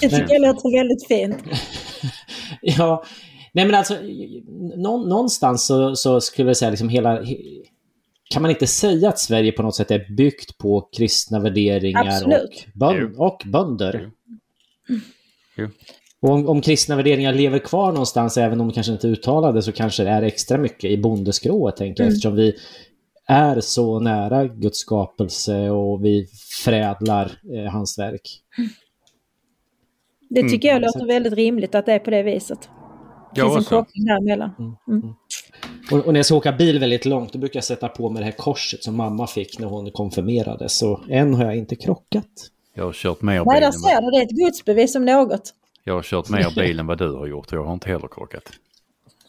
Det 0.00 0.08
tycker 0.08 0.32
jag 0.34 0.42
låter 0.42 0.78
väldigt 0.78 1.06
fint. 1.08 1.36
Ja, 2.62 3.04
nej 3.52 3.64
men 3.66 3.74
alltså 3.74 3.94
nå, 4.76 4.96
någonstans 4.98 5.66
så, 5.66 5.96
så 5.96 6.20
skulle 6.20 6.48
jag 6.48 6.56
säga 6.56 6.70
liksom 6.70 6.88
hela... 6.88 7.20
he- 7.22 7.62
Kan 8.30 8.42
man 8.42 8.50
inte 8.50 8.66
säga 8.66 9.08
att 9.08 9.18
Sverige 9.18 9.52
på 9.52 9.62
något 9.62 9.74
sätt 9.76 9.90
är 9.90 10.06
byggt 10.16 10.58
på 10.58 10.88
kristna 10.96 11.40
värderingar 11.40 12.06
Absolut. 12.06 12.66
och, 12.66 12.78
bön, 12.78 13.14
och 13.18 13.42
bönder? 13.46 14.10
Jo. 15.56 15.68
Och 16.22 16.30
om, 16.30 16.48
om 16.48 16.60
kristna 16.60 16.96
värderingar 16.96 17.32
lever 17.32 17.58
kvar 17.58 17.92
någonstans, 17.92 18.36
även 18.36 18.60
om 18.60 18.68
de 18.68 18.74
kanske 18.74 18.92
inte 18.92 19.08
är 19.08 19.12
uttalade, 19.12 19.62
så 19.62 19.72
kanske 19.72 20.04
det 20.04 20.10
är 20.10 20.22
extra 20.22 20.58
mycket 20.58 20.90
i 20.90 20.98
bondeskrået, 20.98 21.76
tänker 21.76 22.02
jag, 22.02 22.06
Mm. 22.06 22.14
eftersom 22.14 22.36
vi 22.36 22.56
är 23.28 23.60
så 23.60 24.00
nära 24.00 24.46
Guds 24.46 24.78
skapelse 24.78 25.70
och 25.70 26.04
vi 26.04 26.26
förädlar 26.64 27.32
eh, 27.54 27.72
hans 27.72 27.98
verk. 27.98 28.42
Det 30.30 30.42
tycker 30.48 30.68
jag 30.68 30.76
Mm. 30.76 30.86
låter 30.86 31.06
väldigt 31.06 31.32
rimligt 31.32 31.74
att 31.74 31.86
det 31.86 31.92
är 31.92 31.98
på 31.98 32.10
det 32.10 32.22
viset. 32.22 32.68
Det 33.34 33.40
Jag 33.40 33.46
finns 33.54 33.56
en 33.56 33.58
också. 33.78 33.82
koppling 33.84 34.04
däremellan. 34.06 34.76
Mm. 34.88 35.14
Och, 35.92 36.06
och 36.06 36.12
när 36.12 36.18
jag 36.18 36.26
ska 36.26 36.34
åka 36.34 36.52
bil 36.52 36.78
väldigt 36.78 37.04
långt, 37.04 37.32
då 37.32 37.38
brukar 37.38 37.56
jag 37.56 37.64
sätta 37.64 37.88
på 37.88 38.10
mig 38.10 38.20
det 38.20 38.24
här 38.24 38.32
korset 38.32 38.82
som 38.84 38.96
mamma 38.96 39.26
fick 39.26 39.58
när 39.58 39.66
hon 39.66 39.90
konfirmerades. 39.90 40.78
Så 40.78 41.00
än 41.08 41.34
har 41.34 41.44
jag 41.44 41.56
inte 41.56 41.76
krockat. 41.76 42.26
Jag 42.74 42.84
har 42.84 42.92
kört 42.92 43.22
mer 43.22 43.44
Nej, 43.44 43.54
bil 43.60 43.62
där 43.62 43.70
ser 43.72 44.00
du. 44.02 44.10
Det 44.10 44.16
är 44.18 44.22
ett 44.22 44.30
gudsbevis 44.30 44.94
om 44.96 45.04
något. 45.04 45.54
jag 45.84 45.94
har 45.94 46.02
kört 46.02 46.28
mer 46.28 46.54
bil 46.54 46.78
än 46.78 46.86
vad 46.86 46.98
du 46.98 47.12
har 47.12 47.26
gjort. 47.26 47.52
Jag 47.52 47.64
har 47.64 47.72
inte 47.74 47.88
heller 47.88 48.08
krockat. 48.08 48.42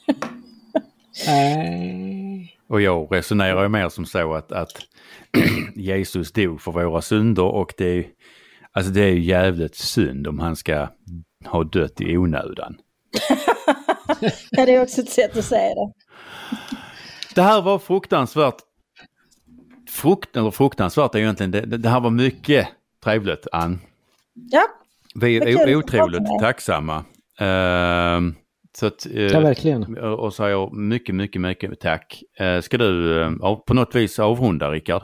Nej. 1.27 2.55
Och 2.69 2.81
jag 2.81 3.07
resonerar 3.11 3.63
ju 3.63 3.69
mer 3.69 3.89
som 3.89 4.05
så 4.05 4.33
att, 4.33 4.51
att 4.51 4.71
Jesus 5.75 6.31
dog 6.31 6.61
för 6.61 6.71
våra 6.71 7.01
synder 7.01 7.43
och 7.43 7.73
det 7.77 7.85
är, 7.85 8.05
alltså 8.71 8.91
det 8.91 9.01
är 9.01 9.11
ju 9.11 9.19
jävligt 9.21 9.75
synd 9.75 10.27
om 10.27 10.39
han 10.39 10.55
ska 10.55 10.87
ha 11.45 11.63
dött 11.63 12.01
i 12.01 12.17
onödan. 12.17 12.77
Ja, 14.51 14.65
det 14.65 14.75
är 14.75 14.81
också 14.81 15.01
ett 15.01 15.09
sätt 15.09 15.37
att 15.37 15.45
säga 15.45 15.75
det. 15.75 15.91
Det 17.35 17.41
här 17.41 17.61
var 17.61 17.79
fruktansvärt, 17.79 18.55
frukt, 19.89 20.35
eller 20.35 20.51
fruktansvärt 20.51 21.15
är 21.15 21.19
egentligen, 21.19 21.51
det, 21.51 21.61
det 21.61 21.89
här 21.89 21.99
var 21.99 22.09
mycket 22.09 22.67
trevligt 23.03 23.47
Ann. 23.51 23.79
Ja, 24.33 24.61
Vi 25.15 25.37
är 25.37 25.75
otroligt 25.75 26.39
tacksamma. 26.41 27.05
Ehm, 27.39 28.35
så 28.79 28.85
att, 28.85 29.05
eh, 29.13 29.21
Ja, 29.21 29.39
verkligen. 29.39 29.97
och 29.97 30.33
säger 30.33 30.75
mycket, 30.75 31.15
mycket, 31.15 31.41
mycket 31.41 31.79
tack. 31.79 32.23
Eh, 32.39 32.61
ska 32.61 32.77
du 32.77 33.21
eh, 33.21 33.31
på 33.67 33.73
något 33.73 33.95
vis 33.95 34.19
avrunda 34.19 34.71
Rickard? 34.71 35.01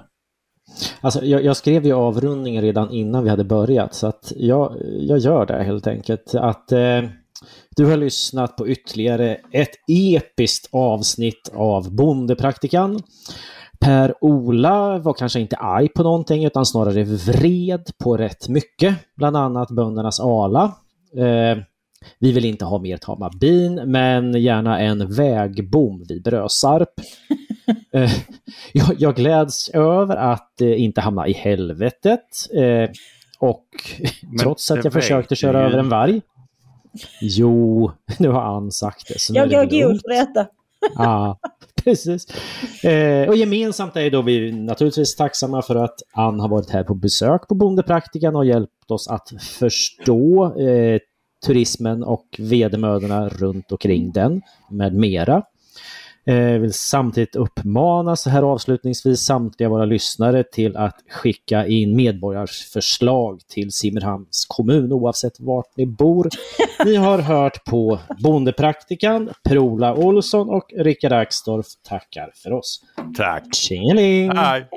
Alltså, 1.02 1.26
jag, 1.26 1.44
jag 1.44 1.58
skrev 1.58 1.86
ju 1.86 1.94
avrundningen 1.94 2.62
redan 2.62 2.92
innan 2.92 3.24
vi 3.24 3.30
hade 3.30 3.44
börjat 3.44 3.94
så 3.94 4.08
att 4.08 4.32
jag, 4.36 4.76
jag 5.00 5.20
gör 5.20 5.46
det 5.46 5.64
helt 5.64 5.88
enkelt. 5.88 6.36
Att 6.36 6.72
eh, 6.72 7.02
du 7.76 7.86
har 7.86 7.98
lyssnat 7.98 8.58
på 8.58 8.68
ytterligare 8.68 9.38
ett 9.52 9.72
episkt 9.88 10.70
avsnitt 10.72 11.52
av 11.54 11.96
Bondepraktikan. 11.96 13.00
Per-Ola 13.80 14.98
var 14.98 15.14
kanske 15.14 15.40
inte 15.40 15.56
arg 15.56 15.88
på 15.90 16.04
någonting 16.04 16.46
utan 16.46 16.66
snarare 16.66 17.04
vred 17.04 17.90
på 18.04 18.18
rätt 18.18 18.50
mycket, 18.50 18.96
bland 19.18 19.38
annat 19.38 19.72
böndernas 19.72 20.20
ala. 20.20 20.64
Eh, 21.18 21.58
vi 22.20 22.32
vill 22.32 22.46
inte 22.46 22.66
ha 22.66 22.80
mer 22.80 22.98
tama 22.98 23.32
bin, 23.40 23.76
men 23.76 24.42
gärna 24.42 24.80
en 24.80 25.14
vägbom 25.14 26.06
vid 26.08 26.24
Brösarp. 26.24 26.90
Eh, 27.94 28.12
jag, 28.74 28.96
jag 29.00 29.16
gläds 29.16 29.70
över 29.70 30.16
att 30.16 30.62
eh, 30.62 30.82
inte 30.84 31.02
hamna 31.02 31.28
i 31.28 31.34
helvetet. 31.34 32.22
Eh, 32.54 32.90
och 33.40 33.66
trots 34.42 34.72
att 34.72 34.84
jag 34.84 34.94
försökte 34.94 35.36
köra 35.36 35.60
ju. 35.60 35.66
över 35.66 35.78
en 35.78 35.90
varg. 35.90 36.22
Jo, 37.22 37.92
nu 38.20 38.30
har 38.30 38.42
Ann 38.42 38.72
sagt 38.72 39.08
det. 39.08 39.20
Så 39.20 39.34
jag 39.36 39.50
går 39.50 39.66
lugnt. 39.66 40.02
för 40.02 40.14
detta. 40.14 40.48
Ja, 40.96 41.40
precis. 41.84 42.28
Eh, 42.84 43.30
och 43.30 43.36
gemensamt 43.36 43.96
är 43.96 44.12
då 44.12 44.22
vi 44.22 44.52
naturligtvis 44.52 45.16
tacksamma 45.16 45.62
för 45.62 45.76
att 45.76 45.96
Ann 46.14 46.40
har 46.40 46.50
varit 46.50 46.70
här 46.70 46.84
på 46.84 46.94
besök 46.94 47.48
på 47.48 47.56
Bondepraktikan 47.56 48.36
och 48.36 48.46
hjälpt 48.46 48.92
oss 48.92 49.08
att 49.08 49.30
förstå 49.42 50.46
eh, 50.60 51.00
turismen 51.46 52.04
och 52.04 52.26
vedermödorna 52.40 53.30
runt 53.30 53.72
omkring 53.72 54.12
den 54.12 54.42
med 54.70 54.94
mera. 54.94 55.44
Eh, 56.28 56.60
vill 56.60 56.74
samtidigt 56.74 57.36
uppmana 57.36 58.16
så 58.16 58.30
här 58.30 58.44
avslutningsvis 58.44 59.20
samtliga 59.20 59.70
våra 59.70 59.86
lyssnare 59.86 60.44
till 60.44 60.78
att 60.78 60.96
skicka 61.10 61.68
in 61.68 61.96
medborgarförslag 61.96 63.42
till 63.48 63.72
Simmerhamns 63.72 64.46
kommun 64.50 64.92
oavsett 64.92 65.40
vart 65.40 65.78
ni 65.78 65.86
bor. 65.86 66.30
Ni 66.86 66.96
har 66.96 67.20
hört 67.20 67.66
på 67.66 68.00
Bondepraktikan, 68.24 69.30
Per-Ola 69.44 69.96
Olsson 69.96 70.50
och 70.50 70.74
Rickard 70.78 71.14
Axdorff 71.14 71.68
tackar 71.84 72.32
för 72.36 72.54
oss. 72.54 72.82
Tack! 73.18 73.56
Tjingeling! 73.56 74.32
Hej. 74.32 74.68